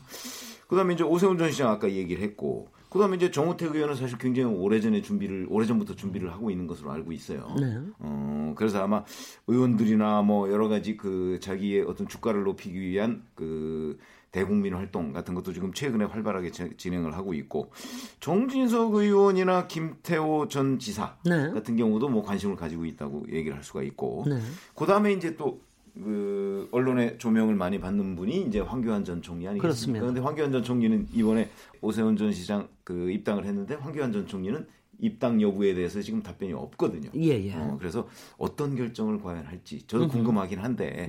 그다음에 0.67 0.93
이제 0.93 1.03
오세훈 1.03 1.37
전 1.37 1.51
시장 1.51 1.69
아까 1.69 1.89
얘기를 1.91 2.23
했고 2.23 2.69
그다음에 2.89 3.17
이제 3.17 3.29
정우택 3.29 3.75
의원은 3.75 3.95
사실 3.95 4.17
굉장히 4.17 4.55
오래전에 4.55 5.01
준비를 5.01 5.47
오래전부터 5.49 5.95
준비를 5.95 6.31
하고 6.31 6.49
있는 6.49 6.65
것으로 6.65 6.91
알고 6.91 7.11
있어요. 7.11 7.53
네. 7.59 7.77
어, 7.99 8.53
그래서 8.55 8.81
아마 8.81 9.03
의원들이나 9.47 10.21
뭐 10.21 10.49
여러 10.49 10.69
가지 10.69 10.95
그 10.95 11.37
자기의 11.41 11.83
어떤 11.83 12.07
주가를 12.07 12.43
높이기 12.43 12.79
위한 12.79 13.23
그 13.35 13.97
대국민 14.31 14.75
활동 14.75 15.11
같은 15.11 15.33
것도 15.33 15.51
지금 15.51 15.73
최근에 15.73 16.05
활발하게 16.05 16.51
진행을 16.51 17.15
하고 17.15 17.33
있고 17.33 17.71
정진석 18.19 18.95
의원이나 18.95 19.67
김태호 19.67 20.47
전 20.47 20.79
지사 20.79 21.17
네. 21.25 21.51
같은 21.51 21.75
경우도 21.75 22.07
뭐 22.07 22.23
관심을 22.23 22.55
가지고 22.55 22.85
있다고 22.85 23.25
얘기를 23.29 23.55
할 23.57 23.63
수가 23.63 23.83
있고 23.83 24.23
네. 24.27 24.39
그다음에 24.75 25.11
이제 25.11 25.35
또 25.35 25.61
그 25.95 26.67
언론의 26.71 27.17
조명을 27.17 27.55
많이 27.55 27.79
받는 27.79 28.15
분이 28.15 28.47
이제 28.47 28.59
황교안 28.59 29.05
전 29.05 29.21
총리 29.21 29.47
아니겠습니까? 29.47 30.01
그런데 30.01 30.21
황교안 30.21 30.51
전 30.51 30.63
총리는 30.63 31.07
이번에 31.13 31.49
오세훈 31.81 32.17
전 32.17 32.33
시장 32.33 32.67
그 32.83 33.11
입당을 33.11 33.45
했는데 33.45 33.75
황교안 33.75 34.11
전 34.11 34.27
총리는 34.27 34.67
입당 34.99 35.41
여부에 35.41 35.73
대해서 35.73 36.01
지금 36.01 36.21
답변이 36.21 36.53
없거든요. 36.53 37.09
예, 37.15 37.45
예. 37.45 37.53
어, 37.53 37.75
그래서 37.77 38.07
어떤 38.37 38.75
결정을 38.75 39.21
과연 39.21 39.45
할지 39.45 39.83
저도 39.87 40.07
궁금하긴 40.07 40.59
한데 40.59 41.07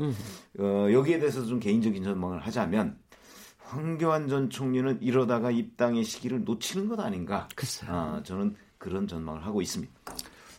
어, 0.58 0.88
여기에 0.90 1.18
대해서 1.18 1.44
좀 1.44 1.60
개인적인 1.60 2.02
전망을 2.02 2.40
하자면 2.40 2.98
황교안 3.58 4.28
전 4.28 4.48
총리는 4.50 4.98
이러다가 5.02 5.50
입당의 5.50 6.04
시기를 6.04 6.44
놓치는 6.44 6.88
것 6.88 7.00
아닌가? 7.00 7.48
글쎄요. 7.56 7.90
아, 7.90 8.22
저는 8.22 8.54
그런 8.78 9.08
전망을 9.08 9.44
하고 9.44 9.60
있습니다. 9.60 9.92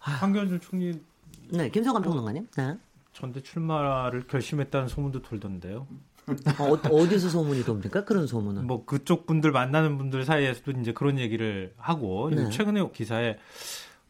아. 0.01 0.11
황교안 0.11 0.49
전 0.49 0.59
총리 0.59 0.99
네, 1.49 1.69
김성관 1.69 2.01
평론가님. 2.03 2.47
네. 2.57 2.77
전대 3.17 3.41
출마를 3.41 4.27
결심했다는 4.27 4.87
소문도 4.89 5.23
돌던데요. 5.23 5.87
어, 6.27 7.07
디서 7.09 7.29
소문이 7.29 7.63
돕니까? 7.63 8.05
그런 8.05 8.27
소문은? 8.27 8.67
뭐 8.67 8.85
그쪽 8.85 9.25
분들 9.25 9.51
만나는 9.51 9.97
분들 9.97 10.23
사이에서도 10.23 10.71
이제 10.79 10.93
그런 10.93 11.17
얘기를 11.17 11.73
하고 11.77 12.29
네. 12.29 12.47
최근에 12.51 12.87
기사에 12.93 13.37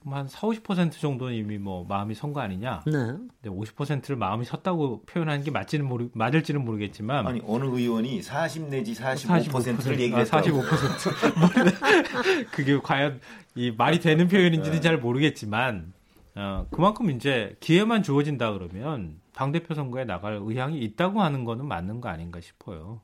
한 0.09 0.27
4, 0.27 0.39
50% 0.47 0.99
정도는 0.99 1.33
이미 1.35 1.57
뭐 1.57 1.85
마음이 1.87 2.15
선 2.15 2.33
거 2.33 2.41
아니냐. 2.41 2.83
네. 2.85 2.91
근데 2.91 3.49
50%를 3.49 4.15
마음이 4.17 4.43
섰다고 4.45 5.03
표현하는 5.05 5.43
게 5.45 5.51
맞지는 5.51 5.85
모르 5.85 6.09
맞을지는 6.13 6.63
모르겠지만 6.65 7.27
아니 7.27 7.41
어느 7.45 7.63
의원이 7.65 8.21
40 8.21 8.69
내지 8.69 8.93
45%를 8.93 9.99
얘기했다. 10.01 10.37
아, 10.37 10.41
45%. 10.41 11.71
그게 12.51 12.77
과연 12.77 13.21
이 13.55 13.71
말이 13.71 13.99
되는 14.01 14.27
표현인지는 14.27 14.77
네. 14.77 14.81
잘 14.81 14.97
모르겠지만 14.97 15.93
어, 16.37 16.67
그만큼 16.69 17.09
이제 17.09 17.55
기회만 17.59 18.03
주어진다 18.03 18.53
그러면 18.53 19.19
당 19.33 19.51
대표 19.51 19.73
선거에 19.73 20.05
나갈 20.05 20.39
의향이 20.41 20.77
있다고 20.79 21.21
하는 21.21 21.43
거는 21.45 21.67
맞는 21.67 21.99
거 21.99 22.09
아닌가 22.09 22.39
싶어요. 22.39 23.01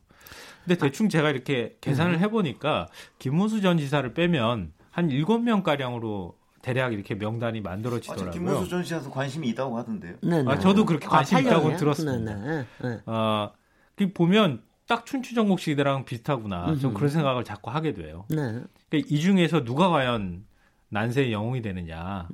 근데 0.63 0.77
대충 0.77 1.09
제가 1.09 1.31
이렇게 1.31 1.75
계산을 1.81 2.15
음. 2.15 2.19
해보니까 2.19 2.87
김문수 3.19 3.61
전 3.61 3.77
지사를 3.77 4.13
빼면 4.13 4.71
한 4.91 5.09
7명 5.09 5.63
가량으로 5.63 6.37
대략 6.61 6.93
이렇게 6.93 7.15
명단이 7.15 7.59
만들어지더라고요. 7.61 8.29
아, 8.29 8.31
김문수 8.31 8.69
전 8.69 8.83
씨한테 8.83 9.09
관심이 9.09 9.49
있다고 9.49 9.77
하던데요. 9.77 10.15
네네. 10.21 10.51
아, 10.51 10.59
저도 10.59 10.85
그렇게 10.85 11.07
관심 11.07 11.37
아, 11.37 11.39
있다고 11.41 11.75
들었습니다. 11.75 12.35
네네. 12.35 12.65
네. 12.83 13.01
아, 13.07 13.51
그 13.95 14.13
보면 14.13 14.61
딱 14.87 15.05
춘추전국 15.05 15.59
시대랑 15.59 16.05
비슷하구나. 16.05 16.75
좀 16.77 16.93
그런 16.93 17.09
생각을 17.09 17.43
자꾸 17.43 17.71
하게 17.71 17.93
돼요. 17.93 18.25
네. 18.29 18.61
그러니까 18.89 19.09
이 19.09 19.19
중에서 19.19 19.63
누가 19.63 19.89
과연 19.89 20.45
난세의 20.93 21.33
영웅이 21.33 21.61
되느냐. 21.61 22.29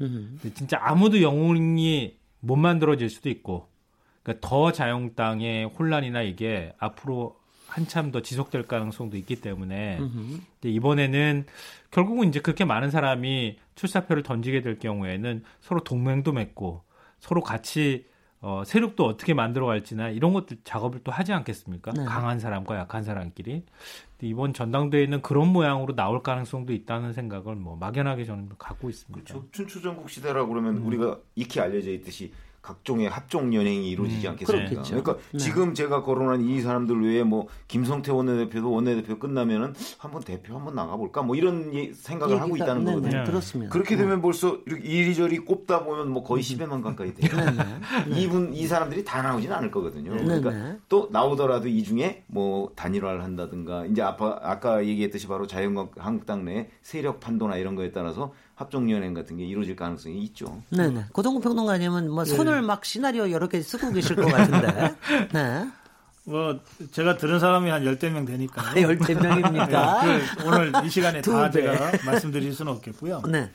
진짜 0.54 0.78
아무도 0.82 1.22
영웅이 1.22 2.18
못 2.42 2.56
만들어질 2.56 3.10
수도 3.10 3.30
있고, 3.30 3.68
그러니까 4.22 4.48
더 4.48 4.72
자영당의 4.72 5.66
혼란이나 5.66 6.22
이게 6.22 6.74
앞으로 6.78 7.40
한참 7.68 8.12
더 8.12 8.22
지속될 8.22 8.64
가능성도 8.64 9.16
있기 9.18 9.38
때문에 9.42 10.00
이번에는 10.64 11.46
결국은 11.92 12.28
이제 12.30 12.40
그렇게 12.40 12.66
많은 12.66 12.92
사람이 12.92 13.58
출사표를 13.76 14.24
던지게 14.24 14.62
될 14.62 14.80
경우에는 14.80 15.44
서로 15.62 15.84
동맹도 15.84 16.32
맺고 16.34 16.84
서로 17.20 17.42
같이 17.42 18.06
어, 18.42 18.64
세력도 18.66 19.06
어떻게 19.06 19.34
만들어갈지나 19.34 20.10
이런 20.10 20.34
것들 20.34 20.58
작업을 20.64 21.02
또 21.04 21.12
하지 21.12 21.34
않겠습니까? 21.34 21.92
네. 21.92 22.06
강한 22.06 22.40
사람과 22.40 22.78
약한 22.78 23.04
사람끼리. 23.04 23.66
이번 24.22 24.54
전당대회는 24.54 25.22
그런 25.22 25.48
모양으로 25.50 25.96
나올 25.96 26.24
가능성도 26.24 26.74
있다는 26.74 27.14
생각을 27.14 27.56
뭐 27.56 27.76
막연하게 27.76 28.26
저는 28.26 28.50
갖고 28.58 28.90
있습니다. 28.90 29.34
그렇죠. 29.34 29.48
춘추전국 29.52 30.10
시대라 30.10 30.46
그러면 30.46 30.78
음. 30.78 30.88
우리가 30.88 31.20
익히 31.36 31.60
알려져 31.60 31.92
있듯이 31.92 32.32
각종의 32.62 33.10
합종 33.10 33.54
연행이 33.54 33.90
이루어지지 33.90 34.28
음, 34.28 34.32
않겠습니까? 34.32 34.70
그렇겠죠. 34.70 35.02
그러니까 35.02 35.18
네. 35.32 35.38
지금 35.38 35.74
제가 35.74 36.04
거론한 36.04 36.42
이 36.42 36.62
사람들 36.62 37.02
외에 37.04 37.24
뭐 37.24 37.48
김성태 37.68 38.12
원내대표도 38.12 38.72
원내대표 38.72 39.18
끝나면은 39.18 39.74
한번 39.98 40.22
대표 40.24 40.56
한번 40.56 40.76
나가볼까 40.76 41.22
뭐 41.22 41.36
이런 41.36 41.72
생각을 41.94 42.42
하고 42.42 42.56
있다는 42.58 42.84
네네, 42.84 42.96
거거든요. 42.96 43.24
그렇습니다. 43.24 43.72
그렇게 43.72 43.96
네. 43.96 44.04
되면 44.04 44.22
벌써 44.22 44.58
이리저리 44.68 45.40
꼽다 45.40 45.84
보면 45.84 46.12
뭐 46.12 46.24
거의 46.24 46.44
10회만 46.44 46.74
음. 46.74 46.82
가까이 46.82 47.14
돼요. 47.14 47.30
이분 48.16 48.54
이 48.54 48.68
사람들이 48.68 49.04
다 49.06 49.22
나오지는 49.22 49.56
않을 49.56 49.72
거거든요. 49.72 50.12
그러니까 50.12 50.78
또 50.90 51.08
나오더라도 51.12 51.68
이 51.70 51.84
중에 51.84 52.24
뭐 52.28 52.72
단일화를 52.76 53.24
한다든가 53.24 53.86
이제 53.86 54.02
아까 54.02 54.40
아까 54.42 54.86
얘기했듯이 54.86 55.28
바로 55.28 55.48
자유한국당 55.48 56.46
내 56.46 56.70
세력 56.82 57.20
판도나 57.20 57.58
이런 57.58 57.76
거에 57.76 57.92
따라서 57.92 58.34
합종연행 58.60 59.14
같은 59.14 59.38
게 59.38 59.46
이루어질 59.46 59.78
가능성이 59.78 60.22
있죠. 60.26 60.62
네네. 60.70 61.06
고동구 61.14 61.40
평론가님은 61.40 62.12
뭐 62.12 62.26
네. 62.26 62.36
손을 62.36 62.62
막 62.62 62.84
시나리오 62.84 63.32
여러 63.32 63.48
개 63.48 63.62
쓰고 63.62 63.94
계실 63.94 64.18
것 64.18 64.26
같은데. 64.26 64.96
네. 65.34 65.66
뭐 66.26 66.60
제가 66.92 67.16
들은 67.16 67.40
사람이 67.40 67.70
한 67.70 67.86
열대 67.86 68.10
명 68.10 68.26
되니까. 68.26 68.62
아, 68.62 68.76
열대 68.76 69.16
명입니까? 69.16 70.04
네, 70.06 70.20
그 70.38 70.46
오늘 70.46 70.74
이 70.84 70.90
시간에 70.90 71.22
다 71.22 71.50
배. 71.50 71.62
제가 71.62 72.04
말씀드릴 72.06 72.54
수는 72.54 72.74
없겠고요. 72.74 73.22
네. 73.30 73.50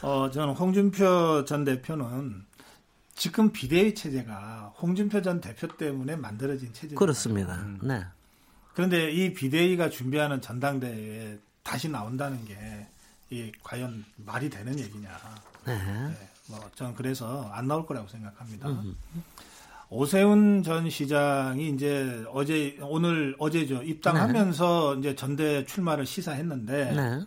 어, 0.00 0.30
저는 0.32 0.54
홍준표 0.54 1.44
전 1.44 1.64
대표는 1.64 2.46
지금 3.14 3.52
비대위 3.52 3.94
체제가 3.94 4.72
홍준표 4.80 5.20
전 5.20 5.42
대표 5.42 5.68
때문에 5.68 6.16
만들어진 6.16 6.72
체제입니다. 6.72 6.98
그렇습니다. 6.98 7.56
음. 7.56 7.78
네. 7.82 8.02
그런데 8.72 9.10
이 9.10 9.34
비대위가 9.34 9.90
준비하는 9.90 10.40
전당대회에 10.40 11.38
다시 11.62 11.90
나온다는 11.90 12.42
게 12.46 12.56
이 13.30 13.52
과연 13.62 14.04
말이 14.16 14.48
되는 14.48 14.78
얘기냐. 14.78 15.08
네. 15.66 15.74
네. 15.76 16.28
뭐 16.48 16.58
저는 16.74 16.94
그래서 16.94 17.48
안 17.52 17.68
나올 17.68 17.84
거라고 17.84 18.08
생각합니다. 18.08 18.68
오세훈 19.90 20.62
전 20.62 20.88
시장이 20.88 21.70
이제 21.70 22.24
어제 22.30 22.76
오늘 22.82 23.34
어제죠 23.38 23.82
입당하면서 23.82 24.94
네. 24.94 25.00
이제 25.00 25.14
전대 25.14 25.64
출마를 25.64 26.04
시사했는데 26.04 26.92
네. 26.92 27.26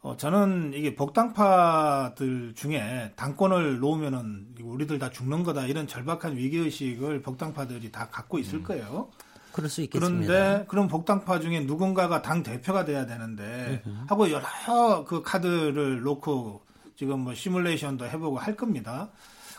어, 0.00 0.16
저는 0.16 0.72
이게 0.74 0.94
복당파들 0.94 2.54
중에 2.54 3.12
당권을 3.16 3.78
놓으면은 3.78 4.54
우리들 4.60 4.98
다 4.98 5.10
죽는 5.10 5.44
거다 5.44 5.66
이런 5.66 5.86
절박한 5.86 6.36
위기 6.36 6.58
의식을 6.58 7.22
복당파들이 7.22 7.90
다 7.90 8.08
갖고 8.10 8.38
있을 8.38 8.58
음. 8.58 8.64
거예요. 8.64 9.08
그럴 9.54 9.70
수 9.70 9.82
있겠습니다. 9.82 10.26
그런데 10.32 10.64
그런 10.66 10.88
복당파 10.88 11.38
중에 11.40 11.60
누군가가 11.60 12.20
당 12.22 12.42
대표가 12.42 12.84
돼야 12.84 13.06
되는데 13.06 13.82
으흠. 13.86 14.04
하고 14.08 14.28
여러 14.30 15.04
그 15.06 15.22
카드를 15.22 16.02
놓고 16.02 16.60
지금 16.96 17.20
뭐 17.20 17.34
시뮬레이션도 17.34 18.06
해보고 18.06 18.38
할 18.38 18.56
겁니다. 18.56 19.08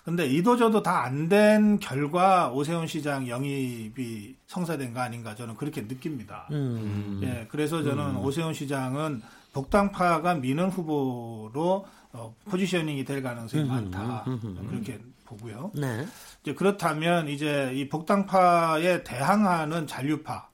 근데 0.03 0.27
이도저도 0.27 0.83
다 0.83 1.05
안 1.05 1.29
된 1.29 1.79
결과 1.79 2.51
오세훈 2.51 2.85
시장 2.87 3.27
영입이 3.27 4.35
성사된 4.47 4.93
거 4.93 4.99
아닌가 4.99 5.33
저는 5.33 5.55
그렇게 5.55 5.81
느낍니다. 5.81 6.47
음. 6.51 7.21
예, 7.23 7.47
그래서 7.49 7.81
저는 7.81 8.03
음. 8.11 8.17
오세훈 8.17 8.53
시장은 8.53 9.21
복당파가 9.53 10.35
미는 10.35 10.69
후보로 10.69 11.85
어, 12.11 12.35
포지셔닝이 12.45 13.03
될 13.05 13.23
가능성이 13.23 13.63
음. 13.63 13.69
많다. 13.69 14.25
그렇게 14.69 14.99
보고요. 15.25 15.71
네. 15.73 16.05
이제 16.45 16.53
그렇다면 16.53 17.27
이제 17.27 17.71
이 17.73 17.89
복당파에 17.89 19.03
대항하는 19.03 19.87
잔류파 19.87 20.47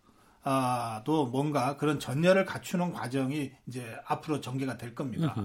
아도 0.44 1.26
뭔가 1.28 1.76
그런 1.76 2.00
전열을 2.00 2.46
갖추는 2.46 2.94
과정이 2.94 3.52
이제 3.68 3.86
앞으로 4.08 4.40
전개가 4.40 4.78
될 4.78 4.96
겁니다. 4.96 5.36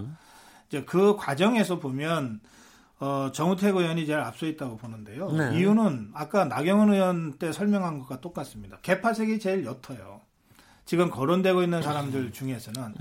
이제 0.68 0.84
그 0.84 1.16
과정에서 1.16 1.80
보면 1.80 2.40
어, 3.00 3.30
정우택 3.32 3.76
의원이 3.76 4.06
제일 4.06 4.20
앞서 4.20 4.46
있다고 4.46 4.76
보는데요. 4.76 5.30
네. 5.32 5.58
이유는 5.58 6.12
아까 6.14 6.44
나경원 6.44 6.94
의원 6.94 7.32
때 7.38 7.52
설명한 7.52 7.98
것과 7.98 8.20
똑같습니다. 8.20 8.78
개파색이 8.82 9.40
제일 9.40 9.66
옅어요. 9.66 10.20
지금 10.86 11.10
거론되고 11.10 11.64
있는 11.64 11.82
사람들 11.82 12.30
중에서는 12.30 12.94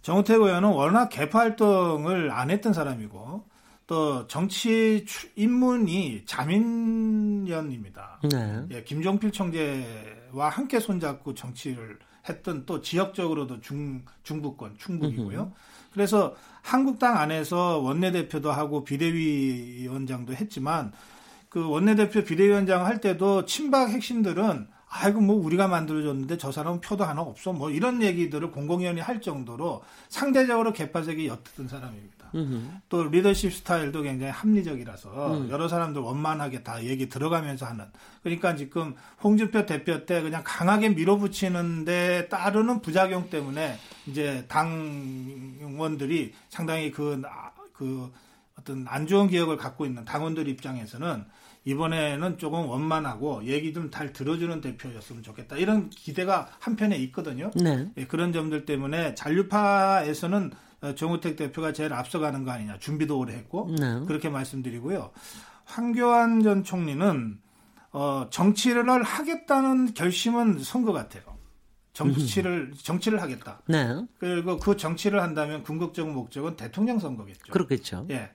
정우택 0.00 0.40
의원은 0.40 0.70
워낙 0.70 1.10
개파 1.10 1.40
활동을 1.40 2.30
안 2.32 2.50
했던 2.50 2.72
사람이고 2.72 3.44
또 3.86 4.26
정치 4.26 5.04
입문이 5.36 6.24
자민련입니다. 6.26 8.20
네. 8.30 8.66
예, 8.72 8.82
김종필 8.82 9.30
청재와 9.30 10.48
함께 10.50 10.80
손잡고 10.80 11.34
정치를 11.34 11.98
했던 12.28 12.66
또 12.66 12.80
지역적으로도 12.80 13.60
중 13.60 14.04
중부권 14.24 14.76
충북이고요. 14.78 15.52
그래서 15.92 16.34
한국당 16.62 17.16
안에서 17.16 17.78
원내대표도 17.78 18.50
하고 18.50 18.82
비대위원장도 18.82 20.34
했지만 20.34 20.92
그 21.48 21.68
원내대표 21.68 22.24
비대위원장 22.24 22.84
할 22.84 23.00
때도 23.00 23.44
친박 23.44 23.90
핵심들은 23.90 24.66
아이고 24.88 25.20
뭐 25.20 25.36
우리가 25.36 25.68
만들어줬는데 25.68 26.38
저 26.38 26.50
사람은 26.50 26.80
표도 26.80 27.04
하나 27.04 27.22
없어 27.22 27.52
뭐 27.52 27.70
이런 27.70 28.02
얘기들을 28.02 28.50
공공연히 28.50 29.00
할 29.00 29.20
정도로 29.20 29.82
상대적으로 30.08 30.72
개파색이 30.72 31.28
옅은 31.28 31.68
사람입 31.68 32.15
니다. 32.32 32.38
으흠. 32.38 32.80
또 32.88 33.04
리더십 33.04 33.52
스타일도 33.52 34.02
굉장히 34.02 34.32
합리적이라서 34.32 35.36
음. 35.38 35.50
여러 35.50 35.68
사람들 35.68 36.02
원만하게 36.02 36.62
다 36.62 36.82
얘기 36.84 37.08
들어가면서 37.08 37.66
하는 37.66 37.84
그러니까 38.22 38.56
지금 38.56 38.94
홍준표 39.22 39.66
대표 39.66 40.04
때 40.06 40.22
그냥 40.22 40.42
강하게 40.44 40.90
밀어붙이는데 40.90 42.28
따르는 42.28 42.82
부작용 42.82 43.30
때문에 43.30 43.78
이제 44.06 44.44
당원들이 44.48 46.32
상당히 46.48 46.90
그, 46.90 47.22
그 47.72 48.12
어떤 48.58 48.86
안 48.88 49.06
좋은 49.06 49.28
기억을 49.28 49.56
갖고 49.56 49.86
있는 49.86 50.04
당원들 50.04 50.48
입장에서는 50.48 51.24
이번에는 51.66 52.38
조금 52.38 52.68
원만하고 52.68 53.44
얘기 53.44 53.72
좀 53.72 53.90
잘 53.90 54.12
들어주는 54.12 54.60
대표였으면 54.60 55.22
좋겠다. 55.22 55.56
이런 55.56 55.90
기대가 55.90 56.48
한편에 56.60 56.96
있거든요. 56.98 57.50
네. 57.54 57.88
예, 57.96 58.06
그런 58.06 58.32
점들 58.32 58.66
때문에 58.66 59.14
잔류파에서는 59.14 60.50
어, 60.52 60.56
정우택 60.96 61.36
대표가 61.36 61.72
제일 61.72 61.92
앞서가는 61.92 62.44
거 62.44 62.50
아니냐. 62.50 62.78
준비도 62.78 63.18
오래 63.18 63.34
했고 63.34 63.68
네. 63.78 64.00
그렇게 64.06 64.28
말씀드리고요. 64.28 65.10
황교안 65.64 66.42
전 66.42 66.62
총리는 66.64 67.38
어, 67.92 68.26
정치를 68.30 69.02
하겠다는 69.02 69.94
결심은 69.94 70.58
선 70.60 70.84
것 70.84 70.92
같아요. 70.92 71.22
정치를 71.92 72.72
정치를 72.82 73.22
하겠다. 73.22 73.62
네. 73.68 73.88
그리고 74.18 74.58
그 74.58 74.76
정치를 74.76 75.22
한다면 75.22 75.62
궁극적 75.62 76.10
목적은 76.10 76.56
대통령 76.56 76.98
선거겠죠. 76.98 77.50
그렇겠죠. 77.52 78.06
예. 78.10 78.30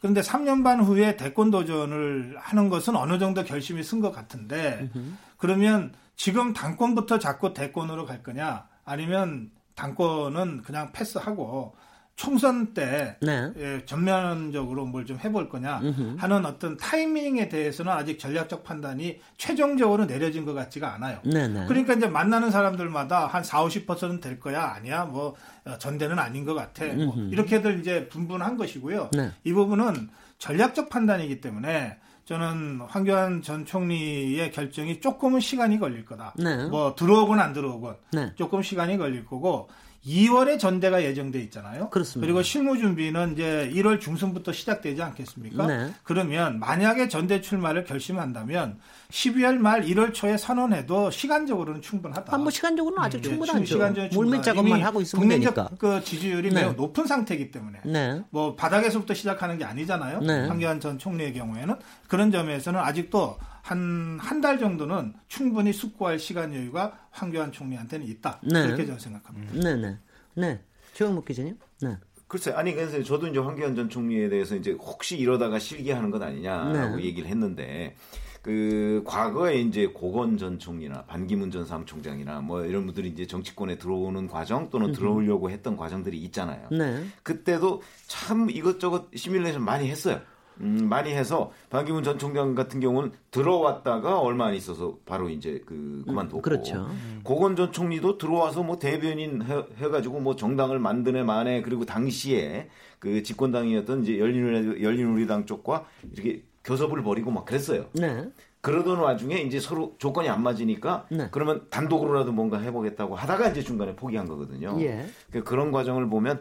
그런데 0.00 0.20
3년 0.20 0.62
반 0.62 0.80
후에 0.80 1.16
대권 1.16 1.50
도전을 1.50 2.36
하는 2.38 2.68
것은 2.68 2.94
어느 2.96 3.18
정도 3.18 3.42
결심이 3.44 3.82
쓴 3.82 4.00
것 4.00 4.12
같은데 4.12 4.88
그러면 5.36 5.92
지금 6.16 6.52
당권부터 6.54 7.18
잡고 7.18 7.52
대권으로 7.52 8.06
갈 8.06 8.22
거냐 8.22 8.66
아니면 8.84 9.50
당권은 9.80 10.62
그냥 10.62 10.92
패스하고 10.92 11.74
총선 12.16 12.74
때 12.74 13.16
네. 13.22 13.50
예, 13.56 13.82
전면적으로 13.86 14.84
뭘 14.84 15.06
좀 15.06 15.18
해볼 15.18 15.48
거냐 15.48 15.80
하는 16.18 16.44
어떤 16.44 16.76
타이밍에 16.76 17.48
대해서는 17.48 17.90
아직 17.90 18.18
전략적 18.18 18.62
판단이 18.62 19.20
최종적으로 19.38 20.06
내려진 20.06 20.44
것 20.44 20.52
같지가 20.52 20.92
않아요. 20.94 21.18
네네. 21.24 21.60
네. 21.60 21.66
그러니까 21.66 21.94
이제 21.94 22.06
만나는 22.08 22.50
사람들마다 22.50 23.26
한 23.26 23.42
4, 23.42 23.64
50%는 23.64 24.20
될 24.20 24.38
거야 24.38 24.64
아니야 24.64 25.06
뭐 25.06 25.34
어, 25.64 25.78
전대는 25.78 26.18
아닌 26.18 26.44
것 26.44 26.52
같아 26.52 26.84
뭐 26.84 27.14
이렇게들 27.30 27.80
이제 27.80 28.06
분분한 28.10 28.58
것이고요. 28.58 29.10
네. 29.14 29.30
이 29.44 29.54
부분은 29.54 30.10
전략적 30.38 30.90
판단이기 30.90 31.40
때문에 31.40 31.96
저는 32.30 32.82
황교안 32.86 33.42
전 33.42 33.66
총리의 33.66 34.52
결정이 34.52 35.00
조금은 35.00 35.40
시간이 35.40 35.80
걸릴 35.80 36.04
거다. 36.04 36.32
네. 36.38 36.68
뭐 36.68 36.94
들어오건 36.94 37.40
안 37.40 37.52
들어오건 37.52 37.96
네. 38.12 38.32
조금 38.36 38.62
시간이 38.62 38.98
걸릴 38.98 39.26
거고 39.26 39.68
2월에 40.06 40.56
전대가 40.56 41.02
예정돼 41.02 41.40
있잖아요. 41.40 41.90
그렇습니다. 41.90 42.24
그리고 42.24 42.44
실무 42.44 42.78
준비는 42.78 43.32
이제 43.32 43.68
1월 43.74 44.00
중순부터 44.00 44.52
시작되지 44.52 45.02
않겠습니까? 45.02 45.66
네. 45.66 45.92
그러면 46.04 46.60
만약에 46.60 47.08
전대 47.08 47.40
출마를 47.40 47.82
결심한다면 47.82 48.78
12월 49.10 49.56
말 49.56 49.82
1월 49.82 50.14
초에 50.14 50.36
선언해도 50.36 51.10
시간적으로는 51.10 51.82
충분하다. 51.82 52.34
아, 52.34 52.38
뭐 52.38 52.50
시간적으로는 52.50 53.02
아주 53.04 53.16
네, 53.18 53.22
충분하죠. 53.22 53.64
시간적으로 53.64 54.10
물밑 54.12 54.42
작업만 54.42 54.82
하고 54.82 55.00
있으면 55.00 55.20
국민적 55.20 55.54
되니까. 55.54 55.74
그 55.78 56.02
지지율이 56.04 56.50
네. 56.50 56.62
매우 56.62 56.72
높은 56.72 57.06
상태이기 57.06 57.50
때문에 57.50 57.80
네. 57.84 58.22
뭐 58.30 58.54
바닥에서부터 58.54 59.14
시작하는 59.14 59.58
게 59.58 59.64
아니잖아요. 59.64 60.20
네. 60.20 60.46
황교안 60.46 60.80
전 60.80 60.98
총리의 60.98 61.34
경우에는 61.34 61.74
그런 62.08 62.30
점에서는 62.30 62.78
아직도 62.78 63.36
한 63.62 64.18
한 64.20 64.40
달 64.40 64.58
정도는 64.58 65.14
충분히 65.28 65.72
숙고할 65.72 66.18
시간 66.18 66.54
여유가 66.54 66.98
황교안 67.10 67.52
총리한테는 67.52 68.06
있다. 68.06 68.40
네. 68.42 68.64
그렇게 68.64 68.86
저는 68.86 68.98
생각합니다. 68.98 69.52
네, 69.54 69.76
네, 69.76 69.96
네. 70.34 70.60
최영목 70.94 71.26
기자님. 71.26 71.56
네. 71.82 71.96
글쎄, 72.26 72.52
아니 72.52 72.72
그래서 72.74 73.02
저도 73.02 73.26
이제 73.26 73.38
황교안 73.38 73.74
전 73.74 73.88
총리에 73.90 74.28
대해서 74.28 74.54
이제 74.54 74.70
혹시 74.72 75.18
이러다가 75.18 75.58
실기하는 75.58 76.10
것 76.10 76.22
아니냐라고 76.22 76.96
네. 76.96 77.04
얘기를 77.04 77.28
했는데 77.28 77.96
그 78.42 79.02
과거에 79.04 79.60
이제 79.60 79.86
고건 79.86 80.38
전 80.38 80.58
총리나 80.58 81.04
반기문 81.04 81.50
전 81.50 81.66
사무총장이나 81.66 82.40
뭐 82.40 82.64
이런 82.64 82.86
분들이 82.86 83.08
이제 83.08 83.26
정치권에 83.26 83.76
들어오는 83.76 84.28
과정 84.28 84.70
또는 84.70 84.92
들어오려고 84.92 85.50
했던 85.50 85.76
과정들이 85.76 86.18
있잖아요. 86.24 86.68
네. 86.70 87.04
그때도 87.22 87.82
참 88.06 88.48
이것저것 88.50 89.08
시뮬레이션 89.14 89.62
많이 89.62 89.88
했어요. 89.88 90.20
음, 90.60 90.88
많이 90.88 91.10
해서 91.10 91.52
반기문 91.70 92.02
전 92.02 92.18
총장 92.18 92.54
같은 92.54 92.80
경우는 92.80 93.12
들어왔다가 93.30 94.20
얼마 94.20 94.46
안 94.46 94.54
있어서 94.54 94.98
바로 95.06 95.28
이제 95.28 95.62
그 95.64 96.02
그만뒀고 96.06 96.38
음, 96.38 96.42
그렇죠. 96.42 96.90
고건 97.22 97.56
전 97.56 97.72
총리도 97.72 98.18
들어와서 98.18 98.62
뭐 98.62 98.78
대변인 98.78 99.42
해, 99.42 99.64
해가지고 99.76 100.20
뭐 100.20 100.36
정당을 100.36 100.78
만드네 100.78 101.22
만에 101.22 101.62
그리고 101.62 101.86
당시에 101.86 102.68
그 102.98 103.22
집권당이었던 103.22 104.02
이제 104.02 104.18
열린 104.18 104.82
열린우리당 104.82 105.46
쪽과 105.46 105.86
이렇게 106.12 106.42
교섭을 106.64 107.02
벌이고 107.02 107.30
막 107.30 107.44
그랬어요. 107.44 107.86
네. 107.92 108.28
그러던 108.60 108.98
와중에 108.98 109.36
이제 109.36 109.58
서로 109.58 109.94
조건이 109.98 110.28
안 110.28 110.42
맞으니까 110.42 111.06
네. 111.10 111.28
그러면 111.30 111.66
단독으로라도 111.70 112.32
뭔가 112.32 112.58
해보겠다고 112.58 113.14
하다가 113.14 113.48
이제 113.48 113.62
중간에 113.62 113.96
포기한 113.96 114.28
거거든요. 114.28 114.76
예. 114.80 115.06
그러니까 115.30 115.48
그런 115.48 115.72
과정을 115.72 116.08
보면 116.10 116.40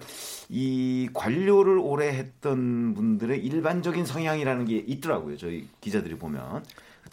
이 0.49 1.09
관료를 1.13 1.77
오래 1.77 2.09
했던 2.09 2.93
분들의 2.93 3.39
일반적인 3.39 4.05
성향이라는 4.05 4.65
게 4.65 4.77
있더라고요. 4.77 5.37
저희 5.37 5.67
기자들이 5.79 6.17
보면. 6.17 6.63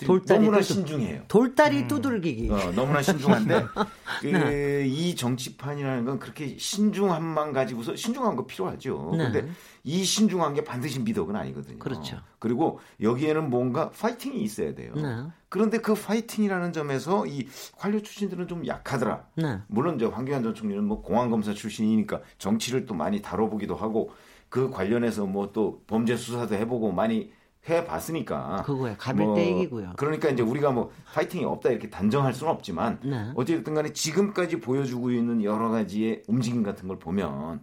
돌다리 0.05 0.41
너무나 0.41 0.61
두들, 0.61 0.75
신중해요. 0.75 1.23
돌다리 1.29 1.79
음. 1.83 1.89
두들기기. 1.89 2.51
어, 2.51 2.73
너무나 2.73 3.01
신중한데 3.01 3.65
그, 4.21 4.27
네. 4.27 4.85
이 4.87 5.15
정치판이라는 5.15 6.05
건 6.05 6.19
그렇게 6.19 6.57
신중함만 6.59 7.53
가지고서 7.53 7.97
신중한 7.97 8.37
거 8.37 8.47
필요하죠. 8.47 9.15
네. 9.17 9.31
근데 9.31 9.49
이 9.85 10.05
신중한 10.05 10.55
게 10.55 10.65
반드시 10.65 11.01
미덕은 11.01 11.37
아니거든요. 11.37 11.79
그렇죠. 11.79 12.19
그리고 12.39 12.81
여기에는 13.01 13.49
뭔가 13.49 13.91
파이팅이 13.91 14.43
있어야 14.43 14.75
돼요. 14.75 14.93
네. 14.97 15.25
그런데 15.49 15.79
그 15.79 15.95
파이팅이라는 15.95 16.73
점에서 16.73 17.27
이 17.27 17.47
관료 17.77 18.03
출신들은 18.03 18.49
좀 18.49 18.67
약하더라. 18.67 19.25
네. 19.37 19.61
물론 19.69 19.95
이제 19.97 20.05
황교안 20.05 20.43
전 20.43 20.55
총리는 20.55 20.85
뭐 20.85 21.01
공안 21.03 21.31
검사 21.31 21.55
출신이니까 21.55 22.21
정치를 22.39 22.85
또 22.87 22.95
많이 22.95 23.23
다뤄보기도 23.23 23.77
하고 23.77 24.11
그 24.49 24.71
관련해서 24.71 25.27
뭐 25.27 25.51
또 25.53 25.83
범죄 25.87 26.17
수사도 26.17 26.55
해보고 26.57 26.93
많이 26.93 27.31
해봤으니까. 27.69 28.63
그거야. 28.65 28.97
가빌 28.97 29.27
때 29.35 29.47
얘기고요. 29.51 29.93
그러니까 29.97 30.29
이제 30.31 30.43
우리가 30.43 30.71
뭐 30.71 30.91
파이팅이 31.13 31.45
없다 31.45 31.71
이렇게 31.71 31.91
단정할 31.91 32.33
수는 32.33 32.53
없지만 32.53 33.01
네. 33.03 33.31
어쨌든 33.35 33.75
간에 33.75 33.93
지금까지 33.93 34.61
보여주고 34.61 35.11
있는 35.11 35.43
여러 35.43 35.69
가지의 35.71 36.23
움직임 36.29 36.63
같은 36.63 36.87
걸 36.89 36.99
보면 36.99 37.63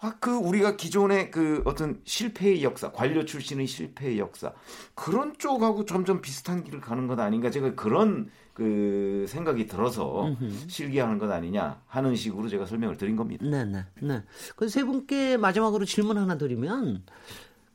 아, 0.00 0.14
그 0.20 0.30
우리가 0.34 0.76
기존의 0.76 1.30
그 1.30 1.62
어떤 1.64 2.00
실패의 2.04 2.62
역사, 2.62 2.92
관료 2.92 3.24
출신의 3.24 3.66
실패의 3.66 4.18
역사 4.18 4.52
그런 4.94 5.32
쪽하고 5.38 5.86
점점 5.86 6.20
비슷한 6.20 6.62
길을 6.62 6.80
가는 6.82 7.06
것 7.06 7.18
아닌가 7.18 7.50
제가 7.50 7.74
그런 7.74 8.28
그 8.52 9.24
생각이 9.28 9.66
들어서 9.66 10.36
실기하는 10.68 11.18
것 11.18 11.30
아니냐 11.30 11.80
하는 11.86 12.14
식으로 12.14 12.48
제가 12.48 12.66
설명을 12.66 12.98
드린 12.98 13.16
겁니다. 13.16 13.46
네, 13.46 13.64
네, 13.64 13.84
네. 14.02 14.22
그 14.56 14.68
세 14.68 14.84
분께 14.84 15.36
마지막으로 15.38 15.84
질문 15.86 16.18
하나 16.18 16.36
드리면 16.36 17.04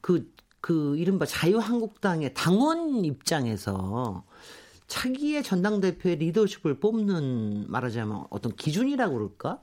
그, 0.01 0.31
그 0.61 0.97
이른바 0.97 1.25
자유한국당의 1.25 2.33
당원 2.33 3.05
입장에서 3.05 4.23
차기의 4.87 5.43
전당대표의 5.43 6.17
리더십을 6.17 6.79
뽑는 6.79 7.65
말하자면 7.67 8.25
어떤 8.29 8.55
기준이라고 8.55 9.13
그럴까? 9.13 9.59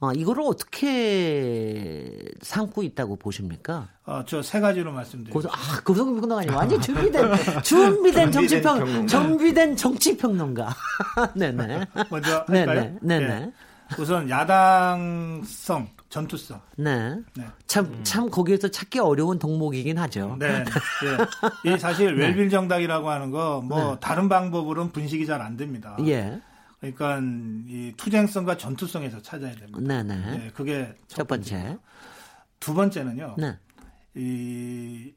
어, 0.00 0.12
이거를 0.12 0.42
어떻게 0.44 2.18
삼고 2.40 2.82
있다고 2.82 3.16
보십니까? 3.16 3.88
어, 4.04 4.24
저 4.26 4.42
세 4.42 4.58
가지로 4.58 4.90
말씀드리겠습니다. 4.92 5.32
고소, 5.32 5.48
아, 5.48 5.80
고소평론가 5.84 6.38
아니고 6.38 6.56
완전 6.56 6.80
준비된, 6.80 7.30
준비된 7.62 8.32
정치평. 8.32 9.06
준비된 9.06 9.76
정치평론가. 9.76 10.74
네네. 11.36 11.86
먼저 12.10 12.44
할까요? 12.48 12.98
네네. 12.98 12.98
네네. 13.00 13.24
예. 13.26 13.52
우선 13.98 14.28
야당성, 14.28 15.88
전투성. 16.08 16.60
네. 16.76 17.16
네. 17.34 17.46
참, 17.66 18.00
참 18.04 18.30
거기에서 18.30 18.68
찾기 18.68 18.98
어려운 18.98 19.38
덕목이긴 19.38 19.98
하죠. 19.98 20.36
네. 20.38 20.64
예. 20.64 20.64
이 21.74 21.78
사실 21.78 22.14
웰빌 22.14 22.50
정당이라고 22.50 23.08
하는 23.10 23.30
거 23.30 23.60
뭐 23.64 23.98
다른 23.98 24.28
방법으로는 24.28 24.92
분식이 24.92 25.26
잘 25.26 25.40
안 25.42 25.56
됩니다. 25.56 25.96
예. 26.06 26.40
그러니까 26.80 27.20
이 27.68 27.92
투쟁성과 27.96 28.56
전투성에서 28.56 29.22
찾아야 29.22 29.54
됩니다. 29.54 29.78
네네. 29.80 30.44
예, 30.46 30.50
그게 30.50 30.92
첫 31.06 31.26
번째. 31.28 31.78
두 32.60 32.74
번째는요. 32.74 33.36
네. 33.38 33.56
이 34.16 35.12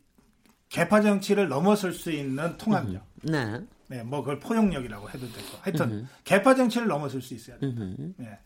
개파 0.70 1.02
정치를 1.02 1.48
넘어설 1.48 1.92
수 1.94 2.12
있는 2.12 2.58
통합력. 2.58 3.04
네. 3.24 3.60
네, 3.88 4.04
뭐 4.04 4.22
그걸 4.22 4.40
포용력이라고 4.40 5.10
해도 5.10 5.28
되고. 5.32 5.48
하여튼 5.62 6.08
개파 6.24 6.56
정치를 6.56 6.88
넘어설 6.88 7.22
수 7.22 7.34
있어야 7.34 7.58
돼요. 7.60 7.72
음흠. 7.72 8.14
예. 8.22 8.40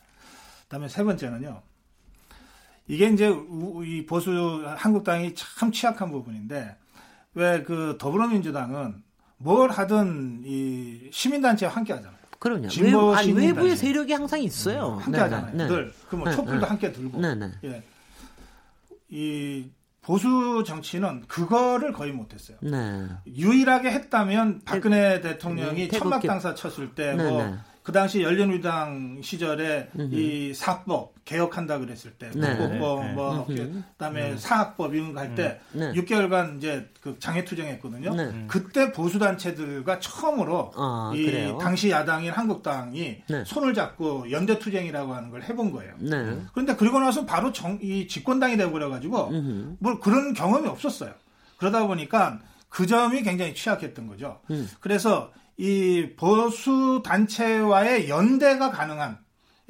그다음에 0.70 0.88
세 0.88 1.04
번째는요. 1.04 1.62
이게 2.88 3.08
이제 3.10 3.28
우- 3.28 3.84
이 3.84 4.06
보수 4.06 4.64
한국당이 4.78 5.34
참 5.36 5.72
취약한 5.72 6.12
부분인데 6.12 6.76
왜 7.34 7.64
그 7.64 7.98
더불어민주당은 8.00 9.04
뭘 9.38 9.70
하든 9.72 10.44
이 10.46 11.10
시민단체와 11.12 11.72
함께 11.74 11.94
하잖아요. 11.94 12.18
그럼요. 12.40 12.68
진보 12.70 13.10
외부, 13.10 13.22
시민단체. 13.22 13.48
외부의 13.48 13.78
세력이 13.78 14.14
항상 14.14 14.42
있어요. 14.42 14.94
함께 15.02 15.12
네네. 15.20 15.24
하잖아요. 15.24 15.56
네. 15.58 15.68
늘. 15.68 15.94
그뭐 16.10 16.26
네, 16.30 16.36
촛불도 16.36 16.60
네. 16.62 16.66
함께 16.68 16.92
들고. 16.92 17.20
네네. 17.20 17.52
예. 17.66 17.84
이 19.10 19.70
보수 20.02 20.64
정치는 20.66 21.26
그거를 21.28 21.94
거의 21.94 22.12
못했어요. 22.12 22.58
네. 22.62 23.08
유일하게 23.28 23.92
했다면 23.92 24.62
박근혜 24.66 25.20
대통령이 25.22 25.76
네, 25.84 25.88
태극기. 25.90 26.00
천막당사 26.00 26.56
쳤을 26.56 26.94
때 26.96 27.14
네, 27.16 27.30
뭐 27.30 27.44
네. 27.44 27.56
그 27.90 27.94
당시 27.94 28.22
열린우리당 28.22 29.22
시절에 29.24 29.90
이 30.12 30.54
사법 30.54 31.16
개혁한다 31.26 31.80
그랬을 31.80 32.12
때 32.12 32.30
네. 32.36 32.56
국보법 32.56 33.04
네, 33.04 33.14
뭐 33.14 33.48
그다음에 33.48 34.38
사학법 34.38 34.94
이런 34.94 35.12
거 35.12 35.22
할때 35.22 35.60
네. 35.72 35.92
6개월간 35.94 36.58
이제 36.58 36.88
그 37.02 37.18
장애 37.18 37.44
투쟁했거든요. 37.44 38.14
네. 38.14 38.46
그때 38.48 38.92
보수 38.92 39.18
단체들과 39.18 39.98
처음으로 39.98 40.72
아, 40.76 41.12
이 41.16 41.24
그래요? 41.24 41.58
당시 41.60 41.90
야당인 41.90 42.32
한국당이 42.32 43.24
네. 43.28 43.44
손을 43.44 43.74
잡고 43.74 44.30
연대 44.30 44.60
투쟁이라고 44.60 45.12
하는 45.12 45.32
걸 45.32 45.42
해본 45.42 45.72
거예요. 45.72 45.96
네. 45.98 46.38
그런데 46.54 46.76
그러고 46.76 47.00
나서 47.00 47.26
바로 47.26 47.52
정, 47.52 47.80
이 47.82 48.08
집권당이 48.08 48.56
되어버려 48.56 48.90
가지고 48.90 49.30
음흠. 49.30 49.78
뭘 49.80 50.00
그런 50.00 50.36
경험이 50.36 50.68
없었어요. 50.68 51.12
그러다 51.58 51.88
보니까 51.88 52.40
그 52.70 52.86
점이 52.86 53.24
굉장히 53.24 53.56
취약했던 53.56 54.06
거죠. 54.06 54.42
음. 54.52 54.70
그래서 54.80 55.32
이 55.60 56.14
보수 56.16 57.02
단체와의 57.04 58.08
연대가 58.10 58.72
가능한 58.72 59.18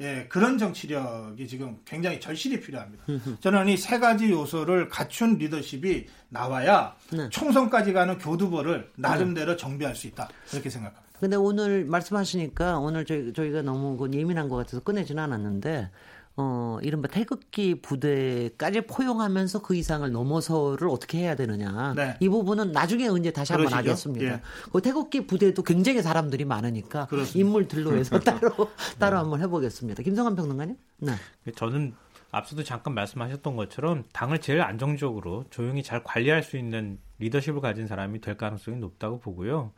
예, 0.00 0.26
그런 0.30 0.56
정치력이 0.56 1.46
지금 1.46 1.76
굉장히 1.84 2.18
절실히 2.20 2.58
필요합니다. 2.60 3.04
저는 3.40 3.68
이 3.68 3.76
세 3.76 3.98
가지 3.98 4.30
요소를 4.30 4.88
갖춘 4.88 5.36
리더십이 5.36 6.06
나와야 6.30 6.94
네. 7.12 7.28
총선까지 7.28 7.92
가는 7.92 8.16
교두보를 8.16 8.88
나름대로 8.96 9.56
정비할 9.56 9.94
수 9.94 10.06
있다. 10.06 10.28
이렇게 10.52 10.70
생각합니다. 10.70 11.18
근데 11.18 11.36
오늘 11.36 11.84
말씀하시니까 11.84 12.78
오늘 12.78 13.04
저희, 13.04 13.32
저희가 13.34 13.60
너무 13.60 13.98
그 13.98 14.08
예민한 14.14 14.48
것 14.48 14.56
같아서 14.56 14.80
꺼내지는 14.80 15.22
않았는데, 15.22 15.90
어, 16.36 16.78
이른바 16.82 17.08
태극기 17.08 17.82
부대까지 17.82 18.82
포용하면서 18.82 19.62
그 19.62 19.74
이상을 19.74 20.10
넘어서를 20.10 20.88
어떻게 20.88 21.18
해야 21.18 21.34
되느냐. 21.34 21.92
네. 21.94 22.16
이 22.20 22.28
부분은 22.28 22.72
나중에 22.72 23.08
언제 23.08 23.30
다시 23.30 23.52
한번. 23.52 23.72
하겠습니다. 23.72 24.24
예. 24.24 24.40
그 24.72 24.80
태극기 24.80 25.26
부대도 25.26 25.62
굉장히 25.62 26.02
사람들이 26.02 26.44
많으니까 26.44 27.06
그렇습니다. 27.06 27.38
인물들로 27.38 27.96
해서 27.96 28.18
따로, 28.20 28.70
따로 28.98 29.18
한번 29.18 29.40
해보겠습니다. 29.40 30.02
김성환 30.02 30.34
평론가님? 30.36 30.76
네. 30.98 31.12
저는 31.56 31.94
앞서도 32.30 32.62
잠깐 32.62 32.94
말씀하셨던 32.94 33.56
것처럼 33.56 34.04
당을 34.12 34.40
제일 34.40 34.62
안정적으로 34.62 35.44
조용히 35.50 35.82
잘 35.82 36.02
관리할 36.04 36.42
수 36.42 36.56
있는 36.56 36.98
리더십을 37.18 37.60
가진 37.60 37.86
사람이 37.86 38.20
될 38.20 38.36
가능성이 38.36 38.76
높다고 38.78 39.18
보고요. 39.18 39.72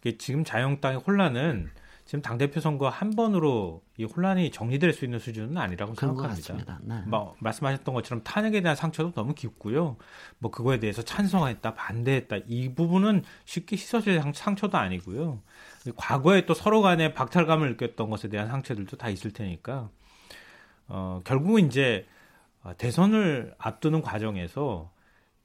이게 0.00 0.18
지금 0.18 0.44
자유한국당의 0.44 0.98
혼란은 0.98 1.70
지금 2.12 2.20
당 2.20 2.36
대표 2.36 2.60
선거 2.60 2.90
한 2.90 3.16
번으로 3.16 3.82
이 3.96 4.04
혼란이 4.04 4.50
정리될 4.50 4.92
수 4.92 5.06
있는 5.06 5.18
수준은 5.18 5.56
아니라고 5.56 5.94
생각합니다. 5.94 6.78
네. 6.82 7.02
뭐 7.06 7.34
말씀하셨던 7.38 7.94
것처럼 7.94 8.22
탄핵에 8.22 8.60
대한 8.60 8.76
상처도 8.76 9.12
너무 9.12 9.32
깊고요. 9.32 9.96
뭐 10.38 10.50
그거에 10.50 10.78
대해서 10.78 11.00
찬성했다, 11.00 11.72
반대했다 11.72 12.36
이 12.48 12.74
부분은 12.74 13.22
쉽게 13.46 13.76
씻어질 13.76 14.20
상- 14.20 14.34
상처도 14.34 14.76
아니고요. 14.76 15.40
과거에 15.96 16.44
또 16.44 16.52
서로 16.52 16.82
간에 16.82 17.14
박탈감을 17.14 17.70
느꼈던 17.70 18.10
것에 18.10 18.28
대한 18.28 18.46
상처들도 18.48 18.98
다 18.98 19.08
있을 19.08 19.30
테니까 19.30 19.88
어 20.88 21.22
결국은 21.24 21.66
이제 21.66 22.06
어, 22.62 22.76
대선을 22.76 23.54
앞두는 23.56 24.02
과정에서 24.02 24.92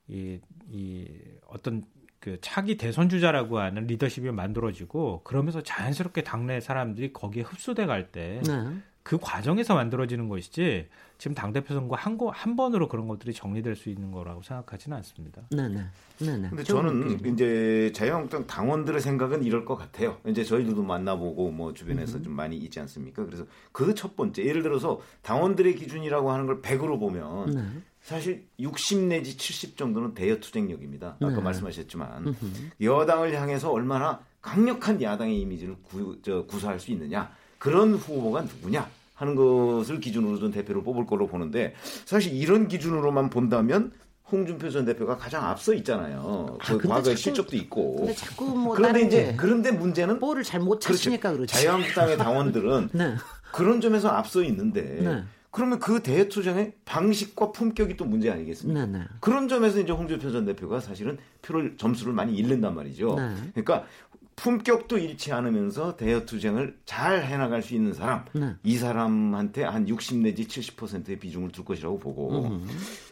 이, 0.10 0.42
이 0.70 1.08
어떤 1.48 1.86
그 2.28 2.38
차기 2.42 2.76
대선 2.76 3.08
주자라고 3.08 3.60
하는 3.60 3.88
리더십이 3.88 4.32
만들어지고 4.32 5.22
그러면서 5.24 5.64
자연스럽게 5.64 6.24
당내 6.24 6.60
사람들이 6.60 7.14
거기에 7.14 7.44
흡수돼 7.44 7.86
갈때 7.86 8.42
네. 8.46 8.68
그 9.02 9.18
과정에서 9.18 9.76
만들어지는 9.76 10.28
것이지 10.28 10.90
지금 11.18 11.34
당 11.34 11.54
대표 11.54 11.74
선거 11.74 11.96
한, 11.96 12.18
거, 12.18 12.30
한 12.30 12.58
번으로 12.58 12.90
그런 12.90 13.08
것들이 13.08 13.34
정리될 13.34 13.78
수 13.78 13.88
있는 13.90 14.12
거라고 14.12 14.42
생각하지는 14.42 14.98
않습니다. 14.98 15.44
네 15.52 15.70
네. 15.70 15.86
네 16.20 16.38
네. 16.38 16.50
근데 16.50 16.64
좀 16.64 16.82
저는 16.82 17.04
웃기죠. 17.14 17.30
이제 17.30 17.92
자유한국당 17.96 18.46
당원들의 18.46 19.00
생각은 19.00 19.44
이럴 19.44 19.64
것 19.64 19.78
같아요. 19.78 20.18
이제 20.28 20.44
저희들도 20.44 20.84
만나보고 20.84 21.52
뭐 21.52 21.74
주변에서 21.74 22.22
좀 22.22 22.34
많이 22.34 22.58
있지 22.58 22.82
않습니까? 22.82 23.26
그래서 23.26 23.46
그 23.72 23.94
첫 23.96 24.18
번째 24.18 24.44
예를 24.44 24.64
들어서 24.64 25.00
당원들의 25.22 25.76
기준이라고 25.76 26.30
하는 26.30 26.46
걸 26.46 26.62
100으로 26.62 27.00
보면 27.00 27.52
네. 27.56 27.64
사실 28.08 28.48
60 28.58 29.00
내지 29.00 29.36
70 29.36 29.76
정도는 29.76 30.14
대여 30.14 30.38
투쟁력입니다. 30.38 31.18
아까 31.20 31.30
네. 31.30 31.42
말씀하셨지만 31.42 32.36
여당을 32.82 33.36
향해서 33.36 33.70
얼마나 33.70 34.22
강력한 34.42 35.02
야당의 35.02 35.42
이미지를 35.42 35.76
구, 35.84 36.18
저, 36.22 36.46
구사할 36.46 36.80
수 36.80 36.92
있느냐 36.92 37.30
그런 37.58 37.96
후보가 37.96 38.44
누구냐 38.44 38.90
하는 39.14 39.36
것을 39.36 40.00
기준으로 40.00 40.40
좀 40.40 40.52
대표를 40.52 40.84
뽑을 40.84 41.06
걸로 41.06 41.28
보는데 41.28 41.76
사실 42.06 42.34
이런 42.34 42.70
기준으로만 42.70 43.30
본다면 43.30 43.92
홍준표 44.32 44.70
전 44.70 44.86
대표가 44.86 45.18
가장 45.18 45.44
앞서 45.44 45.74
있잖아요. 45.74 46.58
그 46.62 46.78
근데 46.78 46.88
과거의 46.88 47.18
실적도 47.18 47.58
있고. 47.58 47.98
근데 47.98 48.14
자꾸 48.14 48.46
뭐 48.46 48.74
그런데 48.74 49.02
이제 49.02 49.26
게 49.26 49.36
그런데 49.36 49.72
문제는 49.72 50.20
볼을 50.20 50.44
잘못 50.44 50.80
그렇죠. 50.80 50.94
찾으니까 50.94 51.34
그렇지. 51.34 51.54
자유한국당의 51.54 52.18
당원들은 52.18 52.90
네. 52.96 53.16
그런 53.52 53.82
점에서 53.82 54.08
앞서 54.08 54.44
있는데 54.44 54.82
네. 54.82 55.24
그러면 55.58 55.80
그 55.80 56.04
대투쟁의 56.04 56.74
방식과 56.86 57.52
품격이 57.52 57.98
또 57.98 58.06
문제 58.06 58.30
아니겠습니까? 58.30 58.86
네 58.86 59.00
네. 59.00 59.06
그런 59.20 59.48
점에서 59.48 59.80
이제 59.80 59.92
홍준표 59.92 60.32
전 60.32 60.46
대표가 60.46 60.80
사실은 60.80 61.18
표를 61.42 61.78
점수를 61.78 62.14
많이 62.14 62.36
잃는단 62.36 62.76
말이죠. 62.76 63.16
네. 63.16 63.36
그러니까 63.56 63.88
품격도 64.36 65.00
잃지 65.00 65.34
않으면서 65.34 65.98
대여 65.98 66.26
투쟁을 66.26 66.78
잘 66.86 67.26
해나갈 67.26 67.64
수 67.64 67.74
있는 67.74 67.96
사람 67.96 68.26
네. 68.34 68.54
이 68.62 68.78
사람한테 68.78 69.64
한 69.64 69.90
60 69.90 70.20
내지 70.20 70.46
70%의 70.46 71.18
비중을 71.18 71.52
둘 71.52 71.66
것이라고 71.66 71.98
보고 71.98 72.60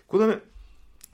그다음에 0.08 0.40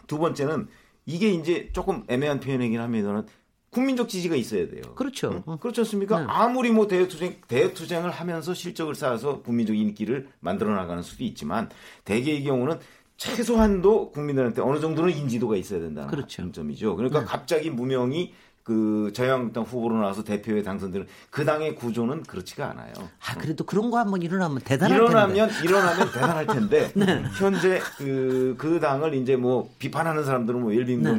두 0.08 0.18
번째는 0.18 0.68
이게 1.06 1.30
이제 1.30 1.70
조금 1.72 2.04
애매한 2.10 2.42
표현이긴 2.42 2.82
합니다만 2.82 3.26
국민적 3.72 4.10
지지가 4.10 4.36
있어야 4.36 4.68
돼요. 4.68 4.82
그렇죠. 4.96 5.44
응? 5.48 5.58
그렇지 5.58 5.82
않습니까? 5.82 6.20
네. 6.20 6.26
아무리 6.28 6.72
뭐 6.72 6.88
대투쟁, 6.88 7.38
대투쟁을 7.48 8.12
하면서 8.12 8.54
실적을 8.54 8.96
쌓아서 8.96 9.42
국민적 9.42 9.76
인기를 9.76 10.28
만들어 10.42 10.76
나가는 10.76 11.02
수도 11.02 11.24
있지만 11.24 11.70
대개의 12.04 12.44
경우는 12.44 12.80
최소한도 13.16 14.12
국민들한테 14.12 14.62
어느 14.62 14.80
정도는 14.80 15.16
인지도가 15.16 15.56
있어야 15.56 15.80
된다는 15.80 16.10
그렇죠. 16.10 16.52
점이죠. 16.52 16.96
그러니까 16.96 17.22
네. 17.22 17.26
갑자기 17.26 17.70
무명이 17.70 18.34
그 18.64 19.12
자유한국당 19.14 19.64
후보로 19.64 19.98
나와서 19.98 20.24
대표에 20.24 20.62
당선되는 20.62 21.08
그 21.30 21.46
당의 21.46 21.76
구조는 21.76 22.24
그렇지가 22.24 22.70
않아요. 22.72 22.94
아 22.98 23.36
그래도 23.38 23.64
그런 23.66 23.90
거 23.90 23.98
한번 23.98 24.22
일어나면 24.22 24.60
대단할 24.60 24.98
일어나면 24.98 25.48
텐데. 25.50 25.64
일어나면 25.64 26.12
대단할 26.14 26.48
텐데 26.48 26.92
네. 26.96 27.24
현재 27.38 27.80
그, 27.98 28.56
그 28.58 28.80
당을 28.80 29.16
이제 29.16 29.36
뭐 29.36 29.70
비판하는 29.80 30.24
사람들은 30.24 30.62
뭐 30.62 30.76
열린 30.76 31.02
네. 31.02 31.10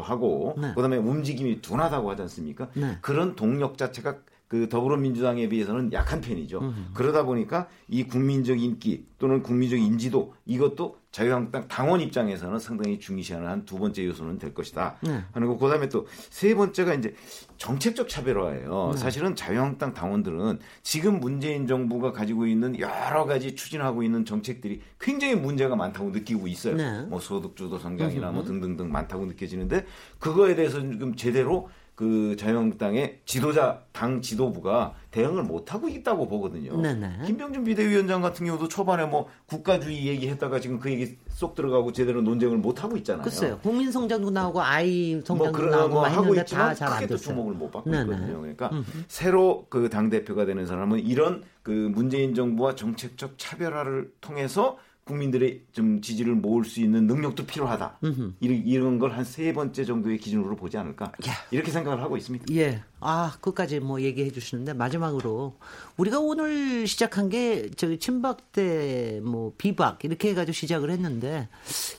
하고 0.00 0.54
네. 0.58 0.72
그다음에 0.74 0.96
움직임이 0.96 1.60
둔하다고 1.60 2.10
하지 2.10 2.22
않습니까? 2.22 2.68
네. 2.74 2.98
그런 3.00 3.34
동력 3.34 3.76
자체가 3.76 4.16
그 4.54 4.68
더불어민주당에 4.68 5.48
비해서는 5.48 5.92
약한 5.92 6.20
편이죠. 6.20 6.60
음. 6.60 6.90
그러다 6.94 7.24
보니까 7.24 7.66
이 7.88 8.04
국민적 8.04 8.60
인기 8.60 9.04
또는 9.18 9.42
국민적 9.42 9.80
인지도 9.80 10.32
이것도 10.46 10.96
자유한국당 11.10 11.66
당원 11.66 12.00
입장에서는 12.00 12.56
상당히 12.60 13.00
중요시하는 13.00 13.48
한 13.48 13.64
두 13.64 13.78
번째 13.78 14.06
요소는 14.06 14.38
될 14.38 14.54
것이다. 14.54 14.96
네. 15.02 15.22
하는 15.32 15.48
거 15.48 15.56
그다음에 15.58 15.88
또 15.88 16.06
세 16.30 16.54
번째가 16.54 16.94
이제 16.94 17.14
정책적 17.56 18.08
차별화예요. 18.08 18.90
네. 18.94 18.98
사실은 18.98 19.34
자유한국당 19.34 19.92
당원들은 19.92 20.60
지금 20.84 21.18
문재인 21.18 21.66
정부가 21.66 22.12
가지고 22.12 22.46
있는 22.46 22.78
여러 22.78 23.24
가지 23.24 23.56
추진하고 23.56 24.04
있는 24.04 24.24
정책들이 24.24 24.82
굉장히 25.00 25.34
문제가 25.34 25.74
많다고 25.74 26.10
느끼고 26.10 26.46
있어요. 26.46 26.76
네. 26.76 27.00
뭐 27.08 27.18
소득주도 27.18 27.76
성장이나 27.78 28.30
뭐 28.30 28.44
등등등 28.44 28.92
많다고 28.92 29.26
느껴지는데 29.26 29.84
그거에 30.20 30.54
대해서 30.54 30.80
지금 30.80 31.16
제대로 31.16 31.68
그 31.94 32.34
자유한국당의 32.36 33.20
지도자 33.24 33.82
당 33.92 34.20
지도부가 34.20 34.94
대응을 35.12 35.44
못 35.44 35.72
하고 35.72 35.88
있다고 35.88 36.26
보거든요. 36.26 36.76
네네. 36.80 37.20
김병준 37.24 37.62
비대위원장 37.64 38.20
같은 38.20 38.44
경우도 38.46 38.66
초반에 38.66 39.06
뭐 39.06 39.28
국가주의 39.46 40.06
얘기했다가 40.06 40.58
지금 40.58 40.80
그 40.80 40.90
얘기 40.90 41.16
쏙 41.28 41.54
들어가고 41.54 41.92
제대로 41.92 42.20
논쟁을 42.22 42.58
못 42.58 42.82
하고 42.82 42.96
있잖아요. 42.96 43.22
글쎄요. 43.22 43.58
국민 43.62 43.92
성장도 43.92 44.30
나오고 44.30 44.60
아이 44.60 45.14
뭐 45.14 45.22
성장도 45.24 45.52
그런 45.52 45.70
나오고 45.70 45.94
거막 45.94 46.16
하고 46.16 46.34
있지만 46.34 46.74
크게 46.74 47.06
또. 47.06 47.16
주목을 47.16 47.54
못 47.54 47.70
받고 47.70 47.88
네네. 47.90 48.02
있거든요. 48.02 48.40
그러니까 48.40 48.70
새로 49.08 49.66
그 49.68 49.88
당 49.88 50.10
대표가 50.10 50.44
되는 50.46 50.66
사람은 50.66 50.98
이런 51.00 51.44
그 51.62 51.70
문재인 51.70 52.34
정부와 52.34 52.74
정책적 52.74 53.34
차별화를 53.38 54.12
통해서 54.20 54.76
국민들의 55.04 55.60
좀 55.72 56.00
지지를 56.00 56.34
모을 56.34 56.64
수 56.64 56.80
있는 56.80 57.06
능력도 57.06 57.44
필요하다. 57.46 57.98
이런, 58.40 58.66
이런 58.66 58.98
걸 58.98 59.10
한 59.12 59.24
세 59.24 59.52
번째 59.52 59.84
정도의 59.84 60.16
기준으로 60.18 60.56
보지 60.56 60.78
않을까 60.78 61.12
이렇게 61.50 61.70
생각을 61.70 62.02
하고 62.02 62.16
있습니다. 62.16 62.46
예. 62.54 62.82
아, 63.00 63.36
그까지 63.42 63.80
뭐 63.80 64.00
얘기해 64.00 64.30
주시는데 64.30 64.72
마지막으로 64.72 65.58
우리가 65.98 66.20
오늘 66.20 66.86
시작한 66.86 67.28
게 67.28 67.70
저기 67.76 67.98
친박대 67.98 69.20
뭐 69.22 69.52
비박 69.58 70.02
이렇게 70.04 70.30
해 70.30 70.34
가지고 70.34 70.52
시작을 70.54 70.90
했는데 70.90 71.48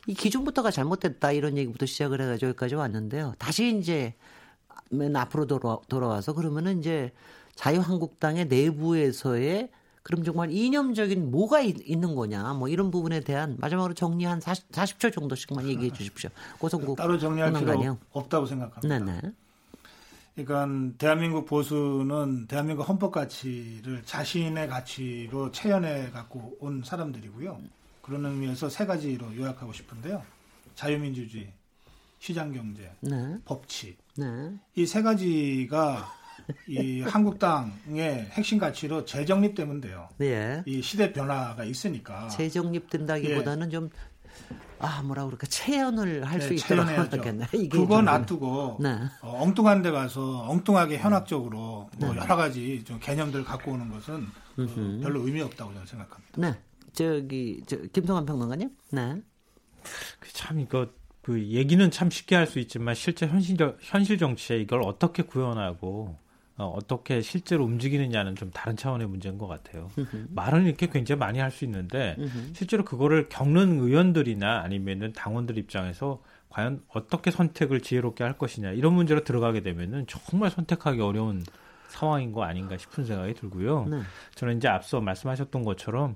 이 0.08 0.16
기준부터가 0.16 0.72
잘못됐다 0.72 1.32
이런 1.32 1.58
얘기부터 1.58 1.86
시작을 1.86 2.22
해 2.22 2.26
가지고 2.26 2.50
여기까지 2.50 2.74
왔는데요. 2.76 3.36
다시 3.38 3.78
이제 3.78 4.16
맨 4.90 5.16
앞으로 5.16 5.46
돌아, 5.46 5.78
돌아와서 5.90 6.34
그러면은 6.34 6.80
이제 6.80 7.12
자유한국당의 7.54 8.48
내부에서의 8.48 9.70
그럼 10.06 10.24
정말 10.24 10.52
이념적인 10.52 11.32
뭐가 11.32 11.62
있, 11.62 11.98
는 11.98 12.14
거냐 12.14 12.54
뭐 12.54 12.70
이런 12.70 12.92
부분에 12.92 13.22
대한 13.22 13.58
마지막으로 13.60 13.96
정리 13.96 14.26
한 14.26 14.40
40, 14.40 14.72
40초 14.72 15.12
정도씩만 15.12 15.68
얘기해 15.68 15.92
주십시오. 15.94 16.30
고성국 16.60 16.96
따로 16.96 17.18
정리할 17.18 17.52
필요. 17.52 17.98
없다고 18.12 18.46
생각합니다. 18.46 19.00
네네. 19.00 19.34
그러니까 20.36 20.94
대한민국 21.00 21.48
보수는 21.48 22.46
대한민국 22.46 22.88
헌법 22.88 23.14
가치를 23.14 24.04
자신의 24.06 24.68
가치로 24.68 25.52
체현해 25.52 26.12
갖고 26.12 26.56
온 26.60 26.84
사람들이고요. 26.86 27.60
그런 28.04 28.26
의미에서 28.28 28.70
세 28.70 28.86
가지로 28.86 29.36
요약하고 29.36 29.74
싶은데요. 29.74 30.22
자유민주주의, 30.76 31.52
시장경제, 32.20 32.92
네. 33.02 33.38
법치. 33.44 33.98
네. 34.18 34.52
이세 34.76 35.02
가지가 35.02 36.25
이 36.68 37.02
한국당의 37.02 38.28
핵심 38.32 38.58
가치로 38.60 39.06
재정립되면 39.06 39.82
돼요. 39.82 40.10
네. 40.18 40.64
이 40.66 40.82
시대 40.82 41.12
변화가 41.14 41.64
있으니까. 41.64 42.28
재정립된다기보다는 42.30 43.70
좀, 43.70 43.90
아, 44.80 45.02
뭐라 45.04 45.26
그럴까, 45.26 45.48
체현을 45.48 46.26
할수 46.26 46.50
네, 46.50 46.56
있도록. 46.56 46.88
하겠네. 46.88 47.48
이게 47.54 47.68
그거 47.70 47.98
좀- 47.98 48.06
놔두고 48.06 48.78
네. 48.82 48.90
어, 49.22 49.42
엉뚱한 49.44 49.82
데 49.82 49.92
가서 49.92 50.48
엉뚱하게 50.50 50.98
현학적으로 50.98 51.90
뭐 51.98 52.10
여러 52.16 52.36
가지 52.36 52.84
좀 52.84 53.00
개념들 53.00 53.44
갖고 53.44 53.72
오는 53.72 53.90
것은 53.90 54.26
어, 54.58 55.00
별로 55.02 55.26
의미 55.26 55.42
없다고 55.42 55.72
저는 55.74 55.86
생각합니다. 55.88 56.32
네. 56.42 56.54
저기, 56.94 57.62
저, 57.66 57.78
김성환 57.94 58.26
평론가님? 58.26 58.70
네. 58.92 59.16
그참 60.20 60.60
이거 60.60 60.88
그 61.22 61.42
얘기는 61.44 61.90
참 61.92 62.10
쉽게 62.10 62.36
할 62.36 62.46
수 62.48 62.60
있지만 62.60 62.94
실제 62.96 63.26
현실 63.28 63.58
현실 63.82 64.18
정치에 64.18 64.58
이걸 64.60 64.82
어떻게 64.84 65.24
구현하고 65.24 66.18
어, 66.58 66.68
어떻게 66.68 67.22
실제로 67.22 67.66
움직이느냐는 67.66 68.36
좀 68.36 68.50
다른 68.52 68.78
차원의 68.78 69.08
문제인 69.08 69.38
것 69.38 69.48
같아요. 69.48 69.90
말은 70.30 70.66
이렇게 70.66 70.88
굉장히 70.88 71.20
많이 71.20 71.40
할 71.40 71.52
수 71.52 71.66
있는데 71.66 72.16
실제로 72.54 72.84
그거를 72.86 73.28
겪는 73.30 73.80
의원들이나 73.80 74.62
아니면은 74.62 75.14
당원들 75.14 75.58
입장에서 75.58 76.22
과연 76.50 76.82
어떻게 76.88 77.32
선택을 77.32 77.82
지혜롭게 77.82 78.24
할 78.24 78.38
것이냐 78.38 78.72
이런 78.72 78.94
문제로 78.94 79.24
들어가게 79.24 79.62
되면은 79.62 80.08
정말 80.08 80.50
선택하기 80.50 81.02
어려운 81.02 81.44
상황인 81.88 82.32
거 82.32 82.44
아닌가 82.44 82.78
싶은 82.78 83.06
생각이 83.06 83.34
들고요. 83.34 83.86
네. 83.90 84.02
저는 84.36 84.58
이제 84.58 84.68
앞서 84.68 85.02
말씀하셨던 85.02 85.64
것처럼 85.64 86.16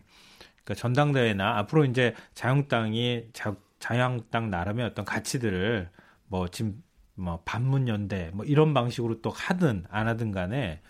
그러니까 0.64 0.76
전당대회나 0.76 1.58
앞으로 1.60 1.86
이제 1.86 2.14
자유한국당이 2.34 3.26
자, 3.34 3.56
자유한국당 3.80 4.50
나름의 4.50 4.86
어떤 4.86 5.04
가치들을 5.06 5.90
뭐 6.28 6.48
지금 6.48 6.82
뭐 7.20 7.42
반문 7.46 7.88
연대 7.88 8.32
뭐 8.34 8.46
이런 8.46 8.74
방식으로 8.74 9.22
또 9.22 9.30
하든 9.30 9.86
안 9.90 10.08
하든 10.08 10.32
간에 10.32 10.82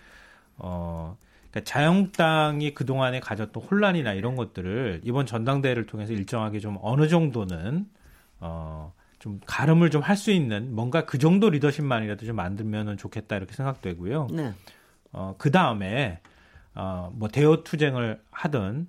어 0.57 1.17
그러니까 1.49 1.71
자유한국당이 1.71 2.73
그동안에 2.73 3.19
가졌던 3.19 3.63
혼란이나 3.63 4.13
이런 4.13 4.36
것들을 4.36 5.01
이번 5.03 5.25
전당대회를 5.25 5.86
통해서 5.88 6.13
일정하게 6.13 6.59
좀 6.59 6.77
어느 6.82 7.07
정도는 7.07 7.88
어 8.39 8.93
좀 9.19 9.39
가름을 9.45 9.91
좀 9.91 10.01
할 10.01 10.15
수 10.15 10.32
있는 10.32 10.73
뭔가 10.73 11.05
그 11.05 11.17
정도 11.17 11.49
리더십만이라도 11.49 12.25
좀 12.25 12.36
만들면 12.38 12.97
좋겠다 12.97 13.36
이렇게 13.36 13.53
생각되고요. 13.53 14.27
네. 14.32 14.53
어, 15.11 15.36
그 15.38 15.51
다음에, 15.51 16.21
어, 16.73 17.11
뭐, 17.13 17.27
대여 17.30 17.63
투쟁을 17.63 18.21
하든, 18.32 18.88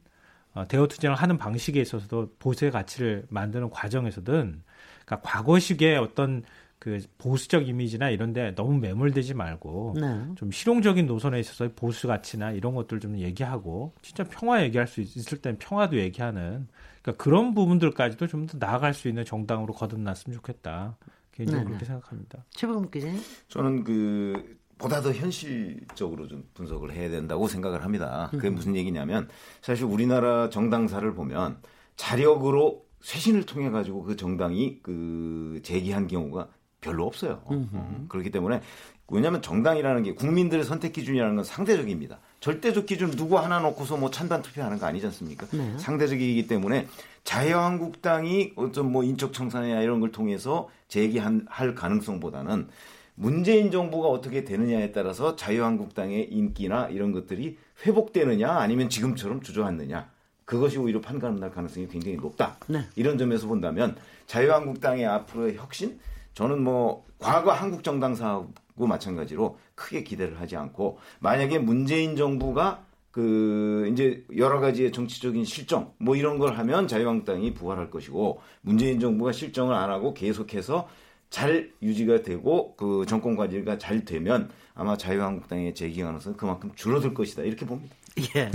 어, 0.55 0.69
대여 0.69 0.87
투쟁을 0.87 1.17
하는 1.17 1.37
방식에 1.37 1.81
있어서도 1.81 2.35
보수의 2.39 2.71
가치를 2.71 3.27
만드는 3.29 3.71
과정에서든, 3.71 4.63
그러니까 5.05 5.21
과거식의 5.29 5.97
어떤 5.99 6.45
그 6.81 6.99
보수적 7.19 7.69
이미지나 7.69 8.09
이런데 8.11 8.55
너무 8.55 8.79
매몰되지 8.79 9.35
말고, 9.35 9.97
네. 10.01 10.25
좀 10.35 10.51
실용적인 10.51 11.07
노선에 11.07 11.39
있어서 11.39 11.69
보수 11.77 12.09
가치나 12.09 12.53
이런 12.53 12.75
것들 12.75 12.99
좀 13.01 13.19
얘기하고, 13.19 13.93
진짜 14.03 14.25
평화 14.25 14.63
얘기할 14.65 14.89
수 14.89 15.03
있- 15.03 15.15
있을 15.17 15.39
땐 15.43 15.57
평화도 15.59 15.99
얘기하는, 15.99 16.67
그러니까 17.03 17.23
그런 17.23 17.55
부분들까지도 17.55 18.27
좀 18.27 18.47
더 18.47 18.57
나아갈 18.59 18.95
수 18.95 19.09
있는 19.09 19.25
정당으로 19.27 19.75
거듭났으면 19.75 20.35
좋겠다. 20.39 20.97
개인적으로 21.33 21.65
네네. 21.65 21.69
그렇게 21.77 21.85
생각합니다. 21.85 22.45
최범 22.51 22.91
기자님? 22.91 23.21
저는 23.49 23.85
그 23.85 24.59
보다 24.79 25.03
더 25.03 25.13
현실적으로 25.13 26.27
좀 26.29 26.49
분석을 26.55 26.93
해야 26.93 27.11
된다고 27.11 27.47
생각을 27.47 27.85
합니다. 27.85 28.29
그게 28.31 28.49
무슨 28.49 28.75
얘기냐면 28.75 29.29
사실 29.61 29.85
우리나라 29.85 30.49
정당사를 30.49 31.13
보면 31.15 31.59
자력으로 31.97 32.87
쇄신을 33.03 33.45
통해 33.45 33.69
가지고 33.71 34.03
그 34.03 34.17
정당이 34.17 34.81
그 34.83 35.61
재기한 35.63 36.07
경우가 36.07 36.49
별로 36.81 37.07
없어요. 37.07 37.43
어, 37.45 38.07
그렇기 38.09 38.31
때문에 38.31 38.61
왜냐하면 39.09 39.43
정당이라는 39.43 40.03
게 40.05 40.15
국민들의 40.15 40.65
선택 40.65 40.93
기준이라는 40.93 41.35
건 41.35 41.45
상대적입니다. 41.45 42.19
절대적 42.39 42.87
기준 42.87 43.11
누구 43.11 43.39
하나 43.39 43.59
놓고서 43.59 43.97
뭐 43.97 44.11
찬반 44.11 44.41
투표하는 44.41 44.79
거 44.79 44.87
아니지 44.87 45.07
않습니까? 45.07 45.47
네. 45.51 45.77
상대적이기 45.79 46.47
때문에 46.47 46.87
자유한국당이 47.25 48.53
어떤 48.57 48.91
뭐 48.91 49.03
인적 49.03 49.33
청산이나 49.33 49.83
이런 49.83 50.01
걸 50.01 50.13
통해서 50.13 50.71
재기한 50.89 51.45
할 51.49 51.75
가능성보다는 51.75 52.69
문재인 53.17 53.71
정부가 53.71 54.09
어떻게 54.09 54.45
되느냐에 54.45 54.93
따라서 54.93 55.37
자유한국당의 55.37 56.33
인기나 56.33 56.89
이런 56.89 57.13
것들이 57.13 57.59
회복되느냐 57.85 58.49
아니면 58.51 58.89
지금처럼 58.89 59.43
주저앉느냐 59.43 60.09
그것이 60.47 60.79
오히려 60.79 61.01
판가름 61.01 61.37
날 61.37 61.51
가능성이 61.51 61.87
굉장히 61.89 62.17
높다. 62.17 62.57
네. 62.67 62.85
이런 62.97 63.19
점에서 63.19 63.47
본다면 63.47 63.97
자유한국당의 64.27 65.07
앞으로의 65.07 65.57
혁신 65.57 66.01
저는 66.35 66.63
뭐 66.63 67.05
과거 67.19 67.53
한국 67.53 67.85
정당사하고 67.85 68.87
마찬가지로 68.87 69.59
크게 69.75 70.05
기대를 70.05 70.41
하지 70.41 70.57
않고 70.57 70.99
만약에 71.21 71.59
문재인 71.59 72.17
정부가 72.17 72.85
그 73.11 73.89
이제 73.93 74.25
여러 74.37 74.61
가지의 74.61 74.93
정치적인 74.93 75.45
실정 75.45 75.93
뭐 75.99 76.15
이런 76.17 76.39
걸 76.39 76.57
하면 76.57 76.87
자유한국당이 76.87 77.55
부활할 77.55 77.91
것이고 77.91 78.41
문재인 78.61 79.01
정부가 79.01 79.33
실정을 79.33 79.75
안 79.75 79.91
하고 79.91 80.15
계속해서 80.15 80.89
잘 81.29 81.73
유지가 81.83 82.23
되고 82.23 82.75
그 82.77 83.05
정권 83.07 83.37
관리가 83.37 83.79
잘 83.79 84.05
되면 84.05 84.51
아마 84.75 84.97
자유한국당의 84.97 85.75
재기 85.75 86.03
가능성은 86.03 86.37
그만큼 86.37 86.73
줄어들 86.75 87.15
것이다 87.15 87.43
이렇게 87.43 87.67
봅니다. 87.67 87.95
예. 88.37 88.51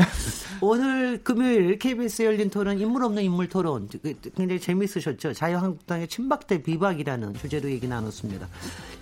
오늘 0.62 1.24
금요일 1.24 1.80
KBS 1.80 2.24
열린 2.24 2.50
토론 2.50 2.80
인물 2.80 3.04
없는 3.04 3.24
인물 3.24 3.48
토론 3.50 3.88
그, 4.02 4.14
굉장히 4.36 4.60
재미있으셨죠. 4.60 5.34
자유한국당의 5.34 6.08
친박대 6.08 6.62
비박이라는 6.64 7.34
주제로 7.36 7.70
얘기 7.72 7.88
나눴습니다. 7.88 8.48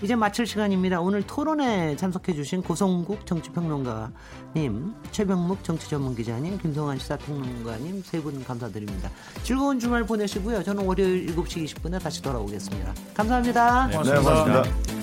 이제 0.01 0.15
마칠 0.15 0.45
시간입니다. 0.45 1.01
오늘 1.01 1.23
토론에 1.23 1.95
참석해 1.95 2.33
주신 2.33 2.61
고성국 2.61 3.25
정치평론가님, 3.25 4.93
최병묵 5.11 5.63
정치전문기자님, 5.63 6.57
김성환 6.59 6.99
시사평론가님 6.99 8.03
세 8.03 8.23
분 8.23 8.41
감사드립니다. 8.43 9.09
즐거운 9.43 9.79
주말 9.79 10.05
보내시고요. 10.05 10.63
저는 10.63 10.85
월요일 10.85 11.35
7시 11.35 11.65
20분에 11.65 12.01
다시 12.01 12.21
돌아오겠습니다. 12.21 12.93
감사합니다. 13.15 13.87
네, 13.87 13.97
고맙습니다. 13.97 15.02